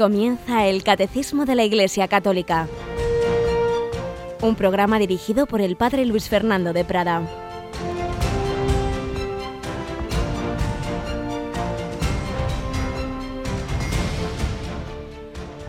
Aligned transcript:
Comienza 0.00 0.66
el 0.66 0.82
Catecismo 0.82 1.44
de 1.44 1.54
la 1.54 1.62
Iglesia 1.62 2.08
Católica, 2.08 2.68
un 4.40 4.54
programa 4.54 4.98
dirigido 4.98 5.44
por 5.44 5.60
el 5.60 5.76
Padre 5.76 6.06
Luis 6.06 6.26
Fernando 6.26 6.72
de 6.72 6.86
Prada. 6.86 7.20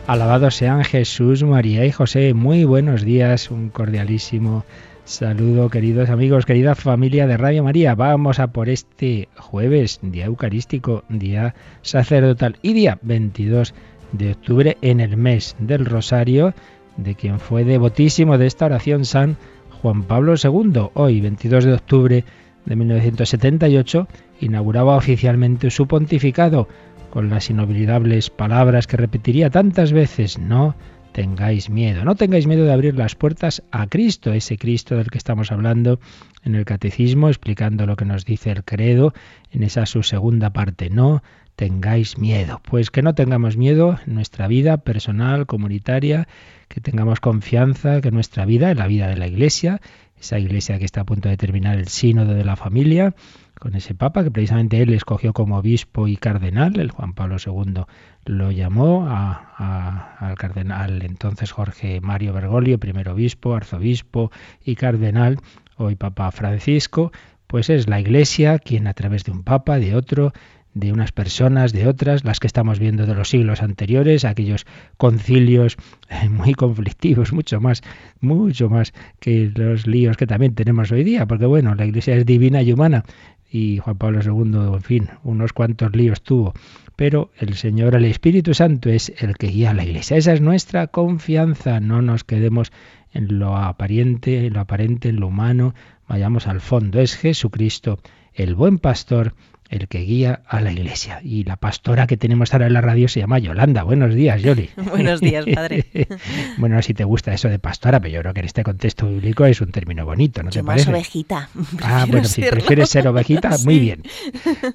Alabados 0.08 0.56
sean 0.56 0.86
Jesús, 0.86 1.44
María 1.44 1.86
y 1.86 1.92
José. 1.92 2.34
Muy 2.34 2.64
buenos 2.64 3.04
días, 3.04 3.52
un 3.52 3.68
cordialísimo 3.68 4.64
saludo, 5.04 5.70
queridos 5.70 6.10
amigos, 6.10 6.46
querida 6.46 6.76
familia 6.76 7.28
de 7.28 7.36
Radio 7.36 7.66
María. 7.66 7.96
Vamos 7.96 8.40
a 8.40 8.48
por 8.48 8.70
este 8.70 9.28
jueves, 9.36 10.00
día 10.02 10.28
eucarístico, 10.28 11.04
día 11.10 11.54
sacerdotal 11.82 12.56
y 12.62 12.72
día 12.72 12.98
22 13.02 13.74
de 14.12 14.32
octubre 14.32 14.78
en 14.82 15.00
el 15.00 15.18
mes 15.18 15.56
del 15.60 15.86
Rosario, 15.86 16.54
de 16.98 17.16
quien 17.16 17.40
fue 17.40 17.64
devotísimo 17.64 18.38
de 18.38 18.48
esta 18.48 18.66
oración 18.66 19.06
San 19.06 19.38
Juan 19.82 20.04
Pablo 20.04 20.36
II. 20.42 20.90
Hoy, 20.94 21.22
22 21.22 21.66
de 21.66 21.74
octubre 21.74 22.26
de 22.66 22.76
1978, 22.76 24.08
inauguraba 24.42 24.96
oficialmente 24.96 25.72
su 25.72 25.88
pontificado 25.88 26.68
con 27.10 27.30
las 27.30 27.50
inolvidables 27.50 28.30
palabras 28.30 28.88
que 28.88 28.98
repetiría 28.98 29.50
tantas 29.50 29.92
veces, 29.92 30.40
no 30.40 30.76
tengáis 31.12 31.70
miedo, 31.70 32.06
no 32.06 32.16
tengáis 32.16 32.48
miedo 32.48 32.64
de 32.64 32.72
abrir 32.72 32.96
las 32.96 33.16
puertas 33.16 33.64
a 33.72 33.88
Cristo, 33.88 34.32
ese 34.32 34.58
Cristo 34.58 34.96
del 34.96 35.12
que 35.12 35.18
estamos 35.18 35.52
hablando 35.52 36.00
en 36.44 36.56
el 36.56 36.64
catecismo, 36.64 37.28
explicando 37.28 37.86
lo 37.86 37.96
que 37.96 38.06
nos 38.06 38.24
dice 38.26 38.52
el 38.52 38.64
credo 38.64 39.14
en 39.52 39.64
esa 39.64 39.86
su 39.86 40.04
segunda 40.04 40.52
parte, 40.52 40.90
no 40.90 41.22
tengáis 41.62 42.18
miedo. 42.18 42.60
Pues 42.68 42.90
que 42.90 43.04
no 43.04 43.14
tengamos 43.14 43.56
miedo 43.56 44.00
en 44.08 44.16
nuestra 44.16 44.48
vida 44.48 44.78
personal, 44.78 45.46
comunitaria, 45.46 46.28
que 46.68 46.82
tengamos 46.82 47.20
confianza 47.20 48.02
que 48.02 48.10
nuestra 48.10 48.46
vida, 48.46 48.72
en 48.72 48.80
la 48.80 48.88
vida 48.88 49.08
de 49.08 49.16
la 49.16 49.28
Iglesia, 49.28 49.80
esa 50.20 50.40
Iglesia 50.40 50.80
que 50.80 50.86
está 50.86 51.02
a 51.02 51.06
punto 51.06 51.30
de 51.30 51.38
terminar 51.38 51.78
el 51.78 51.88
sínodo 51.88 52.34
de 52.34 52.44
la 52.44 52.56
familia, 52.56 53.14
con 53.60 53.76
ese 53.76 53.94
Papa 53.94 54.24
que 54.24 54.32
precisamente 54.32 54.82
él 54.82 54.92
escogió 54.92 55.34
como 55.34 55.56
obispo 55.56 56.08
y 56.08 56.18
cardenal, 56.18 56.80
el 56.80 56.90
Juan 56.90 57.14
Pablo 57.14 57.38
II 57.38 57.84
lo 58.26 58.50
llamó 58.50 59.08
al 59.08 60.36
cardenal 60.40 61.04
entonces 61.04 61.52
Jorge 61.52 62.02
Mario 62.02 62.34
Bergoglio, 62.34 62.80
primer 62.80 63.08
obispo, 63.08 63.54
arzobispo 63.54 64.32
y 64.66 64.74
cardenal, 64.74 65.38
hoy 65.78 65.94
Papa 65.94 66.32
Francisco, 66.32 67.12
pues 67.46 67.70
es 67.70 67.88
la 67.88 68.00
Iglesia 68.00 68.58
quien 68.58 68.88
a 68.88 68.96
través 68.96 69.26
de 69.26 69.32
un 69.32 69.44
Papa, 69.44 69.78
de 69.78 69.96
otro, 69.96 70.34
de 70.74 70.94
unas 70.94 71.12
personas, 71.12 71.74
de 71.74 71.88
otras, 71.88 72.24
las 72.24 72.40
que 72.40 72.48
estamos 72.48 72.80
viendo 72.80 73.06
de 73.06 73.14
los 73.14 73.30
siglos 73.30 73.62
anteriores, 73.62 74.24
aquellos 74.26 74.66
concilios 74.98 75.78
eh, 76.10 76.30
muy 76.30 76.54
conflictivos, 76.54 77.34
mucho 77.34 77.60
más, 77.60 77.82
mucho 78.20 78.70
más 78.70 78.94
que 79.20 79.52
los 79.54 79.88
líos 79.88 80.18
que 80.18 80.28
también 80.28 80.56
tenemos 80.56 80.92
hoy 80.92 81.04
día, 81.04 81.26
porque 81.26 81.46
bueno, 81.46 81.76
la 81.76 81.86
Iglesia 81.86 82.16
es 82.16 82.26
divina 82.26 82.62
y 82.62 82.72
humana 82.72 83.04
y 83.52 83.80
Juan 83.80 83.98
Pablo 83.98 84.22
II, 84.24 84.76
en 84.76 84.82
fin, 84.82 85.10
unos 85.24 85.52
cuantos 85.52 85.94
líos 85.94 86.22
tuvo, 86.22 86.54
pero 86.96 87.32
el 87.38 87.56
Señor, 87.56 87.96
el 87.96 88.06
Espíritu 88.06 88.54
Santo 88.54 88.90
es 88.90 89.12
el 89.18 89.36
que 89.36 89.48
guía 89.48 89.72
a 89.72 89.74
la 89.74 89.84
Iglesia. 89.84 90.16
Esa 90.16 90.32
es 90.32 90.40
nuestra 90.40 90.88
confianza, 90.88 91.82
no 91.82 92.02
nos 92.02 92.24
quedemos 92.24 92.72
en 93.12 93.40
lo 93.40 93.58
aparente, 93.58 94.46
en 94.46 94.54
lo 94.54 94.62
aparente, 94.62 95.10
en 95.10 95.20
lo 95.20 95.28
humano, 95.28 95.74
vayamos 96.08 96.48
al 96.48 96.62
fondo. 96.62 97.02
Es 97.02 97.16
Jesucristo, 97.18 98.00
el 98.34 98.56
buen 98.56 98.78
pastor, 98.78 99.34
el 99.72 99.88
que 99.88 100.00
guía 100.00 100.42
a 100.48 100.60
la 100.62 100.72
iglesia. 100.72 101.22
Y 101.24 101.46
la 101.46 101.56
pastora 101.56 102.06
que 102.06 102.18
tenemos 102.18 102.54
ahora 102.54 102.68
en 102.68 102.74
la 102.74 102.82
radio 102.82 103.08
se 103.08 103.22
llama 103.22 103.40
Yolanda. 103.40 103.84
Buenos 103.84 104.14
días, 104.14 104.42
Yoli. 104.42 104.70
Buenos 104.90 105.22
días, 105.22 105.46
padre. 105.56 105.86
bueno, 106.58 106.82
si 106.82 106.94
te 106.94 107.06
gusta 107.06 107.34
eso 107.34 107.48
de 107.48 107.58
pastora, 107.58 108.00
pero 108.02 108.14
yo 108.14 108.20
creo 108.22 108.34
que 108.34 108.42
en 108.42 108.46
este 108.46 108.64
contexto 108.64 109.08
bíblico 109.08 109.46
es 109.46 109.62
un 109.62 109.72
término 109.72 110.06
bonito, 110.06 110.44
¿no 110.44 110.50
te 110.50 110.62
más 110.62 110.88
ovejita. 110.88 111.50
Ah, 111.82 112.06
bueno, 112.10 112.28
si 112.28 112.42
prefieres 112.42 112.90
ser 112.90 113.08
ovejita, 113.08 113.58
muy 113.64 113.80
bien. 113.80 114.04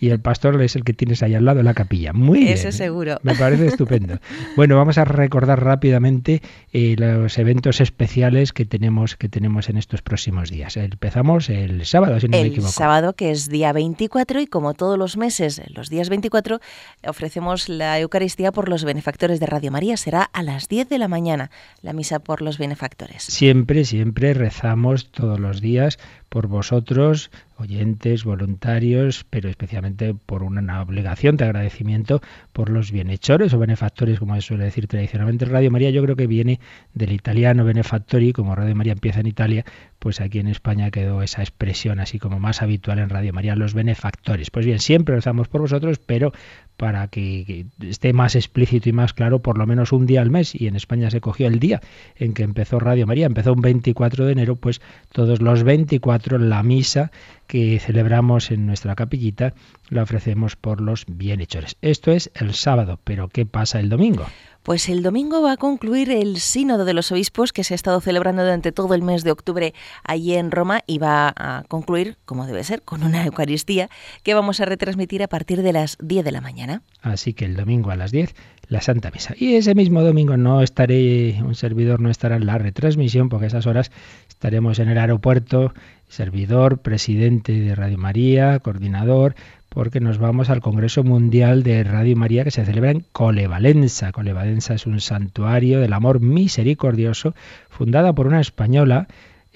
Y 0.01 0.09
el 0.09 0.21
pastor 0.21 0.61
es 0.63 0.77
el 0.77 0.85
que 0.85 0.95
tienes 0.95 1.23
ahí 1.23 1.35
al 1.35 1.45
lado 1.45 1.59
de 1.59 1.65
la 1.65 1.75
capilla. 1.75 2.15
Muy 2.15 2.41
bien. 2.41 2.53
Eso 2.55 2.73
seguro. 2.73 3.19
Me 3.23 3.35
parece 3.35 3.67
estupendo. 3.67 4.19
Bueno, 4.57 4.77
vamos 4.77 4.97
a 4.97 5.05
recordar 5.05 5.63
rápidamente 5.63 6.41
eh, 6.73 6.97
los 6.99 7.37
eventos 7.37 7.83
especiales 7.83 8.55
que 8.55 8.65
tenemos, 8.65 9.17
que 9.17 9.29
tenemos 9.29 9.69
en 9.69 9.77
estos 9.77 10.01
próximos 10.01 10.51
días. 10.51 10.79
Empezamos 10.79 11.51
el 11.51 11.85
sábado, 11.85 12.19
si 12.19 12.29
no 12.29 12.39
me 12.39 12.47
equivoco. 12.47 12.69
El 12.69 12.73
sábado, 12.73 13.13
que 13.13 13.31
es 13.31 13.51
día 13.51 13.75
24, 13.75 14.41
y 14.41 14.47
como 14.47 14.73
todo 14.73 14.86
todos 14.87 14.99
los 15.01 15.17
meses, 15.17 15.61
los 15.75 15.91
días 15.91 16.09
24, 16.09 16.61
ofrecemos 17.09 17.69
la 17.69 17.99
Eucaristía 17.99 18.53
por 18.53 18.69
los 18.69 18.85
benefactores 18.85 19.41
de 19.41 19.47
Radio 19.47 19.73
María. 19.73 19.97
Será 19.97 20.23
a 20.23 20.45
las 20.45 20.69
10 20.69 20.89
de 20.89 20.99
la 20.99 21.09
mañana 21.09 21.51
la 21.83 21.93
misa 21.93 22.21
por 22.21 22.41
los 22.41 22.57
benefactores. 22.57 23.25
Siempre, 23.25 23.85
siempre 23.85 24.33
rezamos 24.33 25.11
todos 25.11 25.41
los 25.41 25.61
días 25.61 25.99
por 26.29 26.49
vosotros, 26.49 27.31
oyentes, 27.59 28.25
voluntarios, 28.25 29.25
pero 29.31 29.49
especialmente 29.49 30.15
por 30.15 30.43
una 30.43 30.83
obligación 30.83 31.37
de 31.37 31.45
agradecimiento 31.45 32.21
por 32.53 32.69
los 32.71 32.93
bienhechores 32.93 33.55
o 33.55 33.59
benefactores, 33.59 34.19
como 34.19 34.35
se 34.35 34.43
suele 34.43 34.65
decir 34.65 34.87
tradicionalmente. 34.87 35.45
Radio 35.45 35.71
María 35.71 35.91
yo 35.91 36.03
creo 36.03 36.17
que 36.17 36.27
viene 36.27 36.61
del 36.95 37.13
italiano 37.13 37.65
benefactori, 37.65 38.33
como 38.33 38.55
Radio 38.55 38.75
María 38.75 38.93
empieza 38.93 39.21
en 39.21 39.27
Italia, 39.27 39.65
pues 39.99 40.21
aquí 40.21 40.39
en 40.39 40.49
España 40.49 40.91
quedó 40.91 41.23
esa 41.23 41.43
expresión 41.43 42.01
así 42.01 42.19
como 42.19 42.39
más 42.39 42.63
habitual 42.63 42.99
en 42.99 43.09
Radio 43.09 43.33
María, 43.33 43.57
los 43.57 43.75
benefactores. 43.75 44.51
Pues 44.51 44.67
bien, 44.67 44.79
siempre 44.79 45.15
rezamos 45.15 45.49
por 45.49 45.63
vosotros, 45.63 45.99
pero 45.99 46.33
para 46.77 47.09
que, 47.09 47.67
esté 47.81 48.13
más 48.13 48.35
explícito 48.35 48.89
y 48.89 48.93
más 48.93 49.13
claro, 49.15 49.41
por 49.41 49.59
lo 49.59 49.67
menos 49.67 49.93
un 49.93 50.07
día 50.07 50.21
al 50.23 50.31
mes, 50.31 50.55
y 50.55 50.67
en 50.67 50.77
España 50.77 51.11
se 51.11 51.21
cogió 51.21 51.47
el 51.47 51.59
día 51.59 51.81
en 52.17 52.35
que 52.35 52.43
empezó 52.43 52.79
Radio 52.79 53.07
María, 53.07 53.27
empezó 53.27 53.53
un 53.53 53.63
24 53.63 54.27
de 54.27 54.33
enero, 54.33 54.57
pues 54.57 54.81
todos 55.13 55.41
los 55.41 55.63
24 55.63 56.39
la 56.39 56.63
misa 56.63 57.11
que 57.47 57.79
celebramos 57.79 58.51
en 58.51 58.67
nuestra 58.67 58.95
capillita 58.95 59.55
la 59.89 60.03
ofrecemos 60.03 60.57
por 60.57 60.81
los 60.81 61.05
bienhechores. 61.09 61.77
Esto 61.81 62.13
es 62.13 62.31
el 62.35 62.55
sábado, 62.55 62.99
pero 63.05 63.29
¿qué 63.29 63.47
pasa 63.47 63.81
el 63.81 63.89
domingo? 63.89 64.27
Pues 64.67 64.89
el 64.89 65.05
domingo 65.05 65.43
va 65.43 65.53
a 65.53 65.57
concluir 65.57 66.11
el 66.11 66.39
Sínodo 66.39 66.85
de 66.85 66.93
los 66.93 67.13
Obispos 67.13 67.53
que 67.53 67.63
se 67.63 67.73
ha 67.73 67.77
estado 67.77 68.01
celebrando 68.01 68.43
durante 68.43 68.73
todo 68.73 68.95
el 68.95 69.03
mes 69.03 69.23
de 69.23 69.31
octubre 69.31 69.75
allí 70.03 70.35
en 70.35 70.51
Roma 70.51 70.81
y 70.89 70.99
va 70.99 71.33
a 71.37 71.63
concluir, 71.69 72.17
como 72.25 72.49
debe 72.49 72.65
ser, 72.65 72.83
con 72.83 73.05
una 73.05 73.25
Eucaristía 73.25 73.89
que 74.25 74.35
vamos 74.35 74.59
a 74.59 74.65
retransmitir 74.65 75.23
a 75.23 75.29
partir 75.29 75.63
de 75.63 75.73
las 75.73 75.97
10 76.01 76.25
de 76.25 76.33
la 76.33 76.41
mañana. 76.41 76.83
Así 77.01 77.33
que 77.33 77.45
el 77.45 77.55
domingo 77.55 77.93
a 77.93 77.97
las 77.97 78.11
10 78.11 78.35
la 78.69 78.81
Santa 78.81 79.13
Misa. 79.13 79.35
Y 79.39 79.55
ese 79.55 79.77
mismo 79.77 80.03
domingo 80.03 80.37
no 80.37 80.61
estaré, 80.61 81.41
un 81.45 81.55
servidor 81.55 82.01
no 82.01 82.11
estará 82.11 82.35
en 82.35 82.47
la 82.47 82.59
retransmisión 82.59 83.29
porque 83.29 83.45
a 83.45 83.47
esas 83.47 83.69
horas 83.69 83.93
estaremos 84.29 84.81
en 84.81 84.89
el 84.89 84.99
aeropuerto, 84.99 85.75
servidor, 86.09 86.79
presidente 86.79 87.53
de 87.53 87.77
Radio 87.77 87.99
María, 87.99 88.59
coordinador, 88.59 89.37
porque 89.77 90.01
nos 90.01 90.17
vamos 90.17 90.49
al 90.49 90.63
Congreso 90.63 91.05
Mundial 91.05 91.63
de 91.63 91.85
Radio 91.85 92.17
María 92.17 92.45
que 92.45 92.51
se 92.51 92.65
celebra 92.65 92.93
en 92.93 93.05
Colevalenza. 93.13 94.11
Colevalenza 94.11 94.73
es 94.73 94.87
un 94.87 95.03
santuario 95.03 95.81
del 95.81 95.93
amor 95.93 96.21
misericordioso 96.21 97.35
fundada 97.69 98.15
por 98.15 98.27
una 98.27 98.41
española 98.41 99.07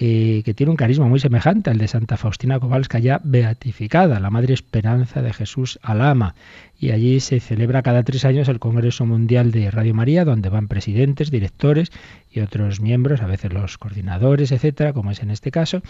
eh, 0.03 0.41
que 0.47 0.55
tiene 0.55 0.71
un 0.71 0.77
carisma 0.77 1.07
muy 1.09 1.21
semejante 1.21 1.69
al 1.69 1.77
de 1.77 1.87
Santa 1.87 2.17
Faustina 2.17 2.59
Kowalska, 2.59 2.99
ya 3.01 3.21
beatificada, 3.23 4.19
la 4.19 4.31
Madre 4.31 4.55
Esperanza 4.55 5.21
de 5.21 5.35
Jesús 5.35 5.79
Alama. 5.83 6.35
Y 6.79 6.93
allí 6.93 7.21
se 7.21 7.39
celebra 7.39 7.83
cada 7.83 8.03
tres 8.03 8.25
años 8.25 8.49
el 8.49 8.61
Congreso 8.61 9.05
Mundial 9.05 9.53
de 9.53 9.71
Radio 9.71 9.93
María, 9.93 10.25
donde 10.25 10.49
van 10.49 10.69
presidentes, 10.69 11.31
directores 11.31 11.93
y 12.31 12.41
otros 12.41 12.81
miembros, 12.81 13.21
a 13.21 13.27
veces 13.27 13.53
los 13.53 13.77
coordinadores, 13.77 14.53
etcétera, 14.53 14.95
como 14.95 15.11
es 15.11 15.21
en 15.21 15.31
este 15.31 15.51
caso. 15.51 15.83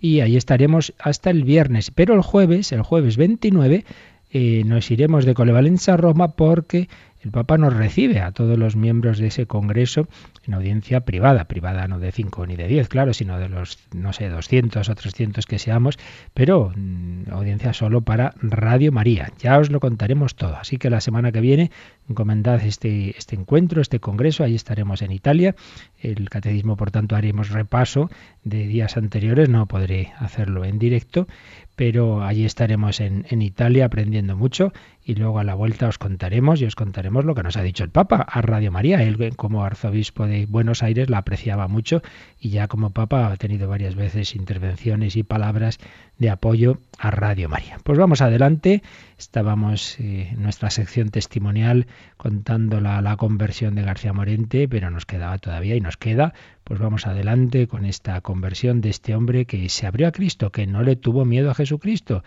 Y 0.00 0.20
ahí 0.20 0.36
estaremos 0.36 0.94
hasta 1.00 1.30
el 1.30 1.42
viernes. 1.42 1.90
Pero 1.90 2.14
el 2.14 2.22
jueves, 2.22 2.70
el 2.70 2.82
jueves 2.82 3.16
29, 3.16 3.84
eh, 4.30 4.62
nos 4.64 4.92
iremos 4.92 5.24
de 5.24 5.34
Colevalenza 5.34 5.94
a 5.94 5.96
Roma 5.96 6.28
porque 6.28 6.88
el 7.26 7.32
Papa 7.32 7.58
nos 7.58 7.74
recibe 7.74 8.20
a 8.20 8.30
todos 8.30 8.56
los 8.56 8.76
miembros 8.76 9.18
de 9.18 9.26
ese 9.26 9.46
Congreso 9.46 10.06
en 10.46 10.54
audiencia 10.54 11.00
privada, 11.00 11.46
privada 11.46 11.88
no 11.88 11.98
de 11.98 12.12
5 12.12 12.46
ni 12.46 12.54
de 12.54 12.68
10, 12.68 12.88
claro, 12.88 13.12
sino 13.12 13.40
de 13.40 13.48
los, 13.48 13.80
no 13.92 14.12
sé, 14.12 14.28
200 14.28 14.88
o 14.88 14.94
300 14.94 15.44
que 15.44 15.58
seamos, 15.58 15.98
pero 16.34 16.72
mm, 16.76 17.32
audiencia 17.32 17.72
solo 17.72 18.02
para 18.02 18.32
Radio 18.40 18.92
María. 18.92 19.32
Ya 19.40 19.58
os 19.58 19.72
lo 19.72 19.80
contaremos 19.80 20.36
todo. 20.36 20.54
Así 20.56 20.78
que 20.78 20.88
la 20.88 21.00
semana 21.00 21.32
que 21.32 21.40
viene 21.40 21.72
encomendad 22.08 22.62
este, 22.62 23.18
este 23.18 23.34
encuentro, 23.34 23.82
este 23.82 23.98
congreso, 23.98 24.44
ahí 24.44 24.54
estaremos 24.54 25.02
en 25.02 25.10
Italia. 25.10 25.56
El 25.98 26.30
catecismo, 26.30 26.76
por 26.76 26.92
tanto, 26.92 27.16
haremos 27.16 27.50
repaso 27.50 28.08
de 28.44 28.68
días 28.68 28.96
anteriores, 28.96 29.48
no 29.48 29.66
podré 29.66 30.12
hacerlo 30.20 30.64
en 30.64 30.78
directo, 30.78 31.26
pero 31.74 32.22
allí 32.22 32.44
estaremos 32.44 33.00
en, 33.00 33.26
en 33.30 33.42
Italia 33.42 33.86
aprendiendo 33.86 34.36
mucho 34.36 34.72
y 35.06 35.14
luego 35.14 35.38
a 35.38 35.44
la 35.44 35.54
vuelta 35.54 35.86
os 35.86 35.98
contaremos 35.98 36.60
y 36.60 36.64
os 36.64 36.74
contaremos 36.74 37.24
lo 37.24 37.36
que 37.36 37.44
nos 37.44 37.56
ha 37.56 37.62
dicho 37.62 37.84
el 37.84 37.90
Papa 37.90 38.26
a 38.28 38.42
Radio 38.42 38.72
María. 38.72 39.04
Él 39.04 39.36
como 39.36 39.62
arzobispo 39.62 40.26
de 40.26 40.46
Buenos 40.46 40.82
Aires 40.82 41.08
la 41.08 41.18
apreciaba 41.18 41.68
mucho 41.68 42.02
y 42.40 42.50
ya 42.50 42.66
como 42.66 42.90
Papa 42.90 43.28
ha 43.28 43.36
tenido 43.36 43.68
varias 43.68 43.94
veces 43.94 44.34
intervenciones 44.34 45.14
y 45.14 45.22
palabras 45.22 45.78
de 46.18 46.28
apoyo 46.28 46.78
a 46.98 47.12
Radio 47.12 47.48
María. 47.48 47.78
Pues 47.84 48.00
vamos 48.00 48.20
adelante. 48.20 48.82
Estábamos 49.16 50.00
eh, 50.00 50.30
en 50.32 50.42
nuestra 50.42 50.70
sección 50.70 51.10
testimonial 51.10 51.86
contando 52.16 52.80
la, 52.80 53.00
la 53.00 53.16
conversión 53.16 53.76
de 53.76 53.82
García 53.82 54.12
Morente, 54.12 54.66
pero 54.66 54.90
nos 54.90 55.06
quedaba 55.06 55.38
todavía 55.38 55.76
y 55.76 55.80
nos 55.80 55.96
queda. 55.96 56.34
Pues 56.64 56.80
vamos 56.80 57.06
adelante 57.06 57.68
con 57.68 57.84
esta 57.84 58.20
conversión 58.22 58.80
de 58.80 58.90
este 58.90 59.14
hombre 59.14 59.44
que 59.44 59.68
se 59.68 59.86
abrió 59.86 60.08
a 60.08 60.12
Cristo, 60.12 60.50
que 60.50 60.66
no 60.66 60.82
le 60.82 60.96
tuvo 60.96 61.24
miedo 61.24 61.52
a 61.52 61.54
Jesucristo 61.54 62.24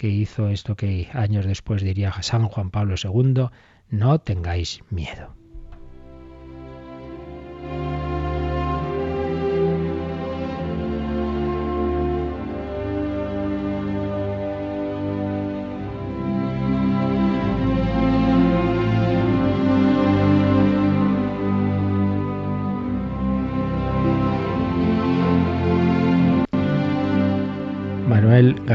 que 0.00 0.08
hizo 0.08 0.48
esto 0.48 0.76
que 0.76 1.10
años 1.12 1.44
después 1.44 1.82
diría 1.82 2.10
San 2.22 2.48
Juan 2.48 2.70
Pablo 2.70 2.94
II, 2.96 3.50
no 3.90 4.18
tengáis 4.18 4.80
miedo. 4.88 5.39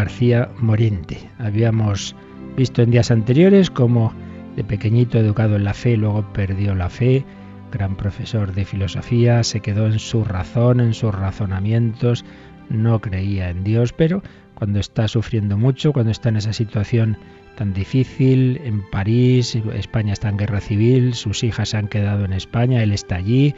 García 0.05 0.51
Morente. 0.59 1.17
Habíamos 1.39 2.15
visto 2.55 2.83
en 2.83 2.91
días 2.91 3.09
anteriores 3.09 3.71
cómo 3.71 4.13
de 4.55 4.63
pequeñito 4.63 5.17
educado 5.17 5.55
en 5.55 5.63
la 5.63 5.73
fe, 5.73 5.97
luego 5.97 6.31
perdió 6.31 6.75
la 6.75 6.91
fe, 6.91 7.25
gran 7.71 7.95
profesor 7.95 8.53
de 8.53 8.65
filosofía, 8.65 9.43
se 9.43 9.61
quedó 9.61 9.87
en 9.87 9.97
su 9.97 10.23
razón, 10.23 10.79
en 10.79 10.93
sus 10.93 11.13
razonamientos, 11.13 12.23
no 12.69 13.01
creía 13.01 13.49
en 13.49 13.63
Dios, 13.63 13.93
pero 13.93 14.21
cuando 14.53 14.79
está 14.79 15.07
sufriendo 15.07 15.57
mucho, 15.57 15.91
cuando 15.91 16.11
está 16.11 16.29
en 16.29 16.37
esa 16.37 16.53
situación 16.53 17.17
tan 17.55 17.73
difícil, 17.73 18.61
en 18.63 18.87
París, 18.91 19.55
España 19.73 20.13
está 20.13 20.29
en 20.29 20.37
guerra 20.37 20.61
civil, 20.61 21.15
sus 21.15 21.43
hijas 21.43 21.69
se 21.69 21.77
han 21.77 21.87
quedado 21.87 22.25
en 22.25 22.33
España, 22.33 22.83
él 22.83 22.91
está 22.91 23.15
allí, 23.15 23.55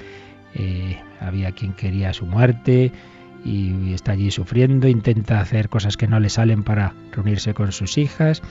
eh, 0.56 0.98
había 1.20 1.52
quien 1.52 1.74
quería 1.74 2.14
su 2.14 2.26
muerte, 2.26 2.94
y 3.46 3.94
está 3.94 4.14
allí 4.14 4.32
sufriendo, 4.32 4.88
intenta 4.88 5.40
hacer 5.40 5.70
cosas 5.70 5.98
que 5.98 6.08
no 6.08 6.20
le 6.20 6.30
salen 6.30 6.64
para 6.64 6.94
reunirse 7.12 7.54
con 7.54 7.72
sus 7.72 7.98
hijas, 7.98 8.42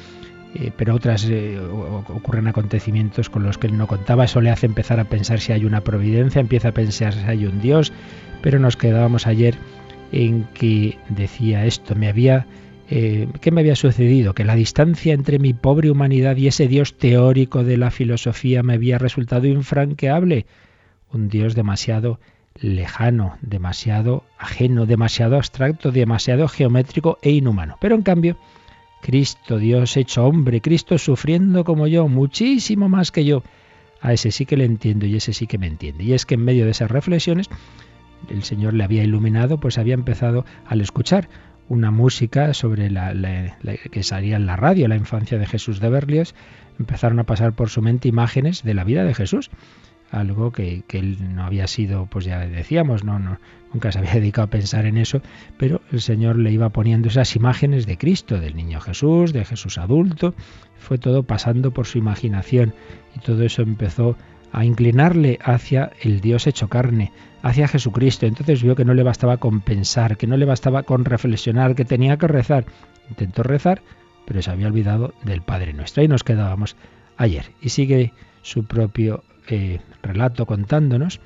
eh, 0.55 0.71
pero 0.77 0.95
otras 0.95 1.27
eh, 1.29 1.59
ocurren 1.59 2.47
acontecimientos 2.47 3.29
con 3.29 3.43
los 3.43 3.59
que 3.59 3.67
él 3.67 3.77
no 3.77 3.87
contaba, 3.87 4.25
eso 4.25 4.41
le 4.41 4.51
hace 4.51 4.67
empezar 4.67 5.01
a 5.01 5.05
pensar 5.05 5.41
si 5.41 5.53
hay 5.53 5.65
una 5.65 5.83
providencia, 5.83 6.41
empieza 6.41 6.69
a 6.69 6.73
pensar 6.73 7.13
si 7.13 7.25
hay 7.27 7.45
un 7.45 7.61
Dios, 7.61 7.93
pero 8.43 8.59
nos 8.59 8.77
quedábamos 8.77 9.27
ayer 9.27 9.57
en 10.13 10.45
que 10.55 10.99
decía 11.09 11.67
esto, 11.67 11.95
me 11.95 12.09
había... 12.09 12.47
Eh, 12.89 13.27
¿Qué 13.41 13.51
me 13.51 13.63
había 13.63 13.75
sucedido? 13.75 14.33
Que 14.33 14.45
la 14.45 14.55
distancia 14.55 15.13
entre 15.13 15.41
mi 15.41 15.53
pobre 15.53 15.91
humanidad 15.91 16.37
y 16.37 16.47
ese 16.47 16.69
Dios 16.69 16.97
teórico 16.97 17.65
de 17.65 17.77
la 17.77 17.91
filosofía 17.91 18.63
me 18.63 18.75
había 18.75 18.97
resultado 18.97 19.49
infranqueable, 19.49 20.47
un 21.13 21.29
Dios 21.29 21.57
demasiado 21.57 22.21
lejano, 22.61 23.37
demasiado 23.43 24.25
ajeno, 24.39 24.87
demasiado 24.87 25.37
abstracto, 25.37 25.93
demasiado 25.93 26.49
geométrico 26.49 27.19
e 27.23 27.31
inhumano. 27.31 27.77
Pero 27.81 27.95
en 27.95 28.03
cambio, 28.03 28.37
Cristo, 29.03 29.59
Dios 29.59 29.97
hecho 29.97 30.25
hombre, 30.27 30.61
Cristo 30.61 30.99
sufriendo 30.99 31.65
como 31.65 31.87
yo, 31.87 32.09
muchísimo 32.09 32.89
más 32.89 33.13
que 33.13 33.25
yo, 33.25 33.43
a 34.01 34.13
ese 34.13 34.31
sí 34.31 34.47
que 34.47 34.57
le 34.57 34.65
entiendo 34.65 35.07
y 35.07 35.17
ese 35.17 35.33
sí 35.33 35.47
que 35.47 35.59
me 35.59 35.67
entiende. 35.67 36.05
Y 36.05 36.13
es 36.13 36.27
que 36.27 36.35
en 36.35 36.45
medio 36.45 36.65
de 36.65 36.71
esas 36.71 36.91
reflexiones, 36.91 37.49
el 38.29 38.43
Señor 38.43 38.75
le 38.75 38.85
había 38.85 39.05
iluminado, 39.05 39.59
pues 39.59 39.79
había 39.79 39.95
empezado 39.95 40.45
al 40.67 40.81
escuchar 40.81 41.29
una 41.69 41.91
música 41.91 42.55
sobre 42.55 42.91
la, 42.91 43.13
que 43.91 44.03
salía 44.03 44.37
en 44.37 44.47
la 44.47 44.57
radio, 44.57 44.89
la 44.89 44.97
infancia 44.97 45.39
de 45.39 45.47
Jesús 45.47 45.81
de 45.81 45.91
Berlioz, 45.91 46.35
empezaron 46.79 47.19
a 47.19 47.25
pasar 47.25 47.55
por 47.55 47.71
su 47.71 47.83
mente 47.83 48.09
imágenes 48.09 48.63
de 48.63 48.75
la 48.75 48.85
vida 48.85 49.05
de 49.05 49.15
Jesús 49.15 49.51
algo 50.11 50.53
que, 50.53 50.85
él 50.89 51.35
no 51.35 51.45
había 51.45 51.67
sido, 51.67 52.07
pues 52.07 52.25
ya 52.25 52.41
decíamos, 52.41 53.05
no, 53.05 53.19
no, 53.19 53.39
nunca 53.73 53.93
se 53.93 53.99
había 53.99 54.13
dedicado 54.15 54.47
a 54.47 54.51
pensar 54.51 54.87
en 54.87 54.99
eso, 54.99 55.21
pero 55.59 55.81
el 55.93 56.01
Señor 56.01 56.39
le 56.39 56.53
iba 56.53 56.69
poniendo 56.71 57.09
esas 57.09 57.37
imágenes 57.37 57.87
de 57.87 57.99
Cristo, 57.99 58.41
del 58.41 58.57
niño 58.57 58.81
Jesús, 58.81 59.33
de 59.33 59.45
Jesús 59.45 59.79
adulto, 59.79 60.35
fue 60.79 60.99
todo 60.99 61.23
pasando 61.23 61.73
por 61.73 61.87
su 61.87 61.99
imaginación 61.99 62.75
y 63.17 63.21
todo 63.21 63.43
eso 63.43 63.63
empezó 63.63 64.17
a 64.53 64.65
inclinarle 64.65 65.39
hacia 65.43 65.91
el 66.01 66.21
Dios 66.21 66.47
hecho 66.47 66.69
carne, 66.69 67.13
hacia 67.43 67.69
Jesucristo. 67.69 68.27
Entonces 68.27 68.63
vio 68.63 68.75
que 68.75 68.85
no 68.85 68.95
le 68.95 69.03
bastaba 69.03 69.37
con 69.37 69.61
pensar, 69.61 70.17
que 70.17 70.27
no 70.27 70.37
le 70.37 70.47
bastaba 70.47 70.83
con 70.85 71.05
reflexionar, 71.05 71.75
que 71.75 71.85
tenía 71.85 72.17
que 72.17 72.29
rezar. 72.29 72.65
Intentó 73.11 73.43
rezar, 73.43 73.83
pero 74.25 74.41
se 74.43 74.51
había 74.51 74.69
olvidado 74.69 75.15
del 75.25 75.43
Padre 75.43 75.73
Nuestro. 75.73 76.01
Ahí 76.01 76.09
nos 76.09 76.25
quedábamos 76.25 76.77
ayer. 77.17 77.47
Y 77.61 77.71
sigue 77.71 78.13
su 78.43 78.65
propio 78.65 79.25
relato 80.03 80.47
contándonos 80.47 81.21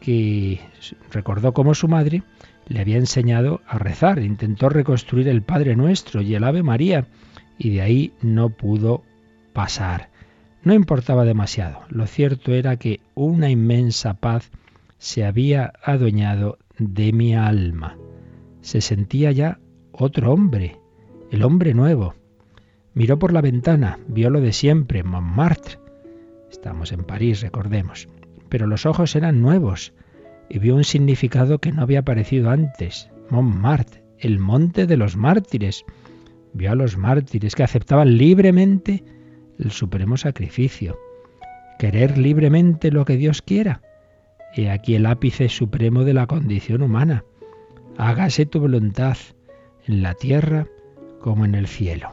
que 0.00 0.60
recordó 1.10 1.52
cómo 1.52 1.74
su 1.74 1.88
madre 1.88 2.22
le 2.68 2.80
había 2.80 2.96
enseñado 2.96 3.60
a 3.66 3.78
rezar, 3.78 4.18
intentó 4.18 4.68
reconstruir 4.68 5.28
el 5.28 5.42
Padre 5.42 5.76
Nuestro 5.76 6.20
y 6.20 6.34
el 6.34 6.44
Ave 6.44 6.62
María, 6.62 7.06
y 7.58 7.70
de 7.70 7.80
ahí 7.82 8.12
no 8.22 8.50
pudo 8.50 9.02
pasar. 9.52 10.10
No 10.62 10.74
importaba 10.74 11.24
demasiado, 11.24 11.82
lo 11.88 12.06
cierto 12.06 12.52
era 12.52 12.76
que 12.76 13.00
una 13.14 13.50
inmensa 13.50 14.14
paz 14.14 14.50
se 14.98 15.24
había 15.24 15.72
adueñado 15.82 16.58
de 16.78 17.12
mi 17.12 17.34
alma. 17.34 17.96
Se 18.62 18.80
sentía 18.80 19.30
ya 19.30 19.60
otro 19.92 20.32
hombre, 20.32 20.78
el 21.30 21.44
hombre 21.44 21.72
nuevo. 21.72 22.14
Miró 22.94 23.18
por 23.18 23.32
la 23.32 23.42
ventana, 23.42 23.98
vio 24.08 24.30
lo 24.30 24.40
de 24.40 24.52
siempre, 24.52 25.04
Montmartre, 25.04 25.78
Estamos 26.50 26.92
en 26.92 27.04
París, 27.04 27.40
recordemos. 27.40 28.08
Pero 28.48 28.66
los 28.66 28.86
ojos 28.86 29.16
eran 29.16 29.40
nuevos 29.40 29.92
y 30.48 30.58
vio 30.58 30.76
un 30.76 30.84
significado 30.84 31.58
que 31.58 31.72
no 31.72 31.82
había 31.82 32.00
aparecido 32.00 32.50
antes. 32.50 33.10
Montmartre, 33.30 34.02
el 34.18 34.38
monte 34.38 34.86
de 34.86 34.96
los 34.96 35.16
mártires. 35.16 35.84
Vio 36.52 36.72
a 36.72 36.74
los 36.74 36.96
mártires 36.96 37.54
que 37.54 37.64
aceptaban 37.64 38.16
libremente 38.16 39.04
el 39.58 39.70
supremo 39.70 40.16
sacrificio. 40.16 40.98
Querer 41.78 42.16
libremente 42.16 42.90
lo 42.90 43.04
que 43.04 43.16
Dios 43.16 43.42
quiera. 43.42 43.82
He 44.54 44.70
aquí 44.70 44.94
el 44.94 45.06
ápice 45.06 45.48
supremo 45.48 46.04
de 46.04 46.14
la 46.14 46.26
condición 46.26 46.82
humana. 46.82 47.24
Hágase 47.98 48.46
tu 48.46 48.60
voluntad 48.60 49.16
en 49.86 50.02
la 50.02 50.14
tierra 50.14 50.66
como 51.20 51.44
en 51.44 51.54
el 51.54 51.66
cielo. 51.66 52.12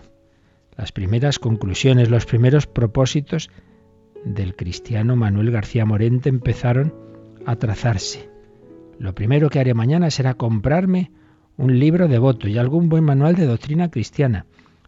Las 0.76 0.92
primeras 0.92 1.40
conclusiones, 1.40 2.10
los 2.10 2.26
primeros 2.26 2.68
propósitos 2.68 3.50
del 4.26 4.56
cristiano 4.56 5.16
Manuel 5.16 5.52
García 5.52 5.86
Morente 5.86 6.30
empezaron 6.30 6.94
a 7.46 7.56
trazarse. 7.56 8.30
Lo 9.00 9.16
primero 9.16 9.50
que 9.50 9.60
haré 9.60 9.74
mañana 9.74 10.12
será 10.12 10.36
comprarme 10.36 11.12
un 11.58 11.80
libro 11.80 12.08
devoto 12.08 12.48
y 12.48 12.58
algún 12.58 12.90
buen 12.90 13.04
manual 13.04 13.36
de 13.36 13.46
doctrina 13.46 13.92
cristiana. 13.92 14.46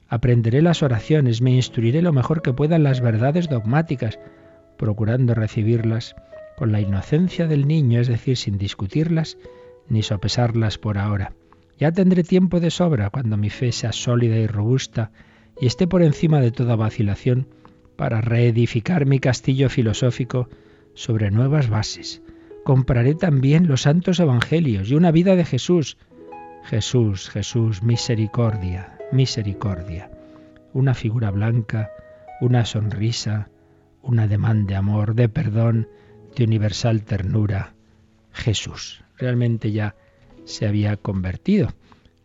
Aprenderé 0.07 0.61
las 0.61 0.83
oraciones, 0.83 1.41
me 1.41 1.51
instruiré 1.51 2.01
lo 2.01 2.13
mejor 2.13 2.41
que 2.41 2.53
pueda 2.53 2.75
en 2.75 2.83
las 2.83 3.01
verdades 3.01 3.49
dogmáticas, 3.49 4.19
procurando 4.77 5.33
recibirlas 5.33 6.15
con 6.57 6.71
la 6.71 6.79
inocencia 6.79 7.47
del 7.47 7.67
niño, 7.67 7.99
es 7.99 8.07
decir, 8.07 8.37
sin 8.37 8.57
discutirlas 8.57 9.37
ni 9.89 10.01
sopesarlas 10.01 10.77
por 10.77 10.97
ahora. 10.97 11.33
Ya 11.77 11.91
tendré 11.91 12.23
tiempo 12.23 12.59
de 12.59 12.71
sobra 12.71 13.09
cuando 13.09 13.37
mi 13.37 13.49
fe 13.49 13.71
sea 13.71 13.91
sólida 13.91 14.37
y 14.37 14.47
robusta 14.47 15.11
y 15.59 15.67
esté 15.67 15.87
por 15.87 16.01
encima 16.03 16.39
de 16.39 16.51
toda 16.51 16.75
vacilación 16.75 17.47
para 17.95 18.21
reedificar 18.21 19.05
mi 19.05 19.19
castillo 19.19 19.69
filosófico 19.69 20.49
sobre 20.93 21.31
nuevas 21.31 21.69
bases. 21.69 22.21
Compraré 22.63 23.15
también 23.15 23.67
los 23.67 23.83
santos 23.83 24.19
evangelios 24.19 24.89
y 24.89 24.95
una 24.95 25.11
vida 25.11 25.35
de 25.35 25.45
Jesús. 25.45 25.97
Jesús, 26.63 27.29
Jesús, 27.29 27.83
misericordia, 27.83 28.97
misericordia. 29.11 30.09
Una 30.73 30.93
figura 30.93 31.29
blanca, 31.31 31.91
una 32.41 32.65
sonrisa, 32.65 33.49
una 34.01 34.27
demanda 34.27 34.71
de 34.71 34.75
amor, 34.75 35.15
de 35.15 35.29
perdón, 35.29 35.87
de 36.35 36.43
universal 36.43 37.03
ternura. 37.03 37.75
Jesús. 38.31 39.03
Realmente 39.17 39.71
ya 39.71 39.95
se 40.43 40.67
había 40.67 40.97
convertido. 40.97 41.69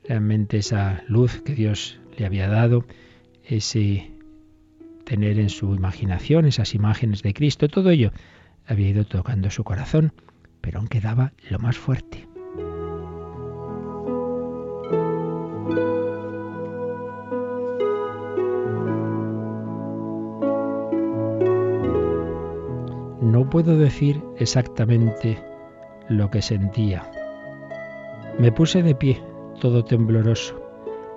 Realmente 0.05 0.59
esa 0.59 1.05
luz 1.07 1.43
que 1.43 1.55
Dios 1.55 2.01
le 2.17 2.27
había 2.27 2.49
dado, 2.49 2.85
ese 3.45 4.11
tener 5.11 5.41
en 5.41 5.49
su 5.49 5.75
imaginación 5.75 6.45
esas 6.45 6.73
imágenes 6.73 7.25
de 7.25 7.35
Cristo, 7.35 7.67
todo 7.67 7.91
ello 7.91 8.13
había 8.65 8.91
ido 8.91 9.05
tocando 9.05 9.51
su 9.51 9.65
corazón, 9.65 10.13
pero 10.61 10.79
aún 10.79 10.87
quedaba 10.87 11.33
lo 11.49 11.59
más 11.59 11.77
fuerte. 11.77 12.29
No 23.21 23.51
puedo 23.51 23.77
decir 23.77 24.23
exactamente 24.39 25.43
lo 26.09 26.31
que 26.31 26.41
sentía. 26.41 27.11
Me 28.39 28.53
puse 28.53 28.85
de 28.85 28.95
pie, 28.95 29.21
todo 29.61 29.85
tembloroso, 29.85 30.55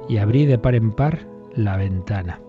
y 0.10 0.18
abrí 0.18 0.48
de 0.48 0.58
par 0.58 0.74
en 0.74 0.94
par 0.94 1.28
la 1.56 1.78
ventana. 1.78 2.40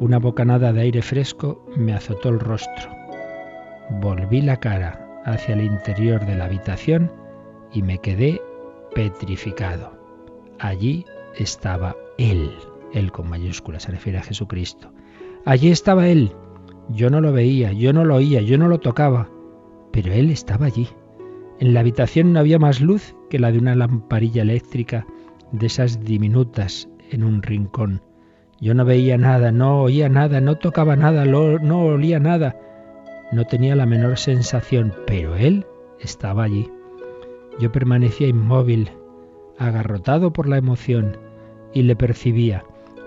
Una 0.00 0.18
bocanada 0.18 0.72
de 0.72 0.80
aire 0.80 1.02
fresco 1.02 1.62
me 1.76 1.92
azotó 1.92 2.30
el 2.30 2.40
rostro. 2.40 2.88
Volví 4.00 4.40
la 4.40 4.56
cara 4.56 5.20
hacia 5.26 5.52
el 5.52 5.62
interior 5.62 6.24
de 6.24 6.36
la 6.36 6.46
habitación 6.46 7.12
y 7.70 7.82
me 7.82 7.98
quedé 7.98 8.40
petrificado. 8.94 9.92
Allí 10.58 11.04
estaba 11.38 11.94
Él, 12.16 12.50
Él 12.94 13.12
con 13.12 13.28
mayúsculas, 13.28 13.82
se 13.82 13.90
refiere 13.90 14.16
a 14.16 14.22
Jesucristo. 14.22 14.90
Allí 15.44 15.70
estaba 15.70 16.08
Él. 16.08 16.32
Yo 16.88 17.10
no 17.10 17.20
lo 17.20 17.34
veía, 17.34 17.72
yo 17.72 17.92
no 17.92 18.06
lo 18.06 18.14
oía, 18.14 18.40
yo 18.40 18.56
no 18.56 18.68
lo 18.68 18.80
tocaba, 18.80 19.28
pero 19.92 20.14
Él 20.14 20.30
estaba 20.30 20.64
allí. 20.64 20.88
En 21.58 21.74
la 21.74 21.80
habitación 21.80 22.32
no 22.32 22.40
había 22.40 22.58
más 22.58 22.80
luz 22.80 23.14
que 23.28 23.38
la 23.38 23.52
de 23.52 23.58
una 23.58 23.74
lamparilla 23.74 24.40
eléctrica 24.40 25.06
de 25.52 25.66
esas 25.66 26.02
diminutas 26.02 26.88
en 27.10 27.22
un 27.22 27.42
rincón. 27.42 28.00
Yo 28.60 28.74
no 28.74 28.84
veía 28.84 29.16
nada, 29.16 29.52
no 29.52 29.82
oía 29.82 30.08
nada, 30.08 30.40
no 30.40 30.56
tocaba 30.56 30.94
nada, 30.96 31.24
no 31.24 31.80
olía 31.84 32.20
nada, 32.20 32.56
no 33.32 33.46
tenía 33.46 33.74
la 33.74 33.86
menor 33.86 34.18
sensación, 34.18 34.94
pero 35.06 35.34
Él 35.36 35.66
estaba 35.98 36.44
allí. 36.44 36.70
Yo 37.58 37.72
permanecía 37.72 38.28
inmóvil, 38.28 38.90
agarrotado 39.58 40.32
por 40.32 40.48
la 40.48 40.58
emoción, 40.58 41.16
y 41.72 41.82
le 41.82 41.96
percibía. 41.96 42.64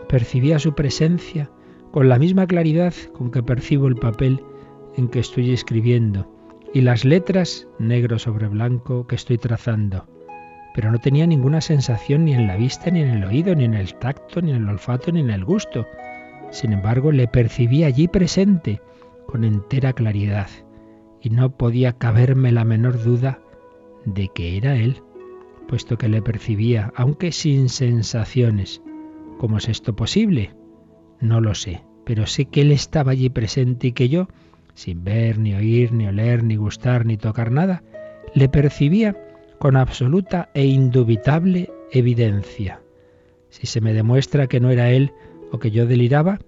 Percibía 0.08 0.60
su 0.60 0.74
presencia 0.74 1.50
con 1.92 2.10
la 2.10 2.18
misma 2.18 2.48
claridad 2.48 2.94
con 3.14 3.30
que 3.30 3.44
percibo 3.44 3.88
el 3.88 3.96
papel 3.96 4.42
en 4.96 5.08
que 5.08 5.20
estoy 5.20 5.52
escribiendo 5.54 6.28
y 6.74 6.82
las 6.82 7.06
letras 7.06 7.68
negro 7.78 8.18
sobre 8.18 8.48
blanco 8.48 9.06
que 9.06 9.16
estoy 9.16 9.38
trazando. 9.38 10.08
Pero 10.74 10.92
no 10.92 11.00
tenía 11.00 11.28
ninguna 11.28 11.62
sensación 11.62 12.26
ni 12.26 12.34
en 12.34 12.48
la 12.48 12.58
vista, 12.58 12.90
ni 12.90 13.02
en 13.02 13.10
el 13.10 13.24
oído, 13.24 13.56
ni 13.56 13.66
en 13.66 13.76
el 13.76 13.94
tacto, 13.96 14.42
ni 14.42 14.52
en 14.52 14.58
el 14.58 14.70
olfato, 14.70 15.12
ni 15.12 15.20
en 15.20 15.30
el 15.30 15.46
gusto. 15.46 15.86
Sin 16.52 16.74
embargo, 16.74 17.12
le 17.12 17.28
percibí 17.28 17.84
allí 17.84 18.08
presente, 18.08 18.82
con 19.28 19.44
entera 19.44 19.94
claridad, 19.94 20.48
y 21.22 21.30
no 21.30 21.58
podía 21.58 21.94
caberme 21.94 22.52
la 22.52 22.66
menor 22.66 23.02
duda 23.04 23.40
de 24.06 24.30
que 24.34 24.58
era 24.58 24.76
Él, 24.76 25.02
puesto 25.68 25.98
que 25.98 26.10
le 26.10 26.22
percibía, 26.22 26.92
aunque 26.96 27.32
sin 27.32 27.70
sensaciones. 27.70 28.82
¿Cómo 29.40 29.58
es 29.58 29.70
esto 29.70 29.96
posible? 29.96 30.52
No 31.20 31.40
lo 31.40 31.56
sé, 31.56 31.84
pero 32.06 32.28
sé 32.28 32.46
que 32.46 32.62
Él 32.62 32.72
estaba 32.72 33.12
allí 33.12 33.30
presente 33.30 33.88
y 33.88 33.92
que 33.94 34.10
yo, 34.10 34.28
sin 34.74 35.04
ver, 35.04 35.40
ni 35.40 35.54
oír, 35.54 35.94
ni 35.94 36.08
oler, 36.08 36.44
ni 36.44 36.56
gustar, 36.56 37.06
ni 37.06 37.18
tocar 37.18 37.52
nada, 37.52 37.84
le 38.34 38.50
percibía 38.50 39.16
con 39.64 39.78
absoluta 39.78 40.50
e 40.54 40.66
indubitable 40.66 41.72
evidencia. 41.90 42.82
Si 43.48 43.66
se 43.66 43.80
me 43.80 43.94
demuestra 43.94 44.48
que 44.48 44.60
no 44.60 44.70
era 44.72 44.92
Él 44.92 45.14
o 45.54 45.60
que 45.60 45.72
yo 45.72 45.88
deliraba, 45.88 46.40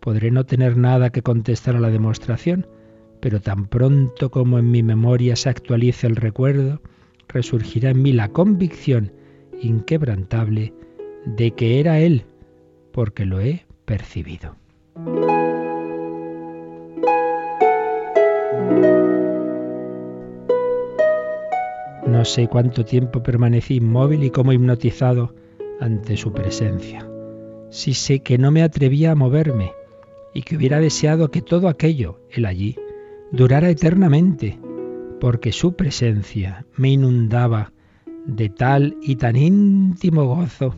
podré 0.00 0.32
no 0.32 0.46
tener 0.46 0.76
nada 0.76 1.10
que 1.10 1.22
contestar 1.22 1.76
a 1.76 1.80
la 1.80 1.90
demostración, 1.90 2.66
pero 3.20 3.40
tan 3.40 3.66
pronto 3.68 4.32
como 4.32 4.58
en 4.58 4.72
mi 4.72 4.82
memoria 4.82 5.36
se 5.36 5.48
actualice 5.48 6.08
el 6.08 6.16
recuerdo, 6.16 6.80
resurgirá 7.28 7.90
en 7.90 8.02
mí 8.02 8.12
la 8.12 8.30
convicción 8.30 9.12
inquebrantable 9.62 10.74
de 11.24 11.52
que 11.52 11.78
era 11.78 12.00
Él, 12.00 12.24
porque 12.90 13.26
lo 13.26 13.40
he 13.40 13.64
percibido. 13.84 14.56
Sé 22.26 22.48
cuánto 22.48 22.84
tiempo 22.84 23.22
permanecí 23.22 23.76
inmóvil 23.76 24.24
y 24.24 24.30
como 24.30 24.52
hipnotizado 24.52 25.34
ante 25.80 26.16
su 26.16 26.32
presencia. 26.32 27.08
Sí 27.70 27.94
sé 27.94 28.20
que 28.20 28.38
no 28.38 28.50
me 28.50 28.62
atrevía 28.62 29.12
a 29.12 29.14
moverme 29.14 29.72
y 30.34 30.42
que 30.42 30.56
hubiera 30.56 30.80
deseado 30.80 31.30
que 31.30 31.40
todo 31.40 31.68
aquello, 31.68 32.20
él 32.30 32.44
allí, 32.44 32.76
durara 33.32 33.70
eternamente, 33.70 34.58
porque 35.20 35.52
su 35.52 35.74
presencia 35.74 36.66
me 36.76 36.90
inundaba 36.90 37.72
de 38.26 38.48
tal 38.48 38.96
y 39.02 39.16
tan 39.16 39.36
íntimo 39.36 40.24
gozo 40.24 40.74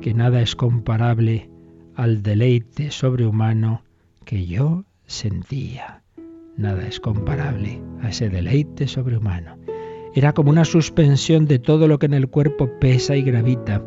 que 0.00 0.14
nada 0.14 0.42
es 0.42 0.56
comparable 0.56 1.48
al 1.94 2.22
deleite 2.22 2.90
sobrehumano 2.90 3.82
que 4.24 4.46
yo 4.46 4.84
sentía. 5.06 6.02
Nada 6.56 6.86
es 6.86 7.00
comparable 7.00 7.80
a 8.02 8.10
ese 8.10 8.28
deleite 8.28 8.86
sobrehumano. 8.86 9.56
Era 10.14 10.32
como 10.32 10.50
una 10.50 10.64
suspensión 10.64 11.46
de 11.46 11.58
todo 11.58 11.88
lo 11.88 11.98
que 11.98 12.06
en 12.06 12.14
el 12.14 12.28
cuerpo 12.28 12.70
pesa 12.78 13.16
y 13.16 13.22
gravita, 13.22 13.82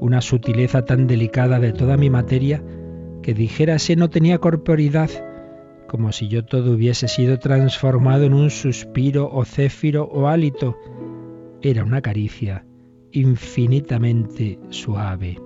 una 0.00 0.20
sutileza 0.20 0.84
tan 0.84 1.06
delicada 1.06 1.60
de 1.60 1.72
toda 1.72 1.96
mi 1.96 2.10
materia 2.10 2.62
que 3.22 3.34
dijérase 3.34 3.96
no 3.96 4.08
tenía 4.08 4.38
corporidad 4.38 5.10
como 5.88 6.12
si 6.12 6.28
yo 6.28 6.44
todo 6.44 6.72
hubiese 6.72 7.08
sido 7.08 7.38
transformado 7.38 8.24
en 8.24 8.34
un 8.34 8.50
suspiro 8.50 9.28
o 9.32 9.44
céfiro 9.44 10.04
o 10.04 10.28
hálito. 10.28 10.76
Era 11.62 11.82
una 11.82 12.02
caricia 12.02 12.64
infinitamente 13.10 14.60
suave, 14.68 15.38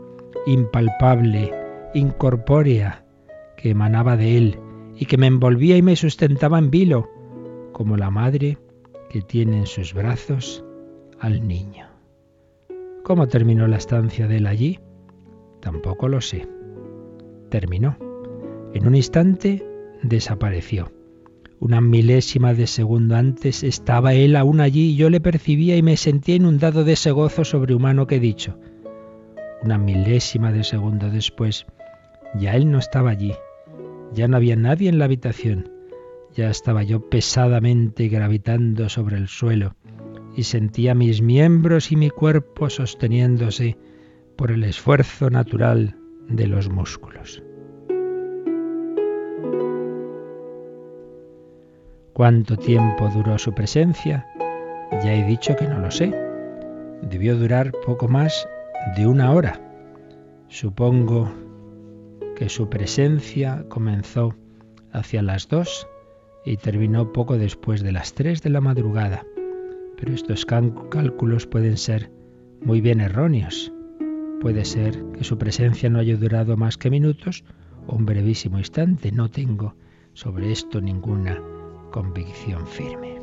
impalpable, 0.46 1.54
incorpórea, 1.94 3.04
que 3.56 3.70
emanaba 3.70 4.16
de 4.16 4.36
él 4.36 4.58
y 4.98 5.06
que 5.06 5.16
me 5.16 5.28
envolvía 5.28 5.76
y 5.76 5.82
me 5.82 5.94
sustentaba 5.94 6.58
en 6.58 6.70
vilo, 6.70 7.08
como 7.72 7.96
la 7.96 8.10
madre 8.10 8.58
que 9.12 9.20
tiene 9.20 9.58
en 9.58 9.66
sus 9.66 9.92
brazos 9.92 10.64
al 11.20 11.46
niño. 11.46 11.86
¿Cómo 13.04 13.28
terminó 13.28 13.66
la 13.66 13.76
estancia 13.76 14.26
de 14.26 14.38
él 14.38 14.46
allí? 14.46 14.80
Tampoco 15.60 16.08
lo 16.08 16.22
sé. 16.22 16.48
Terminó. 17.50 17.98
En 18.72 18.86
un 18.86 18.94
instante 18.94 19.66
desapareció. 20.02 20.90
Una 21.60 21.80
milésima 21.80 22.54
de 22.54 22.66
segundo 22.66 23.14
antes 23.14 23.62
estaba 23.62 24.14
él 24.14 24.34
aún 24.34 24.60
allí 24.60 24.92
y 24.92 24.96
yo 24.96 25.10
le 25.10 25.20
percibía 25.20 25.76
y 25.76 25.82
me 25.82 25.98
sentía 25.98 26.36
inundado 26.36 26.82
de 26.82 26.94
ese 26.94 27.10
gozo 27.10 27.44
sobrehumano 27.44 28.06
que 28.06 28.16
he 28.16 28.20
dicho. 28.20 28.58
Una 29.62 29.76
milésima 29.78 30.52
de 30.52 30.64
segundo 30.64 31.10
después, 31.10 31.66
ya 32.34 32.56
él 32.56 32.70
no 32.70 32.78
estaba 32.78 33.10
allí, 33.10 33.34
ya 34.12 34.26
no 34.26 34.38
había 34.38 34.56
nadie 34.56 34.88
en 34.88 34.98
la 34.98 35.04
habitación, 35.04 35.70
ya 36.34 36.48
estaba 36.48 36.82
yo 36.82 37.08
pesadamente 37.08 38.08
gravitando 38.08 38.88
sobre 38.88 39.16
el 39.16 39.28
suelo 39.28 39.74
y 40.34 40.44
sentía 40.44 40.94
mis 40.94 41.20
miembros 41.20 41.92
y 41.92 41.96
mi 41.96 42.10
cuerpo 42.10 42.70
sosteniéndose 42.70 43.76
por 44.36 44.50
el 44.50 44.64
esfuerzo 44.64 45.28
natural 45.28 45.96
de 46.28 46.46
los 46.46 46.70
músculos. 46.70 47.42
¿Cuánto 52.14 52.56
tiempo 52.56 53.08
duró 53.08 53.38
su 53.38 53.52
presencia? 53.54 54.26
Ya 55.02 55.14
he 55.14 55.24
dicho 55.24 55.56
que 55.56 55.66
no 55.66 55.78
lo 55.78 55.90
sé. 55.90 56.12
Debió 57.02 57.36
durar 57.36 57.72
poco 57.84 58.08
más 58.08 58.46
de 58.96 59.06
una 59.06 59.32
hora. 59.32 59.60
Supongo 60.48 61.30
que 62.36 62.48
su 62.48 62.68
presencia 62.68 63.64
comenzó 63.68 64.34
hacia 64.92 65.22
las 65.22 65.48
dos 65.48 65.86
y 66.44 66.56
terminó 66.56 67.12
poco 67.12 67.38
después 67.38 67.82
de 67.82 67.92
las 67.92 68.14
tres 68.14 68.42
de 68.42 68.50
la 68.50 68.60
madrugada. 68.60 69.24
Pero 69.96 70.14
estos 70.14 70.44
cálculos 70.44 71.46
pueden 71.46 71.76
ser 71.76 72.10
muy 72.64 72.80
bien 72.80 73.00
erróneos. 73.00 73.72
Puede 74.40 74.64
ser 74.64 75.02
que 75.12 75.24
su 75.24 75.38
presencia 75.38 75.88
no 75.88 76.00
haya 76.00 76.16
durado 76.16 76.56
más 76.56 76.76
que 76.76 76.90
minutos 76.90 77.44
o 77.86 77.96
un 77.96 78.06
brevísimo 78.06 78.58
instante. 78.58 79.12
No 79.12 79.30
tengo 79.30 79.76
sobre 80.14 80.50
esto 80.50 80.80
ninguna 80.80 81.40
convicción 81.92 82.66
firme. 82.66 83.21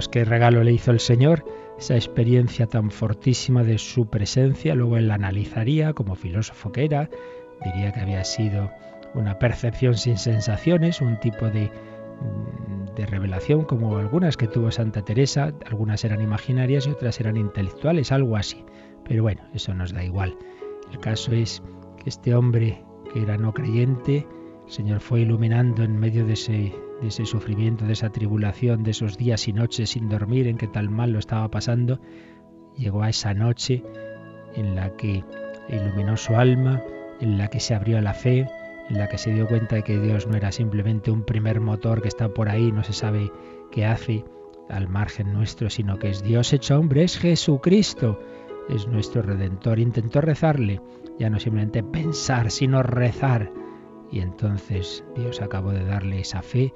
Fijaos 0.00 0.08
qué 0.08 0.24
regalo 0.24 0.64
le 0.64 0.72
hizo 0.72 0.92
el 0.92 1.00
Señor, 1.00 1.44
esa 1.78 1.94
experiencia 1.94 2.66
tan 2.66 2.90
fortísima 2.90 3.64
de 3.64 3.76
su 3.76 4.08
presencia, 4.08 4.74
luego 4.74 4.96
él 4.96 5.08
la 5.08 5.16
analizaría 5.16 5.92
como 5.92 6.14
filósofo 6.14 6.72
que 6.72 6.86
era, 6.86 7.10
diría 7.62 7.92
que 7.92 8.00
había 8.00 8.24
sido 8.24 8.70
una 9.12 9.38
percepción 9.38 9.94
sin 9.98 10.16
sensaciones, 10.16 11.02
un 11.02 11.20
tipo 11.20 11.50
de 11.50 11.70
de 12.96 13.06
revelación 13.06 13.64
como 13.64 13.98
algunas 13.98 14.38
que 14.38 14.46
tuvo 14.46 14.70
Santa 14.70 15.02
Teresa, 15.02 15.52
algunas 15.66 16.02
eran 16.04 16.22
imaginarias 16.22 16.86
y 16.86 16.90
otras 16.90 17.20
eran 17.20 17.36
intelectuales, 17.36 18.10
algo 18.10 18.36
así. 18.36 18.64
Pero 19.06 19.22
bueno, 19.22 19.42
eso 19.52 19.74
nos 19.74 19.92
da 19.92 20.02
igual. 20.02 20.36
El 20.90 20.98
caso 20.98 21.32
es 21.32 21.62
que 22.02 22.08
este 22.08 22.34
hombre 22.34 22.82
que 23.12 23.22
era 23.22 23.36
no 23.36 23.52
creyente, 23.52 24.26
el 24.66 24.72
Señor 24.72 25.00
fue 25.00 25.20
iluminando 25.20 25.82
en 25.82 25.98
medio 25.98 26.26
de 26.26 26.32
ese 26.32 26.74
de 27.00 27.08
ese 27.08 27.26
sufrimiento, 27.26 27.86
de 27.86 27.94
esa 27.94 28.10
tribulación, 28.10 28.82
de 28.82 28.92
esos 28.92 29.16
días 29.16 29.48
y 29.48 29.52
noches 29.52 29.90
sin 29.90 30.08
dormir 30.08 30.46
en 30.46 30.56
que 30.56 30.66
tal 30.66 30.90
mal 30.90 31.12
lo 31.12 31.18
estaba 31.18 31.50
pasando, 31.50 32.00
llegó 32.76 33.02
a 33.02 33.08
esa 33.08 33.34
noche 33.34 33.82
en 34.54 34.74
la 34.74 34.96
que 34.96 35.24
iluminó 35.68 36.16
su 36.16 36.36
alma, 36.36 36.82
en 37.20 37.38
la 37.38 37.48
que 37.48 37.60
se 37.60 37.74
abrió 37.74 37.98
a 37.98 38.02
la 38.02 38.14
fe, 38.14 38.46
en 38.88 38.98
la 38.98 39.08
que 39.08 39.18
se 39.18 39.32
dio 39.32 39.46
cuenta 39.46 39.76
de 39.76 39.82
que 39.82 39.98
Dios 39.98 40.26
no 40.26 40.36
era 40.36 40.50
simplemente 40.52 41.10
un 41.10 41.24
primer 41.24 41.60
motor 41.60 42.02
que 42.02 42.08
está 42.08 42.28
por 42.28 42.48
ahí, 42.48 42.72
no 42.72 42.82
se 42.82 42.92
sabe 42.92 43.30
qué 43.70 43.86
hace 43.86 44.24
al 44.68 44.88
margen 44.88 45.32
nuestro, 45.32 45.70
sino 45.70 45.98
que 45.98 46.10
es 46.10 46.22
Dios 46.22 46.52
hecho 46.52 46.78
hombre, 46.78 47.04
es 47.04 47.18
Jesucristo, 47.18 48.20
es 48.68 48.86
nuestro 48.86 49.22
redentor. 49.22 49.78
Intentó 49.78 50.20
rezarle, 50.20 50.80
ya 51.18 51.30
no 51.30 51.38
simplemente 51.38 51.82
pensar, 51.82 52.50
sino 52.50 52.82
rezar. 52.82 53.52
Y 54.10 54.20
entonces 54.20 55.04
Dios 55.14 55.40
acabó 55.40 55.70
de 55.70 55.84
darle 55.84 56.20
esa 56.20 56.42
fe 56.42 56.72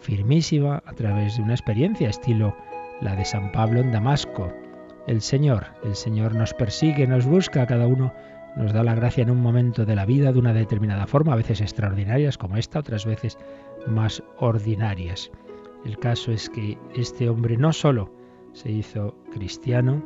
firmísima 0.00 0.82
a 0.84 0.92
través 0.92 1.36
de 1.36 1.42
una 1.42 1.54
experiencia 1.54 2.08
estilo 2.08 2.56
la 3.00 3.14
de 3.14 3.24
San 3.24 3.52
Pablo 3.52 3.80
en 3.80 3.92
Damasco. 3.92 4.52
El 5.06 5.20
Señor, 5.20 5.66
el 5.84 5.94
Señor 5.94 6.34
nos 6.34 6.54
persigue, 6.54 7.06
nos 7.06 7.26
busca, 7.26 7.66
cada 7.66 7.86
uno 7.86 8.12
nos 8.56 8.72
da 8.72 8.82
la 8.82 8.94
gracia 8.94 9.22
en 9.22 9.30
un 9.30 9.40
momento 9.40 9.84
de 9.84 9.94
la 9.94 10.06
vida 10.06 10.32
de 10.32 10.38
una 10.38 10.54
determinada 10.54 11.06
forma, 11.06 11.34
a 11.34 11.36
veces 11.36 11.60
extraordinarias 11.60 12.38
como 12.38 12.56
esta, 12.56 12.78
otras 12.78 13.04
veces 13.04 13.38
más 13.86 14.22
ordinarias. 14.38 15.30
El 15.84 15.98
caso 15.98 16.32
es 16.32 16.48
que 16.48 16.78
este 16.94 17.28
hombre 17.28 17.56
no 17.56 17.72
solo 17.72 18.12
se 18.54 18.72
hizo 18.72 19.16
cristiano, 19.32 20.02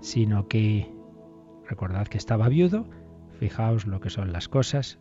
sino 0.00 0.48
que, 0.48 0.90
recordad 1.68 2.08
que 2.08 2.18
estaba 2.18 2.48
viudo, 2.48 2.86
fijaos 3.38 3.86
lo 3.86 4.00
que 4.00 4.10
son 4.10 4.32
las 4.32 4.48
cosas, 4.48 4.98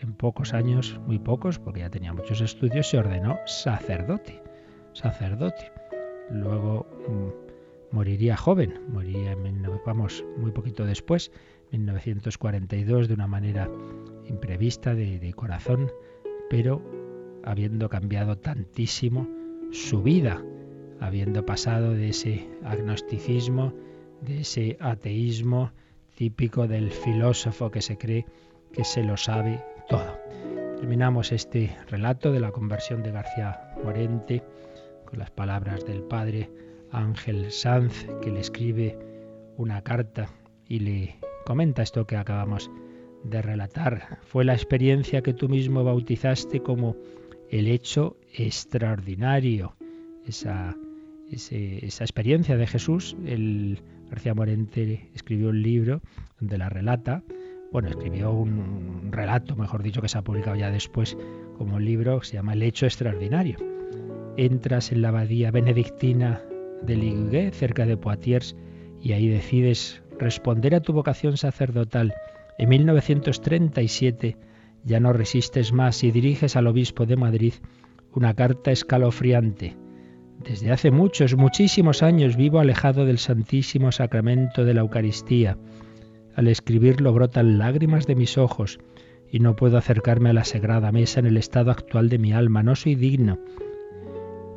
en 0.00 0.14
pocos 0.14 0.54
años, 0.54 0.98
muy 1.06 1.18
pocos, 1.18 1.58
porque 1.58 1.80
ya 1.80 1.90
tenía 1.90 2.12
muchos 2.12 2.40
estudios, 2.40 2.88
se 2.88 2.98
ordenó 2.98 3.38
sacerdote, 3.46 4.42
sacerdote. 4.92 5.72
Luego 6.30 6.86
mm, 7.08 7.94
moriría 7.94 8.36
joven, 8.36 8.80
moriría, 8.88 9.36
vamos, 9.84 10.24
muy 10.36 10.52
poquito 10.52 10.84
después, 10.84 11.30
1942, 11.72 13.08
de 13.08 13.14
una 13.14 13.26
manera 13.26 13.68
imprevista, 14.28 14.94
de, 14.94 15.18
de 15.18 15.32
corazón, 15.32 15.90
pero 16.48 16.82
habiendo 17.44 17.88
cambiado 17.88 18.38
tantísimo 18.38 19.28
su 19.70 20.02
vida, 20.02 20.42
habiendo 21.00 21.46
pasado 21.46 21.92
de 21.92 22.10
ese 22.10 22.48
agnosticismo, 22.64 23.72
de 24.20 24.40
ese 24.40 24.76
ateísmo 24.80 25.72
típico 26.14 26.66
del 26.66 26.90
filósofo 26.90 27.70
que 27.70 27.80
se 27.80 27.96
cree 27.96 28.26
que 28.72 28.84
se 28.84 29.02
lo 29.02 29.16
sabe 29.16 29.64
Terminamos 30.76 31.32
este 31.32 31.76
relato 31.88 32.32
de 32.32 32.40
la 32.40 32.52
conversión 32.52 33.02
de 33.02 33.10
García 33.10 33.74
Morente 33.84 34.42
con 35.04 35.18
las 35.18 35.30
palabras 35.30 35.84
del 35.84 36.02
padre 36.02 36.50
Ángel 36.92 37.50
Sanz, 37.50 38.06
que 38.22 38.30
le 38.30 38.40
escribe 38.40 38.98
una 39.56 39.82
carta 39.82 40.28
y 40.66 40.78
le 40.78 41.16
comenta 41.44 41.82
esto 41.82 42.06
que 42.06 42.16
acabamos 42.16 42.70
de 43.24 43.42
relatar. 43.42 44.18
Fue 44.22 44.44
la 44.44 44.54
experiencia 44.54 45.22
que 45.22 45.34
tú 45.34 45.48
mismo 45.48 45.84
bautizaste 45.84 46.60
como 46.60 46.96
el 47.50 47.66
hecho 47.66 48.16
extraordinario. 48.32 49.74
Esa, 50.26 50.76
esa 51.30 52.04
experiencia 52.04 52.56
de 52.56 52.66
Jesús, 52.66 53.16
el 53.26 53.82
García 54.08 54.34
Morente 54.34 55.10
escribió 55.14 55.48
un 55.48 55.62
libro 55.62 56.00
donde 56.38 56.58
la 56.58 56.68
relata, 56.68 57.22
bueno, 57.72 57.88
escribió 57.88 58.32
un 58.32 59.12
relato, 59.12 59.56
mejor 59.56 59.82
dicho, 59.82 60.02
que 60.02 60.08
se 60.08 60.18
ha 60.18 60.22
publicado 60.22 60.56
ya 60.56 60.70
después 60.70 61.16
como 61.56 61.78
libro, 61.78 62.22
se 62.22 62.34
llama 62.34 62.54
El 62.54 62.62
hecho 62.62 62.86
extraordinario. 62.86 63.58
Entras 64.36 64.92
en 64.92 65.02
la 65.02 65.08
abadía 65.08 65.50
benedictina 65.50 66.42
de 66.82 66.96
Ligues, 66.96 67.56
cerca 67.56 67.86
de 67.86 67.96
Poitiers, 67.96 68.56
y 69.00 69.12
ahí 69.12 69.28
decides 69.28 70.02
responder 70.18 70.74
a 70.74 70.80
tu 70.80 70.92
vocación 70.92 71.36
sacerdotal. 71.36 72.14
En 72.58 72.68
1937 72.68 74.36
ya 74.84 75.00
no 75.00 75.12
resistes 75.12 75.72
más 75.72 76.02
y 76.04 76.10
diriges 76.10 76.56
al 76.56 76.66
obispo 76.66 77.06
de 77.06 77.16
Madrid 77.16 77.54
una 78.14 78.34
carta 78.34 78.70
escalofriante. 78.70 79.76
Desde 80.42 80.72
hace 80.72 80.90
muchos, 80.90 81.36
muchísimos 81.36 82.02
años 82.02 82.36
vivo 82.36 82.60
alejado 82.60 83.04
del 83.04 83.18
Santísimo 83.18 83.92
Sacramento 83.92 84.64
de 84.64 84.74
la 84.74 84.80
Eucaristía. 84.80 85.58
Al 86.34 86.48
escribirlo 86.48 87.12
brotan 87.12 87.58
lágrimas 87.58 88.06
de 88.06 88.14
mis 88.14 88.38
ojos 88.38 88.78
y 89.30 89.40
no 89.40 89.56
puedo 89.56 89.78
acercarme 89.78 90.30
a 90.30 90.32
la 90.32 90.44
sagrada 90.44 90.92
mesa 90.92 91.20
en 91.20 91.26
el 91.26 91.36
estado 91.36 91.70
actual 91.70 92.08
de 92.08 92.18
mi 92.18 92.32
alma. 92.32 92.62
No 92.62 92.74
soy 92.74 92.94
digno. 92.94 93.38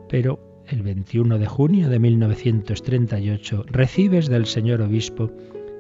Pero 0.10 0.64
el 0.68 0.82
21 0.82 1.38
de 1.38 1.48
junio 1.48 1.90
de 1.90 2.00
1938 2.00 3.66
recibes 3.68 4.30
del 4.30 4.46
señor 4.46 4.82
obispo 4.82 5.32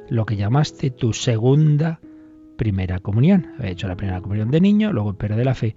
lo 0.09 0.25
que 0.25 0.35
llamaste 0.35 0.91
tu 0.91 1.13
segunda 1.13 1.99
primera 2.57 2.99
comunión. 2.99 3.47
Había 3.57 3.71
hecho 3.71 3.87
la 3.87 3.95
primera 3.95 4.21
comunión 4.21 4.51
de 4.51 4.61
niño, 4.61 4.91
luego 4.91 5.13
pierde 5.13 5.45
la 5.45 5.55
fe 5.55 5.75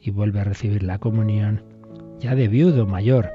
y 0.00 0.10
vuelve 0.10 0.40
a 0.40 0.44
recibir 0.44 0.82
la 0.82 0.98
comunión 0.98 1.62
ya 2.20 2.34
de 2.34 2.48
viudo 2.48 2.86
mayor. 2.86 3.30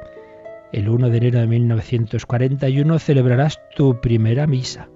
El 0.71 0.89
1 0.89 1.09
de 1.09 1.17
enero 1.17 1.39
de 1.39 1.47
1941 1.47 2.99
celebrarás 2.99 3.59
tu 3.75 3.99
primera 4.01 4.47
misa. 4.47 4.89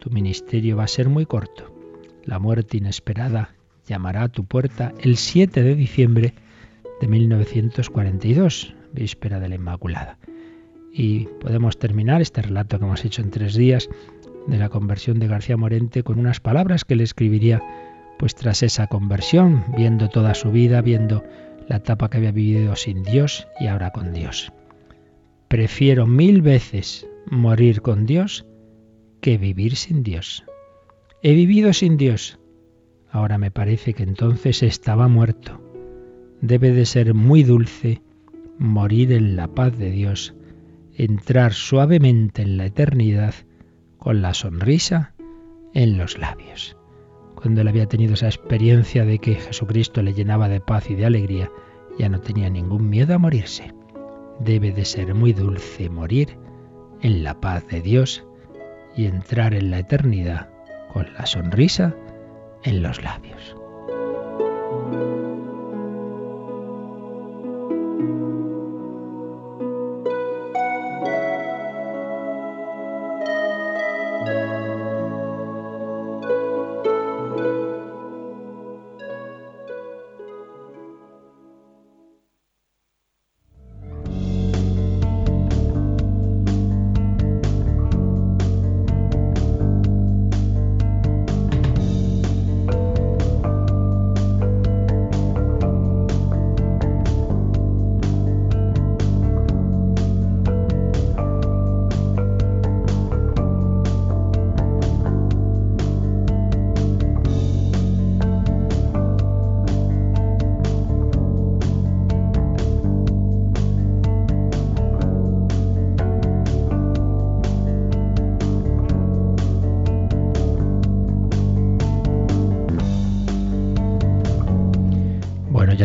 Tu 0.00 0.10
ministerio 0.10 0.78
va 0.78 0.84
a 0.84 0.88
ser 0.88 1.10
muy 1.10 1.26
corto. 1.26 1.72
La 2.24 2.38
muerte 2.38 2.78
inesperada 2.78 3.54
llamará 3.86 4.22
a 4.22 4.28
tu 4.28 4.44
puerta 4.44 4.94
el 5.00 5.18
7 5.18 5.62
de 5.62 5.74
diciembre 5.74 6.34
de 7.02 7.06
1942, 7.06 8.74
víspera 8.92 9.40
de 9.40 9.48
la 9.50 9.56
Inmaculada. 9.56 10.18
Y 10.92 11.26
podemos 11.40 11.78
terminar 11.78 12.22
este 12.22 12.40
relato 12.40 12.78
que 12.78 12.84
hemos 12.86 13.04
hecho 13.04 13.20
en 13.20 13.30
tres 13.30 13.54
días 13.54 13.90
de 14.46 14.58
la 14.58 14.70
conversión 14.70 15.18
de 15.18 15.28
García 15.28 15.58
Morente 15.58 16.02
con 16.02 16.18
unas 16.18 16.40
palabras 16.40 16.84
que 16.84 16.96
le 16.96 17.04
escribiría 17.04 17.62
pues 18.18 18.34
tras 18.34 18.62
esa 18.62 18.86
conversión, 18.86 19.64
viendo 19.76 20.08
toda 20.08 20.32
su 20.34 20.50
vida, 20.50 20.80
viendo 20.80 21.22
la 21.68 21.76
etapa 21.76 22.08
que 22.08 22.16
había 22.16 22.32
vivido 22.32 22.74
sin 22.74 23.02
Dios 23.02 23.46
y 23.60 23.66
ahora 23.66 23.90
con 23.90 24.12
Dios. 24.14 24.50
Prefiero 25.48 26.06
mil 26.06 26.40
veces 26.40 27.06
morir 27.26 27.82
con 27.82 28.06
Dios 28.06 28.46
que 29.20 29.38
vivir 29.38 29.76
sin 29.76 30.02
Dios. 30.02 30.44
He 31.22 31.34
vivido 31.34 31.72
sin 31.72 31.96
Dios. 31.96 32.38
Ahora 33.10 33.38
me 33.38 33.50
parece 33.50 33.94
que 33.94 34.02
entonces 34.02 34.62
estaba 34.62 35.08
muerto. 35.08 35.60
Debe 36.40 36.72
de 36.72 36.86
ser 36.86 37.14
muy 37.14 37.42
dulce 37.42 38.02
morir 38.58 39.12
en 39.12 39.36
la 39.36 39.48
paz 39.48 39.76
de 39.76 39.90
Dios, 39.90 40.34
entrar 40.94 41.52
suavemente 41.52 42.42
en 42.42 42.56
la 42.56 42.66
eternidad 42.66 43.34
con 43.98 44.22
la 44.22 44.34
sonrisa 44.34 45.14
en 45.74 45.98
los 45.98 46.18
labios. 46.18 46.76
Cuando 47.34 47.60
él 47.60 47.68
había 47.68 47.86
tenido 47.86 48.14
esa 48.14 48.26
experiencia 48.26 49.04
de 49.04 49.18
que 49.18 49.34
Jesucristo 49.34 50.02
le 50.02 50.14
llenaba 50.14 50.48
de 50.48 50.60
paz 50.60 50.90
y 50.90 50.94
de 50.94 51.06
alegría, 51.06 51.50
ya 51.98 52.08
no 52.08 52.20
tenía 52.20 52.50
ningún 52.50 52.88
miedo 52.88 53.14
a 53.14 53.18
morirse. 53.18 53.72
Debe 54.40 54.72
de 54.72 54.84
ser 54.84 55.14
muy 55.14 55.32
dulce 55.32 55.90
morir 55.90 56.36
en 57.02 57.24
la 57.24 57.40
paz 57.40 57.66
de 57.68 57.80
Dios 57.80 58.24
y 58.96 59.06
entrar 59.06 59.54
en 59.54 59.70
la 59.70 59.78
eternidad 59.78 60.48
con 60.92 61.12
la 61.14 61.26
sonrisa 61.26 61.94
en 62.64 62.82
los 62.82 63.02
labios. 63.02 63.59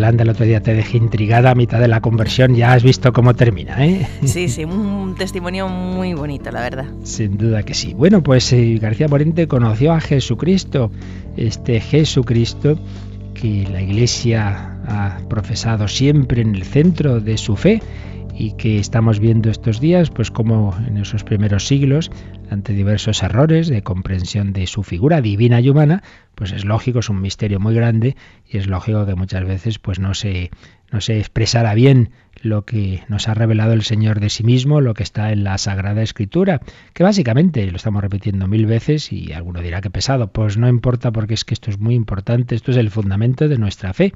Yolanda, 0.05 0.23
el 0.23 0.29
otro 0.29 0.45
día 0.45 0.61
te 0.61 0.75
dejé 0.75 0.97
intrigada 0.97 1.49
a 1.49 1.55
mitad 1.55 1.79
de 1.79 1.87
la 1.87 1.99
conversión, 1.99 2.53
ya 2.53 2.73
has 2.73 2.83
visto 2.83 3.11
cómo 3.11 3.33
termina, 3.33 3.83
¿eh? 3.83 4.07
Sí, 4.23 4.49
sí, 4.49 4.63
un 4.63 5.15
testimonio 5.17 5.67
muy 5.67 6.13
bonito, 6.13 6.51
la 6.51 6.61
verdad. 6.61 6.85
Sin 7.03 7.37
duda 7.37 7.63
que 7.63 7.73
sí. 7.73 7.95
Bueno, 7.95 8.21
pues 8.21 8.53
eh, 8.53 8.77
García 8.79 9.07
Morente 9.07 9.47
conoció 9.47 9.93
a 9.93 9.99
Jesucristo, 9.99 10.91
este 11.37 11.79
Jesucristo 11.79 12.77
que 13.33 13.67
la 13.71 13.81
Iglesia 13.81 14.77
ha 14.87 15.17
profesado 15.27 15.87
siempre 15.87 16.43
en 16.43 16.53
el 16.53 16.63
centro 16.65 17.19
de 17.19 17.37
su 17.39 17.55
fe 17.55 17.81
y 18.37 18.53
que 18.53 18.79
estamos 18.79 19.19
viendo 19.19 19.49
estos 19.49 19.79
días, 19.79 20.09
pues 20.09 20.29
como 20.29 20.75
en 20.87 20.97
esos 20.97 21.23
primeros 21.23 21.65
siglos, 21.67 22.11
ante 22.49 22.73
diversos 22.73 23.23
errores 23.23 23.67
de 23.67 23.81
comprensión 23.81 24.51
de 24.51 24.67
su 24.67 24.83
figura 24.83 25.21
divina 25.21 25.61
y 25.61 25.69
humana, 25.69 26.03
pues 26.35 26.51
es 26.51 26.65
lógico, 26.65 26.99
es 26.99 27.09
un 27.09 27.21
misterio 27.21 27.59
muy 27.59 27.73
grande 27.73 28.15
y 28.47 28.57
es 28.57 28.67
lógico 28.67 29.05
que 29.05 29.15
muchas 29.15 29.45
veces 29.45 29.79
pues 29.79 29.99
no 29.99 30.13
se 30.13 30.51
no 30.91 31.01
se 31.01 31.17
expresará 31.17 31.73
bien 31.73 32.11
lo 32.41 32.63
que 32.63 33.03
nos 33.07 33.27
ha 33.27 33.33
revelado 33.33 33.73
el 33.73 33.81
Señor 33.81 34.19
de 34.19 34.29
sí 34.29 34.43
mismo, 34.43 34.81
lo 34.81 34.93
que 34.93 35.03
está 35.03 35.31
en 35.31 35.43
la 35.43 35.57
Sagrada 35.57 36.03
Escritura, 36.03 36.61
que 36.93 37.03
básicamente 37.03 37.65
lo 37.71 37.77
estamos 37.77 38.03
repitiendo 38.03 38.47
mil 38.47 38.65
veces 38.65 39.11
y 39.11 39.33
alguno 39.33 39.61
dirá 39.61 39.81
que 39.81 39.89
pesado, 39.89 40.31
pues 40.31 40.57
no 40.57 40.67
importa 40.67 41.11
porque 41.11 41.33
es 41.33 41.43
que 41.43 41.53
esto 41.53 41.71
es 41.71 41.79
muy 41.79 41.95
importante, 41.95 42.53
esto 42.53 42.71
es 42.71 42.77
el 42.77 42.91
fundamento 42.91 43.47
de 43.47 43.57
nuestra 43.57 43.93
fe. 43.93 44.13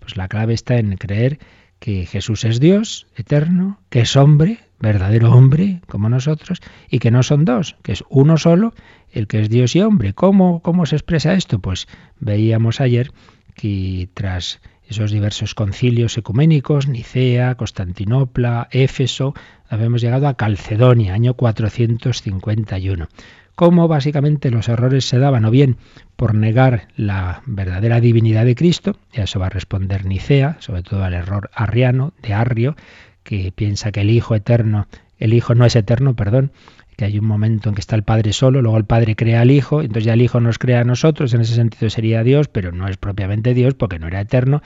Pues 0.00 0.16
la 0.16 0.28
clave 0.28 0.52
está 0.52 0.76
en 0.78 0.96
creer 0.96 1.38
que 1.82 2.06
Jesús 2.06 2.44
es 2.44 2.60
Dios 2.60 3.08
eterno, 3.16 3.80
que 3.90 4.02
es 4.02 4.14
hombre, 4.14 4.60
verdadero 4.78 5.32
hombre 5.32 5.80
como 5.88 6.08
nosotros, 6.08 6.60
y 6.88 7.00
que 7.00 7.10
no 7.10 7.24
son 7.24 7.44
dos, 7.44 7.74
que 7.82 7.90
es 7.90 8.04
uno 8.08 8.36
solo, 8.36 8.72
el 9.10 9.26
que 9.26 9.40
es 9.40 9.50
Dios 9.50 9.74
y 9.74 9.82
hombre. 9.82 10.12
¿Cómo, 10.12 10.62
cómo 10.62 10.86
se 10.86 10.94
expresa 10.94 11.34
esto? 11.34 11.58
Pues 11.58 11.88
veíamos 12.20 12.80
ayer 12.80 13.10
que 13.56 14.08
tras 14.14 14.60
esos 14.88 15.10
diversos 15.10 15.56
concilios 15.56 16.16
ecuménicos, 16.16 16.86
Nicea, 16.86 17.56
Constantinopla, 17.56 18.68
Éfeso, 18.70 19.34
habíamos 19.68 20.02
llegado 20.02 20.28
a 20.28 20.34
Calcedonia, 20.34 21.14
año 21.14 21.34
451 21.34 23.08
cómo 23.54 23.88
básicamente 23.88 24.50
los 24.50 24.68
errores 24.68 25.04
se 25.04 25.18
daban 25.18 25.44
o 25.44 25.50
bien 25.50 25.76
por 26.16 26.34
negar 26.34 26.88
la 26.96 27.42
verdadera 27.46 28.00
divinidad 28.00 28.44
de 28.44 28.54
Cristo, 28.54 28.96
y 29.12 29.20
a 29.20 29.24
eso 29.24 29.38
va 29.38 29.46
a 29.46 29.50
responder 29.50 30.04
Nicea, 30.04 30.56
sobre 30.60 30.82
todo 30.82 31.04
al 31.04 31.14
error 31.14 31.50
arriano 31.54 32.12
de 32.22 32.34
Arrio, 32.34 32.76
que 33.22 33.52
piensa 33.52 33.92
que 33.92 34.00
el 34.00 34.10
Hijo 34.10 34.34
eterno, 34.34 34.86
el 35.18 35.34
Hijo 35.34 35.54
no 35.54 35.64
es 35.64 35.76
eterno, 35.76 36.14
perdón, 36.14 36.52
que 36.96 37.04
hay 37.04 37.18
un 37.18 37.24
momento 37.24 37.68
en 37.68 37.74
que 37.74 37.80
está 37.80 37.96
el 37.96 38.02
Padre 38.02 38.32
solo, 38.32 38.62
luego 38.62 38.76
el 38.76 38.84
Padre 38.84 39.16
crea 39.16 39.40
al 39.40 39.50
Hijo, 39.50 39.80
entonces 39.80 40.04
ya 40.04 40.14
el 40.14 40.22
Hijo 40.22 40.40
nos 40.40 40.58
crea 40.58 40.80
a 40.80 40.84
nosotros, 40.84 41.32
en 41.34 41.40
ese 41.40 41.54
sentido 41.54 41.90
sería 41.90 42.22
Dios, 42.22 42.48
pero 42.48 42.72
no 42.72 42.88
es 42.88 42.96
propiamente 42.96 43.54
Dios 43.54 43.74
porque 43.74 43.98
no 43.98 44.06
era 44.06 44.20
eterno, 44.20 44.62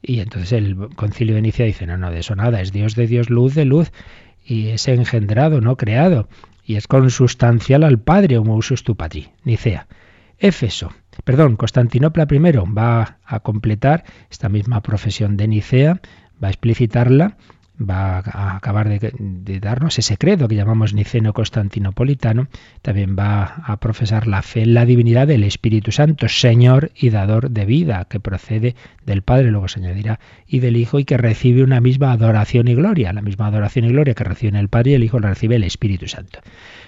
y 0.00 0.20
entonces 0.20 0.52
el 0.52 0.76
concilio 0.94 1.34
de 1.34 1.42
Nicea 1.42 1.66
dice, 1.66 1.86
no, 1.86 1.96
no, 1.96 2.10
de 2.10 2.20
eso 2.20 2.34
nada, 2.36 2.60
es 2.60 2.72
Dios 2.72 2.94
de 2.94 3.06
Dios, 3.06 3.30
luz 3.30 3.54
de 3.54 3.64
luz, 3.64 3.92
y 4.44 4.68
es 4.68 4.88
engendrado, 4.88 5.60
no 5.60 5.76
creado 5.76 6.28
y 6.68 6.76
es 6.76 6.86
consustancial 6.86 7.82
al 7.82 7.98
Padre, 7.98 8.36
homo 8.36 8.54
usus 8.54 8.84
tu 8.84 8.94
patri, 8.94 9.30
Nicea. 9.42 9.88
Éfeso, 10.36 10.92
perdón, 11.24 11.56
Constantinopla 11.56 12.26
primero 12.26 12.66
va 12.70 13.16
a 13.24 13.40
completar 13.40 14.04
esta 14.30 14.50
misma 14.50 14.82
profesión 14.82 15.38
de 15.38 15.48
Nicea, 15.48 16.02
va 16.40 16.48
a 16.48 16.50
explicitarla 16.50 17.38
va 17.78 18.18
a 18.18 18.56
acabar 18.56 18.88
de, 18.88 19.60
darnos 19.60 19.98
ese 19.98 20.16
credo 20.16 20.48
que 20.48 20.56
llamamos 20.56 20.94
niceno 20.94 21.32
constantinopolitano, 21.32 22.48
también 22.82 23.16
va 23.18 23.62
a 23.64 23.78
profesar 23.78 24.26
la 24.26 24.42
fe 24.42 24.62
en 24.62 24.74
la 24.74 24.84
divinidad 24.84 25.26
del 25.26 25.44
Espíritu 25.44 25.92
Santo, 25.92 26.28
Señor 26.28 26.90
y 26.94 27.10
dador 27.10 27.50
de 27.50 27.64
vida, 27.64 28.06
que 28.08 28.20
procede 28.20 28.74
del 29.04 29.22
Padre, 29.22 29.50
luego 29.50 29.68
se 29.68 29.80
añadirá, 29.80 30.18
y 30.46 30.58
del 30.60 30.76
Hijo, 30.76 30.98
y 30.98 31.04
que 31.04 31.16
recibe 31.16 31.62
una 31.62 31.80
misma 31.80 32.12
adoración 32.12 32.68
y 32.68 32.74
gloria, 32.74 33.12
la 33.12 33.22
misma 33.22 33.46
adoración 33.46 33.84
y 33.84 33.88
gloria 33.88 34.14
que 34.14 34.24
recibe 34.24 34.58
el 34.58 34.68
Padre 34.68 34.92
y 34.92 34.94
el 34.94 35.04
Hijo 35.04 35.20
la 35.20 35.28
recibe 35.28 35.56
el 35.56 35.64
Espíritu 35.64 36.08
Santo. 36.08 36.40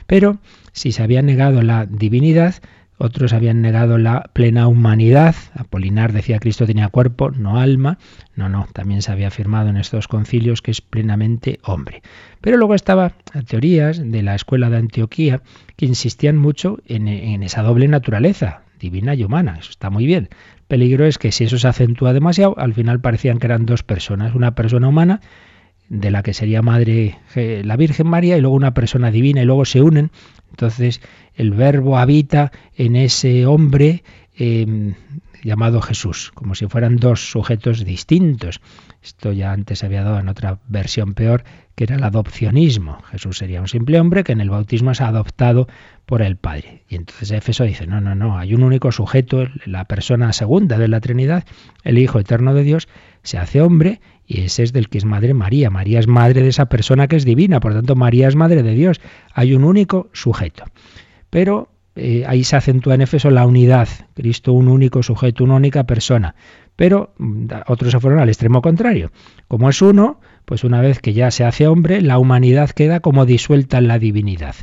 Pero 0.06 0.38
si 0.72 0.92
se 0.92 1.02
había 1.02 1.22
negado 1.22 1.62
la 1.62 1.86
divinidad, 1.86 2.54
otros 3.02 3.32
habían 3.32 3.62
negado 3.62 3.96
la 3.96 4.28
plena 4.34 4.68
humanidad. 4.68 5.34
Apolinar 5.54 6.12
decía 6.12 6.38
Cristo 6.38 6.66
tenía 6.66 6.88
cuerpo, 6.88 7.30
no 7.30 7.58
alma. 7.58 7.98
No, 8.36 8.50
no, 8.50 8.68
también 8.74 9.00
se 9.00 9.10
había 9.10 9.28
afirmado 9.28 9.70
en 9.70 9.78
estos 9.78 10.06
concilios 10.06 10.60
que 10.60 10.70
es 10.70 10.82
plenamente 10.82 11.60
hombre. 11.62 12.02
Pero 12.42 12.58
luego 12.58 12.74
estaban 12.74 13.12
teorías 13.46 14.02
de 14.04 14.22
la 14.22 14.34
escuela 14.34 14.68
de 14.68 14.76
Antioquía 14.76 15.40
que 15.76 15.86
insistían 15.86 16.36
mucho 16.36 16.78
en, 16.86 17.08
en 17.08 17.42
esa 17.42 17.62
doble 17.62 17.88
naturaleza, 17.88 18.64
divina 18.78 19.14
y 19.14 19.24
humana. 19.24 19.56
Eso 19.58 19.70
está 19.70 19.88
muy 19.88 20.04
bien. 20.04 20.28
El 20.56 20.62
peligro 20.68 21.06
es 21.06 21.16
que 21.16 21.32
si 21.32 21.44
eso 21.44 21.58
se 21.58 21.68
acentúa 21.68 22.12
demasiado, 22.12 22.54
al 22.58 22.74
final 22.74 23.00
parecían 23.00 23.38
que 23.38 23.46
eran 23.46 23.64
dos 23.64 23.82
personas, 23.82 24.34
una 24.34 24.54
persona 24.54 24.88
humana 24.88 25.22
de 25.90 26.10
la 26.10 26.22
que 26.22 26.32
sería 26.32 26.62
madre 26.62 27.18
eh, 27.34 27.62
la 27.64 27.76
Virgen 27.76 28.06
María 28.06 28.38
y 28.38 28.40
luego 28.40 28.56
una 28.56 28.72
persona 28.72 29.10
divina 29.10 29.42
y 29.42 29.44
luego 29.44 29.66
se 29.66 29.82
unen. 29.82 30.10
Entonces 30.50 31.02
el 31.34 31.50
verbo 31.50 31.98
habita 31.98 32.52
en 32.76 32.96
ese 32.96 33.44
hombre 33.44 34.04
em, 34.36 34.94
llamado 35.42 35.82
Jesús, 35.82 36.30
como 36.32 36.54
si 36.54 36.66
fueran 36.68 36.96
dos 36.96 37.30
sujetos 37.30 37.84
distintos. 37.84 38.60
Esto 39.02 39.32
ya 39.32 39.52
antes 39.52 39.82
había 39.82 40.04
dado 40.04 40.20
en 40.20 40.28
otra 40.28 40.60
versión 40.68 41.14
peor, 41.14 41.42
que 41.74 41.84
era 41.84 41.96
el 41.96 42.04
adopcionismo. 42.04 43.02
Jesús 43.10 43.38
sería 43.38 43.60
un 43.60 43.68
simple 43.68 43.98
hombre 43.98 44.22
que 44.22 44.32
en 44.32 44.40
el 44.40 44.50
bautismo 44.50 44.92
es 44.92 45.00
adoptado 45.00 45.66
por 46.06 46.22
el 46.22 46.36
Padre. 46.36 46.84
Y 46.88 46.96
entonces 46.96 47.32
Éfeso 47.32 47.64
dice, 47.64 47.86
no, 47.86 48.00
no, 48.00 48.14
no, 48.14 48.38
hay 48.38 48.54
un 48.54 48.62
único 48.62 48.92
sujeto, 48.92 49.48
la 49.64 49.86
persona 49.86 50.32
segunda 50.32 50.78
de 50.78 50.88
la 50.88 51.00
Trinidad, 51.00 51.44
el 51.82 51.98
Hijo 51.98 52.20
eterno 52.20 52.54
de 52.54 52.62
Dios, 52.62 52.88
se 53.22 53.38
hace 53.38 53.60
hombre 53.60 54.00
y 54.30 54.42
ese 54.42 54.62
es 54.62 54.72
del 54.72 54.88
que 54.88 54.98
es 54.98 55.04
madre 55.04 55.34
María. 55.34 55.70
María 55.70 55.98
es 55.98 56.06
madre 56.06 56.40
de 56.42 56.50
esa 56.50 56.66
persona 56.66 57.08
que 57.08 57.16
es 57.16 57.24
divina, 57.24 57.58
por 57.58 57.74
tanto 57.74 57.96
María 57.96 58.28
es 58.28 58.36
madre 58.36 58.62
de 58.62 58.74
Dios. 58.74 59.00
Hay 59.34 59.54
un 59.54 59.64
único 59.64 60.08
sujeto. 60.12 60.62
Pero 61.30 61.68
eh, 61.96 62.22
ahí 62.28 62.44
se 62.44 62.54
acentúa 62.54 62.94
en 62.94 63.00
Éfeso 63.00 63.28
la 63.30 63.44
unidad. 63.44 63.88
Cristo 64.14 64.52
un 64.52 64.68
único 64.68 65.02
sujeto, 65.02 65.42
una 65.42 65.56
única 65.56 65.82
persona. 65.82 66.36
Pero 66.76 67.12
mm, 67.18 67.46
otros 67.66 67.90
se 67.90 67.98
fueron 67.98 68.20
al 68.20 68.28
extremo 68.28 68.62
contrario. 68.62 69.10
Como 69.48 69.68
es 69.68 69.82
uno, 69.82 70.20
pues 70.44 70.62
una 70.62 70.80
vez 70.80 71.00
que 71.00 71.12
ya 71.12 71.32
se 71.32 71.42
hace 71.42 71.66
hombre, 71.66 72.00
la 72.00 72.18
humanidad 72.18 72.70
queda 72.70 73.00
como 73.00 73.26
disuelta 73.26 73.78
en 73.78 73.88
la 73.88 73.98
divinidad. 73.98 74.54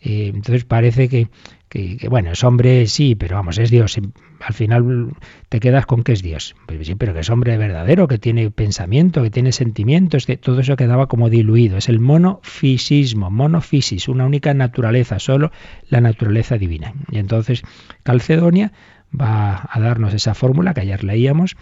Eh, 0.00 0.32
entonces 0.34 0.64
parece 0.64 1.10
que 1.10 1.28
que, 1.70 2.08
bueno, 2.10 2.32
es 2.32 2.42
hombre, 2.42 2.88
sí, 2.88 3.14
pero 3.14 3.36
vamos, 3.36 3.56
es 3.58 3.70
Dios. 3.70 3.96
Al 4.40 4.54
final 4.54 5.12
te 5.48 5.60
quedas 5.60 5.86
con 5.86 6.02
que 6.02 6.12
es 6.12 6.20
Dios. 6.20 6.56
Pues 6.66 6.84
sí, 6.84 6.96
pero 6.96 7.14
que 7.14 7.20
es 7.20 7.30
hombre 7.30 7.56
verdadero, 7.58 8.08
que 8.08 8.18
tiene 8.18 8.50
pensamiento, 8.50 9.22
que 9.22 9.30
tiene 9.30 9.52
sentimientos, 9.52 10.26
que 10.26 10.36
todo 10.36 10.58
eso 10.60 10.74
quedaba 10.74 11.06
como 11.06 11.30
diluido. 11.30 11.76
Es 11.76 11.88
el 11.88 12.00
monofisismo, 12.00 13.30
monofisis, 13.30 14.08
una 14.08 14.26
única 14.26 14.52
naturaleza, 14.52 15.20
solo 15.20 15.52
la 15.88 16.00
naturaleza 16.00 16.58
divina. 16.58 16.92
Y 17.08 17.18
entonces 17.18 17.62
Calcedonia 18.02 18.72
va 19.18 19.68
a 19.70 19.78
darnos 19.78 20.12
esa 20.12 20.34
fórmula 20.34 20.74
que 20.74 20.80
ayer 20.80 21.04
leíamos, 21.04 21.56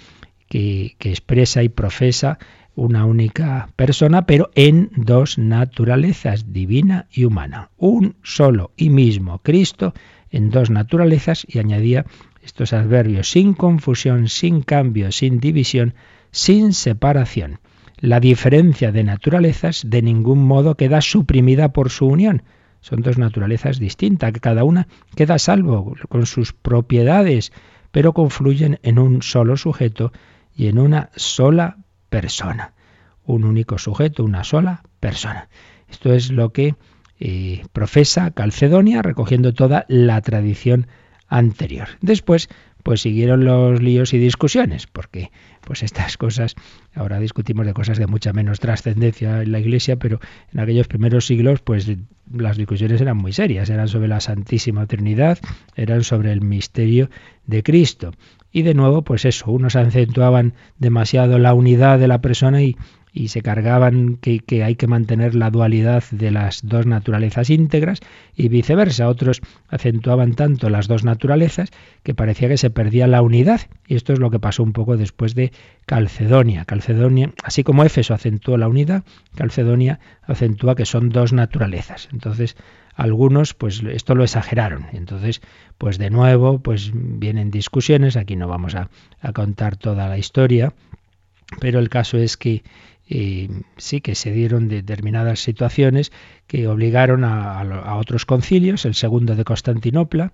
que, 0.48 0.96
expresa 1.00 1.62
y 1.62 1.68
profesa 1.68 2.38
una 2.74 3.04
única 3.04 3.70
persona, 3.76 4.26
pero 4.26 4.50
en 4.54 4.90
dos 4.94 5.36
naturalezas, 5.36 6.52
divina 6.52 7.06
y 7.12 7.24
humana. 7.24 7.70
Un 7.76 8.16
solo 8.22 8.70
y 8.76 8.90
mismo 8.90 9.40
Cristo 9.40 9.94
en 10.30 10.50
dos 10.50 10.70
naturalezas 10.70 11.44
y 11.48 11.58
añadía 11.58 12.06
estos 12.42 12.72
adverbios 12.72 13.30
sin 13.30 13.54
confusión, 13.54 14.28
sin 14.28 14.62
cambio, 14.62 15.10
sin 15.10 15.40
división, 15.40 15.94
sin 16.30 16.72
separación. 16.72 17.58
La 17.98 18.20
diferencia 18.20 18.92
de 18.92 19.02
naturalezas 19.02 19.82
de 19.84 20.02
ningún 20.02 20.44
modo 20.46 20.76
queda 20.76 21.00
suprimida 21.00 21.72
por 21.72 21.90
su 21.90 22.06
unión. 22.06 22.44
Son 22.80 23.02
dos 23.02 23.18
naturalezas 23.18 23.80
distintas, 23.80 24.32
que 24.32 24.38
cada 24.38 24.62
una 24.62 24.86
queda 25.16 25.38
salvo 25.40 25.96
con 26.08 26.26
sus 26.26 26.52
propiedades, 26.52 27.52
pero 27.90 28.12
confluyen 28.12 28.78
en 28.84 29.00
un 29.00 29.22
solo 29.22 29.56
sujeto 29.56 30.12
y 30.58 30.66
en 30.66 30.78
una 30.78 31.08
sola 31.14 31.78
persona. 32.10 32.74
Un 33.24 33.44
único 33.44 33.78
sujeto, 33.78 34.24
una 34.24 34.42
sola 34.42 34.82
persona. 34.98 35.48
Esto 35.88 36.12
es 36.12 36.32
lo 36.32 36.52
que 36.52 36.74
eh, 37.20 37.62
profesa 37.72 38.32
Calcedonia, 38.32 39.00
recogiendo 39.00 39.54
toda 39.54 39.86
la 39.88 40.20
tradición 40.20 40.88
anterior. 41.28 41.88
Después, 42.00 42.48
pues 42.82 43.02
siguieron 43.02 43.44
los 43.44 43.80
líos 43.80 44.12
y 44.14 44.18
discusiones, 44.18 44.86
porque 44.86 45.30
pues 45.64 45.82
estas 45.82 46.16
cosas, 46.16 46.54
ahora 46.94 47.20
discutimos 47.20 47.66
de 47.66 47.74
cosas 47.74 47.98
de 47.98 48.06
mucha 48.06 48.32
menos 48.32 48.60
trascendencia 48.60 49.42
en 49.42 49.52
la 49.52 49.60
Iglesia, 49.60 49.96
pero 49.96 50.20
en 50.52 50.60
aquellos 50.60 50.88
primeros 50.88 51.26
siglos, 51.26 51.60
pues 51.60 51.88
las 52.32 52.56
discusiones 52.56 53.00
eran 53.00 53.16
muy 53.16 53.32
serias, 53.32 53.70
eran 53.70 53.88
sobre 53.88 54.08
la 54.08 54.20
Santísima 54.20 54.86
Trinidad, 54.86 55.38
eran 55.76 56.02
sobre 56.02 56.32
el 56.32 56.40
misterio 56.40 57.10
de 57.46 57.62
Cristo. 57.62 58.12
Y 58.50 58.62
de 58.62 58.74
nuevo, 58.74 59.02
pues 59.02 59.24
eso, 59.24 59.50
unos 59.50 59.76
acentuaban 59.76 60.54
demasiado 60.78 61.38
la 61.38 61.54
unidad 61.54 61.98
de 61.98 62.08
la 62.08 62.20
persona 62.20 62.62
y, 62.62 62.76
y 63.12 63.28
se 63.28 63.42
cargaban 63.42 64.16
que, 64.16 64.42
hay 64.62 64.76
que 64.76 64.86
mantener 64.86 65.34
la 65.34 65.50
dualidad 65.50 66.04
de 66.10 66.30
las 66.30 66.66
dos 66.66 66.86
naturalezas 66.86 67.50
íntegras 67.50 68.00
y 68.36 68.48
viceversa. 68.48 69.08
Otros 69.08 69.40
acentuaban 69.68 70.34
tanto 70.34 70.70
las 70.70 70.88
dos 70.88 71.04
naturalezas 71.04 71.70
que 72.02 72.14
parecía 72.14 72.48
que 72.48 72.58
se 72.58 72.70
perdía 72.70 73.06
la 73.06 73.22
unidad. 73.22 73.62
Y 73.86 73.96
esto 73.96 74.12
es 74.12 74.18
lo 74.18 74.30
que 74.30 74.38
pasó 74.38 74.62
un 74.62 74.72
poco 74.72 74.96
después 74.96 75.34
de 75.34 75.52
Calcedonia. 75.86 76.64
Calcedonia, 76.64 77.32
así 77.42 77.64
como 77.64 77.84
Éfeso 77.84 78.14
acentuó 78.14 78.56
la 78.56 78.68
unidad, 78.68 79.04
Calcedonia 79.34 80.00
acentúa 80.22 80.76
que 80.76 80.86
son 80.86 81.08
dos 81.08 81.32
naturalezas. 81.32 82.08
Entonces, 82.12 82.56
algunos 82.94 83.54
pues 83.54 83.82
esto 83.82 84.14
lo 84.14 84.24
exageraron. 84.24 84.86
Entonces, 84.92 85.40
pues 85.78 85.98
de 85.98 86.10
nuevo, 86.10 86.60
pues 86.60 86.90
vienen 86.94 87.50
discusiones, 87.50 88.16
aquí 88.16 88.36
no 88.36 88.48
vamos 88.48 88.74
a 88.74 88.88
contar 89.32 89.76
toda 89.76 90.08
la 90.08 90.18
historia, 90.18 90.74
pero 91.60 91.78
el 91.78 91.88
caso 91.88 92.18
es 92.18 92.36
que 92.36 92.62
eh, 93.10 93.48
sí 93.78 94.00
que 94.02 94.14
se 94.14 94.32
dieron 94.32 94.68
determinadas 94.68 95.40
situaciones 95.40 96.12
que 96.46 96.68
obligaron 96.68 97.24
a, 97.24 97.96
otros 97.96 98.26
concilios, 98.26 98.84
el 98.84 98.94
segundo 98.94 99.34
de 99.34 99.44
Constantinopla, 99.44 100.32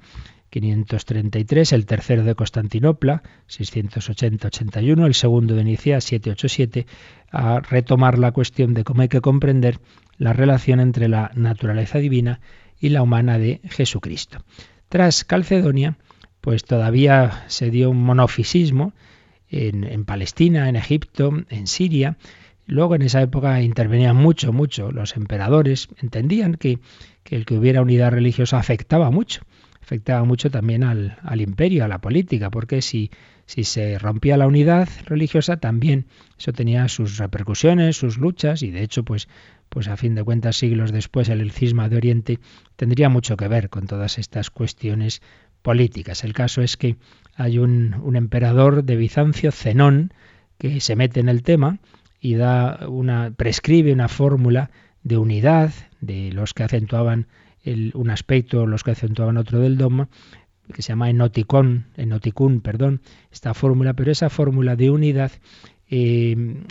533, 0.51 1.73
el 1.73 1.87
tercero 1.87 2.25
de 2.25 2.35
Constantinopla, 2.35 3.23
680-81, 3.49 5.07
el 5.07 5.15
segundo 5.15 5.55
de 5.55 5.65
Nicea, 5.65 6.01
787, 6.01 6.87
a 7.31 7.61
retomar 7.61 8.19
la 8.19 8.33
cuestión 8.33 8.75
de 8.75 8.85
cómo 8.85 9.03
hay 9.03 9.09
que 9.09 9.21
comprender 9.21 9.79
la 10.19 10.33
relación 10.33 10.81
entre 10.81 11.09
la 11.09 11.31
naturaleza 11.35 11.99
divina 11.99 12.41
y 12.81 12.89
la 12.89 13.03
humana 13.03 13.39
de 13.39 13.61
Jesucristo. 13.65 14.45
Tras 14.89 15.25
Calcedonia, 15.25 15.97
pues 16.41 16.65
todavía 16.65 17.45
se 17.47 17.71
dio 17.71 17.91
un 17.91 18.03
monofisismo 18.03 18.93
en, 19.49 19.85
en 19.85 20.05
Palestina, 20.05 20.69
en 20.69 20.77
Egipto, 20.77 21.33
en 21.49 21.67
Siria, 21.67 22.17
Luego 22.67 22.95
en 22.95 23.03
esa 23.03 23.21
época 23.21 23.61
intervenían 23.61 24.17
mucho, 24.17 24.53
mucho 24.53 24.91
los 24.91 25.17
emperadores, 25.17 25.89
entendían 26.01 26.55
que, 26.55 26.79
el 27.27 27.45
que 27.45 27.59
hubiera 27.59 27.83
unidad 27.83 28.13
religiosa 28.13 28.59
afectaba 28.59 29.11
mucho, 29.11 29.43
afectaba 29.83 30.25
mucho 30.25 30.51
también 30.51 30.83
al, 30.83 31.19
al 31.23 31.41
imperio, 31.41 31.85
a 31.85 31.89
la 31.89 32.01
política, 32.01 32.51
porque 32.51 32.81
si, 32.81 33.11
si 33.47 33.65
se 33.65 33.99
rompía 33.99 34.37
la 34.37 34.47
unidad 34.47 34.89
religiosa 35.05 35.59
también 35.59 36.07
eso 36.39 36.53
tenía 36.53 36.89
sus 36.89 37.19
repercusiones, 37.19 37.97
sus 37.97 38.19
luchas 38.19 38.63
y 38.63 38.71
de 38.71 38.83
hecho 38.83 39.05
pues 39.05 39.29
pues 39.69 39.89
a 39.89 39.97
fin 39.97 40.15
de 40.15 40.23
cuentas 40.23 40.57
siglos 40.57 40.93
después 40.93 41.29
el 41.29 41.51
cisma 41.51 41.89
de 41.89 41.97
Oriente 41.97 42.39
tendría 42.77 43.09
mucho 43.09 43.37
que 43.37 43.49
ver 43.49 43.71
con 43.71 43.87
todas 43.87 44.19
estas 44.19 44.51
cuestiones 44.51 45.21
políticas. 45.63 46.23
El 46.23 46.33
caso 46.33 46.63
es 46.63 46.77
que 46.77 46.97
hay 47.35 47.59
un, 47.59 47.95
un 48.03 48.15
emperador 48.15 48.85
de 48.85 48.97
Bizancio, 48.97 49.51
Zenón, 49.51 50.13
que 50.59 50.81
se 50.81 50.95
mete 50.95 51.19
en 51.19 51.29
el 51.29 51.43
tema 51.43 51.81
y 52.25 52.37
da 52.37 52.89
una, 52.89 53.33
prescribe 53.37 53.93
una 53.93 54.09
fórmula 54.09 54.71
de 55.03 55.19
unidad 55.19 55.75
de 56.01 56.33
los 56.33 56.55
que 56.55 56.63
acentuaban 56.63 57.27
un 57.67 58.09
aspecto, 58.09 58.67
los 58.67 58.83
que 58.83 58.93
acentuaban 58.93 59.37
otro 59.37 59.61
del 59.61 59.77
dogma, 59.77 60.09
que 60.73 60.81
se 60.81 60.89
llama 60.89 61.11
enoticón, 61.11 61.85
enoticún, 61.99 62.63
perdón, 62.63 63.03
esta 63.31 63.53
fórmula, 63.53 63.93
pero 63.93 64.11
esa 64.11 64.31
fórmula 64.31 64.75
de 64.75 64.89
unidad 64.89 65.33
eh, 65.91 66.65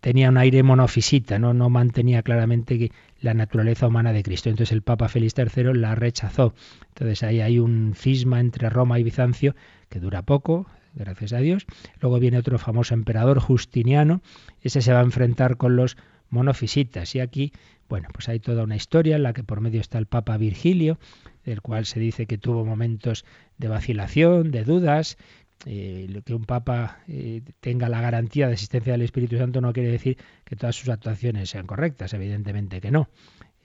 tenía 0.00 0.28
un 0.28 0.36
aire 0.36 0.62
monofisita, 0.62 1.40
¿no? 1.40 1.54
no 1.54 1.70
mantenía 1.70 2.22
claramente 2.22 2.78
que 2.78 2.92
la 3.20 3.34
naturaleza 3.34 3.88
humana 3.88 4.12
de 4.12 4.22
Cristo. 4.22 4.48
Entonces 4.48 4.70
el 4.70 4.82
Papa 4.82 5.08
Félix 5.08 5.34
III 5.36 5.74
la 5.74 5.96
rechazó. 5.96 6.54
Entonces 6.90 7.24
ahí 7.24 7.40
hay 7.40 7.58
un 7.58 7.94
cisma 7.96 8.38
entre 8.38 8.70
Roma 8.70 9.00
y 9.00 9.02
Bizancio 9.02 9.56
que 9.88 9.98
dura 9.98 10.22
poco, 10.22 10.68
gracias 10.94 11.32
a 11.32 11.38
Dios. 11.38 11.66
Luego 12.00 12.18
viene 12.18 12.38
otro 12.38 12.58
famoso 12.58 12.94
emperador, 12.94 13.40
Justiniano, 13.40 14.20
ese 14.62 14.82
se 14.82 14.92
va 14.92 15.00
a 15.00 15.04
enfrentar 15.04 15.56
con 15.56 15.76
los 15.76 15.96
monofisitas. 16.30 17.14
Y 17.14 17.20
aquí, 17.20 17.52
bueno, 17.88 18.08
pues 18.12 18.28
hay 18.28 18.40
toda 18.40 18.64
una 18.64 18.76
historia 18.76 19.16
en 19.16 19.22
la 19.22 19.32
que 19.32 19.44
por 19.44 19.60
medio 19.60 19.80
está 19.80 19.98
el 19.98 20.06
Papa 20.06 20.36
Virgilio, 20.36 20.98
del 21.44 21.60
cual 21.60 21.86
se 21.86 22.00
dice 22.00 22.26
que 22.26 22.38
tuvo 22.38 22.64
momentos 22.64 23.24
de 23.58 23.68
vacilación, 23.68 24.50
de 24.50 24.64
dudas. 24.64 25.16
Eh, 25.66 26.22
que 26.24 26.32
un 26.32 26.46
papa 26.46 27.00
eh, 27.06 27.42
tenga 27.60 27.90
la 27.90 28.00
garantía 28.00 28.46
de 28.46 28.54
existencia 28.54 28.92
del 28.94 29.02
Espíritu 29.02 29.36
Santo 29.36 29.60
no 29.60 29.74
quiere 29.74 29.90
decir 29.90 30.16
que 30.46 30.56
todas 30.56 30.74
sus 30.74 30.88
actuaciones 30.88 31.50
sean 31.50 31.66
correctas, 31.66 32.14
evidentemente 32.14 32.80
que 32.80 32.90
no. 32.90 33.10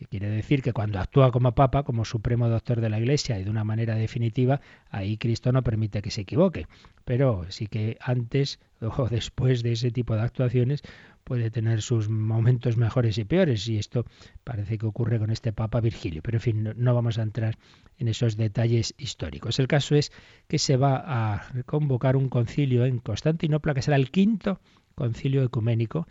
Quiere 0.10 0.30
decir 0.30 0.62
que 0.62 0.74
cuando 0.74 1.00
actúa 1.00 1.32
como 1.32 1.56
papa, 1.56 1.84
como 1.84 2.04
supremo 2.04 2.50
doctor 2.50 2.82
de 2.82 2.90
la 2.90 3.00
Iglesia 3.00 3.40
y 3.40 3.46
de 3.46 3.50
una 3.50 3.64
manera 3.64 3.96
definitiva, 3.96 4.60
ahí 4.90 5.18
Cristo 5.18 5.54
no 5.54 5.64
permite 5.64 6.02
que 6.02 6.12
se 6.12 6.22
equivoque. 6.22 6.68
Pero 7.06 7.46
sí 7.50 7.68
que 7.68 7.98
antes 8.02 8.60
o 8.82 9.08
después 9.08 9.64
de 9.64 9.72
ese 9.72 9.92
tipo 9.92 10.16
de 10.16 10.22
actuaciones 10.22 10.82
puede 11.24 11.50
tener 11.50 11.82
sus 11.82 12.10
momentos 12.10 12.76
mejores 12.76 13.18
y 13.18 13.24
peores. 13.24 13.68
Y 13.70 13.78
esto 13.78 14.06
parece 14.44 14.78
que 14.78 14.86
ocurre 14.86 15.18
con 15.18 15.32
este 15.32 15.54
Papa 15.54 15.80
Virgilio. 15.80 16.22
Pero 16.22 16.38
en 16.38 16.42
fin, 16.42 16.74
no, 16.76 16.94
vamos 16.94 17.18
a 17.18 17.24
entrar 17.24 17.58
en 17.98 18.10
esos 18.10 18.36
detalles 18.36 18.94
históricos. 18.98 19.60
El 19.60 19.68
caso 19.68 19.96
es 19.96 20.12
que 20.48 20.60
se 20.60 20.76
va 20.76 21.04
a 21.06 21.64
convocar 21.66 22.18
un 22.18 22.28
concilio 22.28 22.86
en 22.86 23.00
Constantinopla, 23.00 23.74
que 23.74 23.82
será 23.82 23.96
el 23.96 24.12
quinto 24.12 24.60
concilio 24.94 25.44
ecuménico 25.44 26.06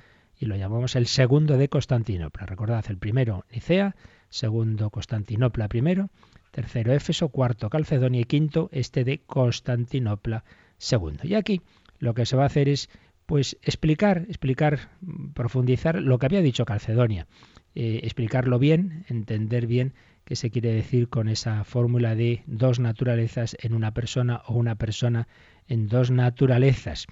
y 0.44 0.46
lo 0.46 0.56
llamamos 0.56 0.94
el 0.94 1.06
segundo 1.06 1.56
de 1.56 1.70
Constantinopla. 1.70 2.44
Recordad, 2.44 2.84
el 2.90 2.98
primero 2.98 3.46
Nicea, 3.50 3.96
segundo 4.28 4.90
Constantinopla 4.90 5.68
primero, 5.68 6.10
tercero 6.50 6.92
Éfeso, 6.92 7.30
cuarto 7.30 7.70
Calcedonia 7.70 8.20
y 8.20 8.24
quinto 8.24 8.68
este 8.70 9.04
de 9.04 9.22
Constantinopla 9.24 10.44
segundo. 10.76 11.22
Y 11.24 11.34
aquí 11.34 11.62
lo 11.98 12.12
que 12.12 12.26
se 12.26 12.36
va 12.36 12.42
a 12.42 12.46
hacer 12.46 12.68
es 12.68 12.90
pues 13.24 13.56
explicar, 13.62 14.26
explicar, 14.28 14.90
profundizar 15.32 16.02
lo 16.02 16.18
que 16.18 16.26
había 16.26 16.42
dicho 16.42 16.66
Calcedonia, 16.66 17.26
eh, 17.74 18.00
explicarlo 18.02 18.58
bien, 18.58 19.06
entender 19.08 19.66
bien 19.66 19.94
qué 20.26 20.36
se 20.36 20.50
quiere 20.50 20.74
decir 20.74 21.08
con 21.08 21.30
esa 21.30 21.64
fórmula 21.64 22.14
de 22.14 22.42
dos 22.46 22.80
naturalezas 22.80 23.56
en 23.62 23.72
una 23.72 23.94
persona 23.94 24.42
o 24.46 24.52
una 24.52 24.74
persona 24.74 25.26
en 25.68 25.88
dos 25.88 26.10
naturalezas. 26.10 27.06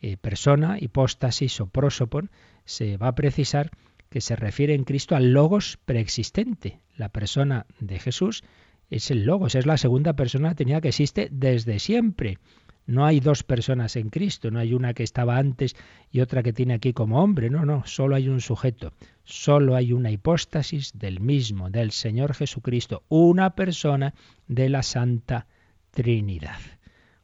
Eh, 0.00 0.16
persona, 0.16 0.78
hipóstasis 0.78 1.60
o 1.60 1.66
prosopon, 1.66 2.30
se 2.68 2.98
va 2.98 3.08
a 3.08 3.14
precisar 3.14 3.70
que 4.10 4.20
se 4.20 4.36
refiere 4.36 4.74
en 4.74 4.84
Cristo 4.84 5.16
al 5.16 5.32
logos 5.32 5.78
preexistente. 5.86 6.80
La 6.96 7.08
persona 7.08 7.64
de 7.80 7.98
Jesús 7.98 8.44
es 8.90 9.10
el 9.10 9.24
logos, 9.24 9.54
es 9.54 9.64
la 9.64 9.78
segunda 9.78 10.12
persona 10.12 10.54
tenía 10.54 10.82
que 10.82 10.88
existe 10.88 11.28
desde 11.32 11.78
siempre. 11.78 12.38
No 12.86 13.06
hay 13.06 13.20
dos 13.20 13.42
personas 13.42 13.96
en 13.96 14.10
Cristo, 14.10 14.50
no 14.50 14.58
hay 14.58 14.74
una 14.74 14.92
que 14.92 15.02
estaba 15.02 15.38
antes 15.38 15.76
y 16.10 16.20
otra 16.20 16.42
que 16.42 16.52
tiene 16.52 16.74
aquí 16.74 16.92
como 16.92 17.22
hombre, 17.22 17.48
no, 17.48 17.64
no, 17.64 17.84
solo 17.86 18.16
hay 18.16 18.28
un 18.28 18.40
sujeto, 18.40 18.92
solo 19.24 19.74
hay 19.74 19.92
una 19.92 20.10
hipóstasis 20.10 20.92
del 20.98 21.20
mismo, 21.20 21.70
del 21.70 21.90
Señor 21.90 22.34
Jesucristo, 22.34 23.02
una 23.08 23.54
persona 23.54 24.14
de 24.46 24.68
la 24.68 24.82
Santa 24.82 25.46
Trinidad. 25.90 26.60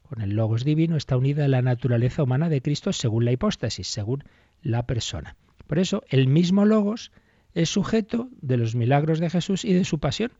Con 0.02 0.20
el 0.20 0.36
Logos 0.36 0.64
divino 0.64 0.96
está 0.96 1.16
unida 1.16 1.48
la 1.48 1.62
naturaleza 1.62 2.22
humana 2.22 2.48
de 2.48 2.60
Cristo 2.60 2.92
según 2.92 3.24
la 3.24 3.32
hipóstasis, 3.32 3.88
según 3.88 4.24
la 4.64 4.86
persona. 4.86 5.36
Por 5.68 5.78
eso 5.78 6.02
el 6.08 6.26
mismo 6.26 6.64
logos 6.64 7.12
es 7.54 7.68
sujeto 7.68 8.28
de 8.40 8.56
los 8.56 8.74
milagros 8.74 9.20
de 9.20 9.30
Jesús 9.30 9.64
y 9.64 9.72
de 9.72 9.84
su 9.84 10.00
pasión. 10.00 10.32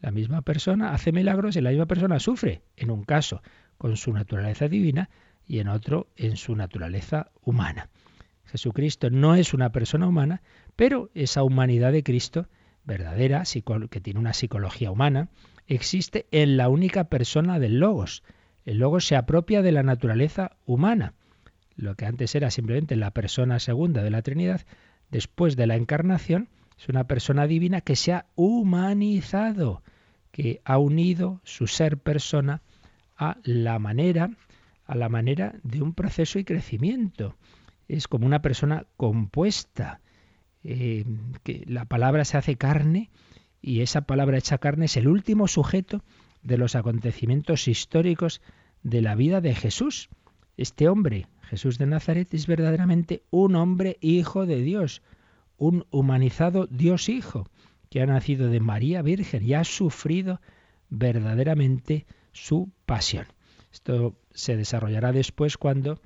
La 0.00 0.10
misma 0.10 0.42
persona 0.42 0.94
hace 0.94 1.12
milagros 1.12 1.56
y 1.56 1.60
la 1.60 1.70
misma 1.70 1.86
persona 1.86 2.20
sufre, 2.20 2.62
en 2.76 2.90
un 2.90 3.04
caso 3.04 3.42
con 3.76 3.96
su 3.96 4.12
naturaleza 4.12 4.68
divina 4.68 5.10
y 5.46 5.58
en 5.58 5.68
otro 5.68 6.08
en 6.16 6.36
su 6.36 6.54
naturaleza 6.56 7.30
humana. 7.42 7.90
Jesucristo 8.44 9.10
no 9.10 9.34
es 9.34 9.52
una 9.52 9.72
persona 9.72 10.06
humana, 10.06 10.42
pero 10.76 11.10
esa 11.14 11.42
humanidad 11.42 11.92
de 11.92 12.02
Cristo, 12.02 12.48
verdadera, 12.84 13.42
que 13.90 14.00
tiene 14.00 14.20
una 14.20 14.32
psicología 14.32 14.90
humana, 14.90 15.28
existe 15.66 16.26
en 16.30 16.56
la 16.56 16.68
única 16.68 17.04
persona 17.04 17.58
del 17.58 17.78
Logos. 17.78 18.22
El 18.64 18.78
Logos 18.78 19.06
se 19.06 19.16
apropia 19.16 19.62
de 19.62 19.72
la 19.72 19.82
naturaleza 19.82 20.56
humana 20.64 21.14
lo 21.78 21.94
que 21.94 22.06
antes 22.06 22.34
era 22.34 22.50
simplemente 22.50 22.96
la 22.96 23.12
persona 23.12 23.60
segunda 23.60 24.02
de 24.02 24.10
la 24.10 24.22
Trinidad, 24.22 24.62
después 25.10 25.56
de 25.56 25.68
la 25.68 25.76
encarnación, 25.76 26.48
es 26.76 26.88
una 26.88 27.04
persona 27.04 27.46
divina 27.46 27.80
que 27.80 27.96
se 27.96 28.12
ha 28.12 28.26
humanizado, 28.34 29.82
que 30.32 30.60
ha 30.64 30.78
unido 30.78 31.40
su 31.44 31.68
ser 31.68 31.96
persona 31.96 32.62
a 33.16 33.38
la 33.44 33.78
manera, 33.78 34.30
a 34.86 34.96
la 34.96 35.08
manera 35.08 35.54
de 35.62 35.80
un 35.80 35.94
proceso 35.94 36.40
y 36.40 36.44
crecimiento. 36.44 37.36
Es 37.86 38.08
como 38.08 38.26
una 38.26 38.42
persona 38.42 38.86
compuesta, 38.96 40.00
eh, 40.64 41.04
que 41.44 41.64
la 41.66 41.84
palabra 41.84 42.24
se 42.24 42.36
hace 42.38 42.56
carne 42.56 43.08
y 43.62 43.82
esa 43.82 44.00
palabra 44.00 44.38
hecha 44.38 44.58
carne 44.58 44.86
es 44.86 44.96
el 44.96 45.06
último 45.06 45.46
sujeto 45.46 46.02
de 46.42 46.58
los 46.58 46.74
acontecimientos 46.74 47.68
históricos 47.68 48.40
de 48.82 49.00
la 49.00 49.14
vida 49.14 49.40
de 49.40 49.54
Jesús. 49.54 50.08
Este 50.56 50.88
hombre, 50.88 51.26
Jesús 51.48 51.78
de 51.78 51.86
Nazaret 51.86 52.32
es 52.34 52.46
verdaderamente 52.46 53.22
un 53.30 53.56
hombre 53.56 53.96
hijo 54.00 54.44
de 54.44 54.60
Dios, 54.60 55.02
un 55.56 55.86
humanizado 55.90 56.66
Dios 56.66 57.08
hijo, 57.08 57.48
que 57.88 58.02
ha 58.02 58.06
nacido 58.06 58.48
de 58.48 58.60
María 58.60 59.00
Virgen 59.00 59.42
y 59.42 59.54
ha 59.54 59.64
sufrido 59.64 60.40
verdaderamente 60.90 62.06
su 62.32 62.70
pasión. 62.84 63.26
Esto 63.72 64.18
se 64.30 64.56
desarrollará 64.58 65.12
después 65.12 65.56
cuando 65.56 66.00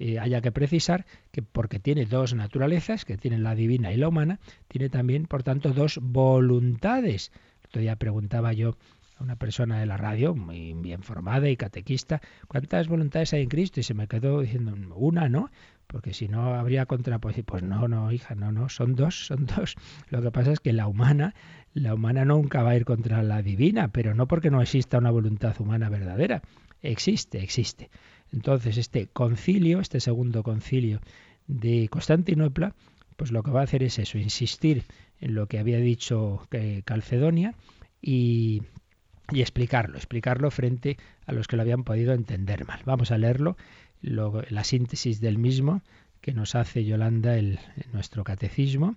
eh, 0.00 0.18
haya 0.18 0.40
que 0.40 0.50
precisar 0.50 1.06
que 1.30 1.42
porque 1.42 1.78
tiene 1.78 2.04
dos 2.04 2.34
naturalezas, 2.34 3.04
que 3.04 3.16
tiene 3.16 3.38
la 3.38 3.54
divina 3.54 3.92
y 3.92 3.96
la 3.96 4.08
humana, 4.08 4.40
tiene 4.66 4.88
también, 4.88 5.26
por 5.26 5.44
tanto, 5.44 5.72
dos 5.72 6.00
voluntades. 6.02 7.30
Todavía 7.70 7.96
preguntaba 7.96 8.52
yo 8.52 8.76
una 9.20 9.36
persona 9.36 9.78
de 9.80 9.86
la 9.86 9.96
radio, 9.96 10.34
muy 10.34 10.74
bien 10.74 11.02
formada 11.02 11.48
y 11.48 11.56
catequista, 11.56 12.20
¿cuántas 12.46 12.88
voluntades 12.88 13.32
hay 13.32 13.42
en 13.42 13.48
Cristo? 13.48 13.80
Y 13.80 13.82
se 13.82 13.94
me 13.94 14.08
quedó 14.08 14.40
diciendo, 14.40 14.74
una, 14.94 15.28
¿no? 15.28 15.50
Porque 15.86 16.12
si 16.12 16.28
no 16.28 16.54
habría 16.54 16.86
contraposición. 16.86 17.46
Pues 17.46 17.62
no, 17.62 17.88
no, 17.88 18.12
hija, 18.12 18.34
no, 18.34 18.52
no, 18.52 18.68
son 18.68 18.94
dos, 18.94 19.26
son 19.26 19.46
dos. 19.46 19.76
Lo 20.10 20.22
que 20.22 20.30
pasa 20.30 20.52
es 20.52 20.60
que 20.60 20.72
la 20.72 20.86
humana, 20.86 21.34
la 21.74 21.94
humana 21.94 22.24
nunca 22.24 22.62
va 22.62 22.70
a 22.70 22.76
ir 22.76 22.84
contra 22.84 23.22
la 23.22 23.42
divina, 23.42 23.88
pero 23.88 24.14
no 24.14 24.28
porque 24.28 24.50
no 24.50 24.60
exista 24.60 24.98
una 24.98 25.10
voluntad 25.10 25.58
humana 25.60 25.88
verdadera. 25.88 26.42
Existe, 26.82 27.42
existe. 27.42 27.90
Entonces, 28.32 28.76
este 28.76 29.06
concilio, 29.06 29.80
este 29.80 30.00
segundo 30.00 30.42
concilio 30.42 31.00
de 31.46 31.88
Constantinopla, 31.88 32.74
pues 33.16 33.32
lo 33.32 33.42
que 33.42 33.50
va 33.50 33.60
a 33.60 33.64
hacer 33.64 33.82
es 33.82 33.98
eso, 33.98 34.18
insistir 34.18 34.84
en 35.20 35.34
lo 35.34 35.46
que 35.48 35.58
había 35.58 35.78
dicho 35.78 36.46
eh, 36.52 36.82
Calcedonia 36.84 37.54
y, 38.00 38.62
explicarlo, 39.32 39.96
explicarlo 39.96 40.50
frente 40.50 40.96
a 41.26 41.32
los 41.32 41.46
que 41.46 41.56
lo 41.56 41.62
habían 41.62 41.84
podido 41.84 42.12
entender 42.12 42.66
mal. 42.66 42.80
Vamos 42.84 43.10
a 43.10 43.18
leerlo, 43.18 43.56
la 44.00 44.64
síntesis 44.64 45.20
del 45.20 45.38
mismo 45.38 45.82
que 46.20 46.32
nos 46.32 46.54
hace 46.54 46.84
Yolanda 46.84 47.36
el, 47.36 47.58
nuestro 47.92 48.24
catecismo 48.24 48.96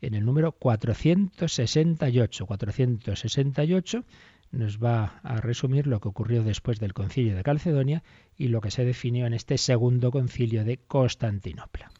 en 0.00 0.14
el 0.14 0.24
número 0.24 0.52
468. 0.52 2.46
468 2.46 4.04
nos 4.52 4.82
va 4.82 5.20
a 5.22 5.40
resumir 5.40 5.86
lo 5.86 6.00
que 6.00 6.08
ocurrió 6.08 6.44
después 6.44 6.78
del 6.78 6.92
concilio 6.92 7.34
de 7.34 7.42
Calcedonia 7.42 8.02
y 8.36 8.48
lo 8.48 8.60
que 8.60 8.70
se 8.70 8.84
definió 8.84 9.26
en 9.26 9.32
este 9.32 9.56
segundo 9.56 10.10
concilio 10.10 10.64
de 10.64 10.76
Constantinopla. 10.76 11.90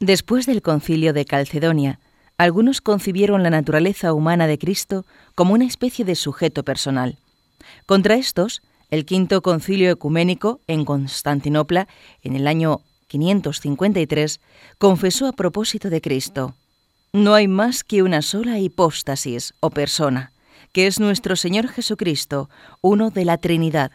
Después 0.00 0.46
del 0.46 0.62
concilio 0.62 1.12
de 1.12 1.26
Calcedonia, 1.26 2.00
algunos 2.38 2.80
concibieron 2.80 3.42
la 3.42 3.50
naturaleza 3.50 4.12
humana 4.12 4.46
de 4.46 4.58
Cristo 4.58 5.04
como 5.34 5.54
una 5.54 5.64
especie 5.64 6.04
de 6.04 6.14
sujeto 6.14 6.64
personal. 6.64 7.18
Contra 7.86 8.16
estos, 8.16 8.62
el 8.90 9.04
quinto 9.04 9.42
concilio 9.42 9.90
ecuménico 9.90 10.60
en 10.66 10.84
Constantinopla, 10.84 11.88
en 12.22 12.36
el 12.36 12.46
año 12.46 12.80
553, 13.08 14.40
confesó 14.78 15.26
a 15.26 15.32
propósito 15.32 15.90
de 15.90 16.00
Cristo, 16.00 16.54
no 17.12 17.34
hay 17.34 17.46
más 17.46 17.84
que 17.84 18.02
una 18.02 18.22
sola 18.22 18.58
hipóstasis 18.58 19.54
o 19.60 19.70
persona 19.70 20.32
que 20.72 20.86
es 20.86 20.98
nuestro 20.98 21.36
Señor 21.36 21.68
Jesucristo, 21.68 22.48
uno 22.80 23.10
de 23.10 23.24
la 23.24 23.38
Trinidad. 23.38 23.92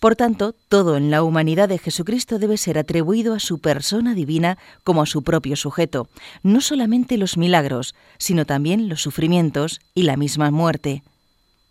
Por 0.00 0.16
tanto, 0.16 0.54
todo 0.70 0.96
en 0.96 1.10
la 1.10 1.22
humanidad 1.22 1.68
de 1.68 1.76
Jesucristo 1.76 2.38
debe 2.38 2.56
ser 2.56 2.78
atribuido 2.78 3.34
a 3.34 3.38
su 3.38 3.58
persona 3.58 4.14
divina 4.14 4.56
como 4.82 5.02
a 5.02 5.06
su 5.06 5.22
propio 5.22 5.56
sujeto, 5.56 6.08
no 6.42 6.62
solamente 6.62 7.18
los 7.18 7.36
milagros, 7.36 7.94
sino 8.16 8.46
también 8.46 8.88
los 8.88 9.02
sufrimientos 9.02 9.82
y 9.94 10.04
la 10.04 10.16
misma 10.16 10.50
muerte. 10.50 11.02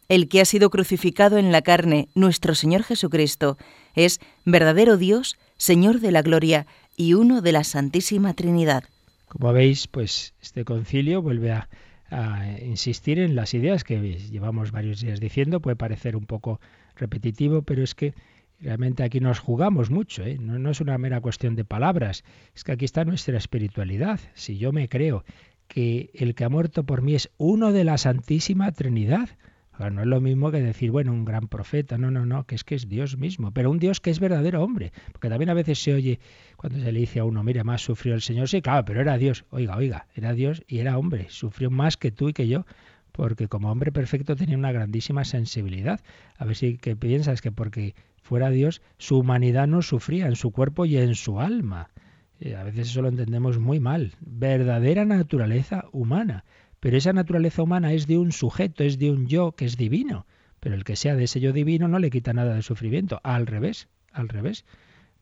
El 0.10 0.30
que 0.30 0.42
ha 0.42 0.46
sido 0.46 0.70
crucificado 0.70 1.40
en 1.40 1.52
la 1.52 1.64
carne, 1.64 2.08
nuestro 2.14 2.54
Señor 2.54 2.84
Jesucristo, 2.84 3.58
es 3.96 4.20
verdadero 4.46 4.98
Dios, 4.98 5.38
Señor 5.58 6.00
de 6.00 6.12
la 6.12 6.22
gloria 6.22 6.68
y 6.96 7.16
uno 7.16 7.42
de 7.42 7.52
la 7.52 7.64
Santísima 7.64 8.36
Trinidad. 8.36 8.84
Como 9.28 9.54
veis, 9.54 9.88
pues 9.88 10.36
este 10.40 10.66
concilio 10.66 11.24
vuelve 11.24 11.52
a 11.52 11.68
insistir 12.64 13.18
en 13.18 13.36
las 13.36 13.56
ideas 13.56 13.84
que 13.84 14.00
llevamos 14.00 14.72
varios 14.72 15.02
días 15.02 15.20
diciendo. 15.20 15.62
Puede 15.62 15.76
parecer 15.76 16.16
un 16.16 16.26
poco 16.26 16.60
repetitivo, 17.00 17.62
pero 17.64 17.84
es 17.84 17.96
que 17.96 18.14
realmente 18.60 19.04
aquí 19.04 19.20
nos 19.20 19.40
jugamos 19.40 19.90
mucho. 19.90 20.24
¿eh? 20.24 20.38
No, 20.40 20.60
no 20.60 20.70
es 20.70 20.82
una 20.82 20.98
mera 20.98 21.22
cuestión 21.22 21.56
de 21.56 21.66
palabras, 21.66 22.24
es 22.56 22.64
que 22.64 22.74
aquí 22.74 22.86
está 22.86 23.06
nuestra 23.06 23.38
espiritualidad. 23.38 24.20
Si 24.34 24.58
yo 24.58 24.72
me 24.72 24.90
creo 24.90 25.24
que 25.68 26.10
el 26.14 26.36
que 26.36 26.44
ha 26.44 26.50
muerto 26.50 26.84
por 26.84 27.02
mí 27.02 27.16
es 27.16 27.30
uno 27.38 27.72
de 27.72 27.84
la 27.84 27.98
Santísima 27.98 28.72
Trinidad, 28.72 29.30
no 29.90 30.02
es 30.02 30.08
lo 30.08 30.20
mismo 30.20 30.52
que 30.52 30.60
decir, 30.60 30.92
bueno, 30.92 31.14
un 31.14 31.24
gran 31.24 31.48
profeta, 31.48 31.98
no, 31.98 32.12
no, 32.12 32.26
no, 32.26 32.46
que 32.46 32.56
es 32.56 32.66
que 32.66 32.76
es 32.76 32.90
Dios 32.90 33.18
mismo, 33.18 33.52
pero 33.52 33.72
un 33.72 33.80
Dios 33.80 34.02
que 34.02 34.10
es 34.10 34.20
verdadero 34.20 34.62
hombre, 34.62 34.92
porque 35.14 35.30
también 35.30 35.50
a 35.50 35.54
veces 35.54 35.82
se 35.82 35.94
oye 35.94 36.20
cuando 36.58 36.80
se 36.80 36.92
le 36.92 37.00
dice 37.00 37.20
a 37.20 37.24
uno, 37.24 37.44
mira, 37.44 37.64
más 37.64 37.82
sufrió 37.82 38.14
el 38.14 38.22
Señor, 38.22 38.50
sí, 38.50 38.62
claro, 38.62 38.84
pero 38.84 39.00
era 39.00 39.18
Dios, 39.18 39.46
oiga, 39.52 39.78
oiga, 39.78 40.08
era 40.16 40.34
Dios 40.34 40.64
y 40.68 40.80
era 40.80 40.98
hombre, 40.98 41.28
sufrió 41.30 41.72
más 41.72 41.96
que 41.96 42.12
tú 42.12 42.28
y 42.28 42.34
que 42.34 42.50
yo, 42.50 42.66
porque 43.20 43.50
como 43.50 43.70
hombre 43.70 43.92
perfecto 43.92 44.38
tenía 44.38 44.58
una 44.58 44.72
grandísima 44.72 45.26
sensibilidad. 45.26 46.00
A 46.38 46.46
ver 46.46 46.56
si 46.56 46.78
que 46.78 46.96
piensas 46.96 47.42
que 47.42 47.52
porque 47.52 47.94
fuera 48.22 48.50
Dios, 48.50 48.82
su 48.98 49.20
humanidad 49.20 49.68
no 49.68 49.82
sufría 49.82 50.28
en 50.28 50.38
su 50.38 50.52
cuerpo 50.52 50.86
y 50.86 50.96
en 50.96 51.16
su 51.16 51.42
alma. 51.42 51.90
Eh, 52.40 52.56
a 52.56 52.64
veces 52.64 52.92
eso 52.92 53.02
lo 53.02 53.10
entendemos 53.10 53.60
muy 53.60 53.82
mal. 53.82 54.14
Verdadera 54.22 55.04
naturaleza 55.04 55.84
humana. 55.92 56.46
Pero 56.80 56.96
esa 56.96 57.12
naturaleza 57.12 57.62
humana 57.62 57.92
es 57.92 58.08
de 58.08 58.18
un 58.18 58.32
sujeto, 58.32 58.86
es 58.86 58.98
de 58.98 59.12
un 59.12 59.28
yo 59.28 59.52
que 59.52 59.66
es 59.66 59.76
divino. 59.76 60.26
Pero 60.62 60.76
el 60.76 60.86
que 60.86 60.96
sea 60.96 61.18
de 61.18 61.26
ese 61.26 61.42
yo 61.42 61.52
divino 61.52 61.90
no 61.90 62.00
le 62.00 62.12
quita 62.12 62.32
nada 62.32 62.56
de 62.56 62.62
sufrimiento. 62.62 63.20
Al 63.24 63.48
revés, 63.48 63.90
al 64.14 64.30
revés. 64.30 64.64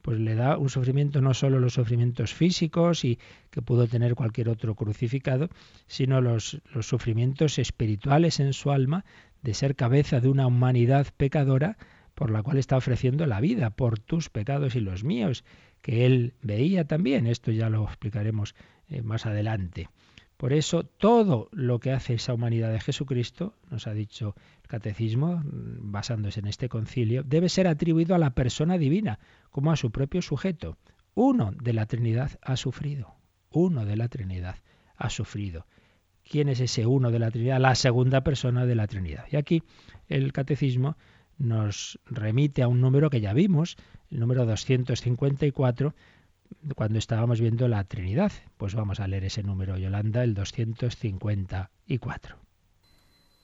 Pues 0.07 0.21
le 0.21 0.35
da 0.35 0.57
un 0.57 0.69
sufrimiento 0.69 1.19
no 1.19 1.33
solo 1.33 1.59
los 1.59 1.73
sufrimientos 1.73 2.33
físicos 2.33 3.03
y 3.03 3.19
que 3.51 3.61
pudo 3.61 3.87
tener 3.87 4.15
cualquier 4.15 4.47
otro 4.47 4.73
crucificado, 4.73 5.49
sino 5.85 6.21
los, 6.21 6.61
los 6.73 6.87
sufrimientos 6.87 7.59
espirituales 7.59 8.39
en 8.39 8.53
su 8.53 8.71
alma 8.71 9.03
de 9.41 9.53
ser 9.53 9.75
cabeza 9.75 10.21
de 10.21 10.29
una 10.29 10.47
humanidad 10.47 11.07
pecadora 11.17 11.77
por 12.15 12.31
la 12.31 12.41
cual 12.41 12.57
está 12.57 12.77
ofreciendo 12.77 13.25
la 13.25 13.41
vida 13.41 13.69
por 13.69 13.99
tus 13.99 14.29
pecados 14.29 14.75
y 14.75 14.79
los 14.79 15.03
míos, 15.03 15.43
que 15.81 16.05
él 16.05 16.35
veía 16.41 16.87
también. 16.87 17.27
Esto 17.27 17.51
ya 17.51 17.69
lo 17.69 17.83
explicaremos 17.83 18.55
eh, 18.87 19.01
más 19.01 19.25
adelante. 19.25 19.89
Por 20.37 20.53
eso 20.53 20.83
todo 20.83 21.49
lo 21.51 21.79
que 21.79 21.91
hace 21.91 22.13
esa 22.13 22.33
humanidad 22.33 22.71
de 22.71 22.79
Jesucristo, 22.79 23.55
nos 23.71 23.87
ha 23.87 23.93
dicho 23.93 24.35
el 24.61 24.67
catecismo, 24.67 25.37
mm, 25.37 25.91
basándose 25.91 26.39
en 26.39 26.47
este 26.47 26.69
concilio, 26.69 27.23
debe 27.23 27.49
ser 27.49 27.67
atribuido 27.67 28.13
a 28.13 28.19
la 28.19 28.29
persona 28.29 28.77
divina, 28.77 29.19
como 29.49 29.71
a 29.71 29.75
su 29.75 29.91
propio 29.91 30.21
sujeto. 30.21 30.77
Uno 31.15 31.51
de 31.51 31.73
la 31.73 31.87
Trinidad 31.87 32.39
ha 32.43 32.55
sufrido. 32.55 33.15
Uno 33.49 33.85
de 33.85 33.97
la 33.97 34.07
Trinidad 34.07 34.57
ha 34.95 35.09
sufrido. 35.09 35.65
¿Quién 36.23 36.49
es 36.49 36.59
ese 36.59 36.85
uno 36.85 37.09
de 37.09 37.19
la 37.19 37.31
Trinidad? 37.31 37.59
La 37.59 37.73
segunda 37.73 38.21
persona 38.21 38.67
de 38.67 38.75
la 38.75 38.85
Trinidad. 38.85 39.25
Y 39.31 39.37
aquí 39.37 39.63
el 40.07 40.33
catecismo 40.33 40.97
nos 41.39 41.99
remite 42.05 42.61
a 42.61 42.67
un 42.67 42.81
número 42.81 43.09
que 43.09 43.21
ya 43.21 43.33
vimos, 43.33 43.77
el 44.11 44.19
número 44.19 44.45
254, 44.45 45.95
cuando 46.75 46.99
estábamos 46.99 47.39
viendo 47.39 47.67
la 47.67 47.83
Trinidad. 47.83 48.31
Pues 48.57 48.75
vamos 48.75 48.99
a 48.99 49.07
leer 49.07 49.25
ese 49.25 49.43
número, 49.43 49.77
Yolanda, 49.77 50.23
el 50.23 50.33
254. 50.33 52.37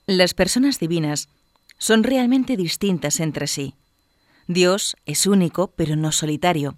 Las 0.06 0.34
personas 0.34 0.80
divinas 0.80 1.30
son 1.78 2.04
realmente 2.04 2.58
distintas 2.58 3.20
entre 3.20 3.48
sí. 3.48 3.76
Dios 4.48 4.96
es 5.06 5.28
único, 5.28 5.74
pero 5.76 5.96
no 5.96 6.12
solitario. 6.12 6.78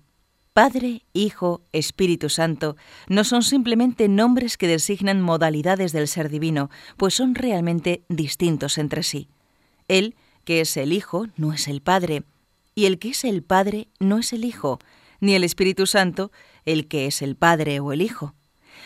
Padre, 0.53 1.01
Hijo, 1.11 1.65
Espíritu 1.73 2.29
Santo 2.29 2.77
no 3.09 3.25
son 3.25 3.43
simplemente 3.43 4.07
nombres 4.07 4.57
que 4.57 4.67
designan 4.67 5.21
modalidades 5.21 5.91
del 5.91 6.07
ser 6.07 6.29
divino, 6.29 6.69
pues 6.95 7.13
son 7.13 7.35
realmente 7.35 8.05
distintos 8.07 8.77
entre 8.77 9.03
sí. 9.03 9.27
Él, 9.89 10.15
que 10.45 10.61
es 10.61 10.77
el 10.77 10.93
Hijo, 10.93 11.27
no 11.35 11.51
es 11.51 11.67
el 11.67 11.81
Padre, 11.81 12.23
y 12.73 12.85
el 12.85 12.99
que 12.99 13.09
es 13.09 13.25
el 13.25 13.43
Padre 13.43 13.89
no 13.99 14.19
es 14.19 14.31
el 14.31 14.45
Hijo, 14.45 14.79
ni 15.19 15.35
el 15.35 15.43
Espíritu 15.43 15.85
Santo, 15.85 16.31
el 16.65 16.87
que 16.87 17.05
es 17.05 17.21
el 17.21 17.35
Padre 17.35 17.79
o 17.79 17.91
el 17.91 18.01
Hijo. 18.01 18.35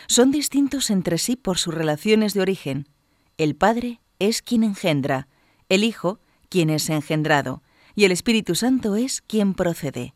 Son 0.06 0.30
distintos 0.30 0.90
entre 0.90 1.18
sí 1.18 1.36
por 1.36 1.58
sus 1.58 1.74
relaciones 1.74 2.34
de 2.34 2.40
origen. 2.40 2.88
El 3.38 3.56
Padre 3.56 4.00
es 4.18 4.42
quien 4.42 4.64
engendra, 4.64 5.28
el 5.68 5.84
Hijo 5.84 6.20
quien 6.48 6.70
es 6.70 6.90
engendrado, 6.90 7.62
y 7.94 8.04
el 8.04 8.12
Espíritu 8.12 8.54
Santo 8.54 8.96
es 8.96 9.20
quien 9.22 9.54
procede. 9.54 10.14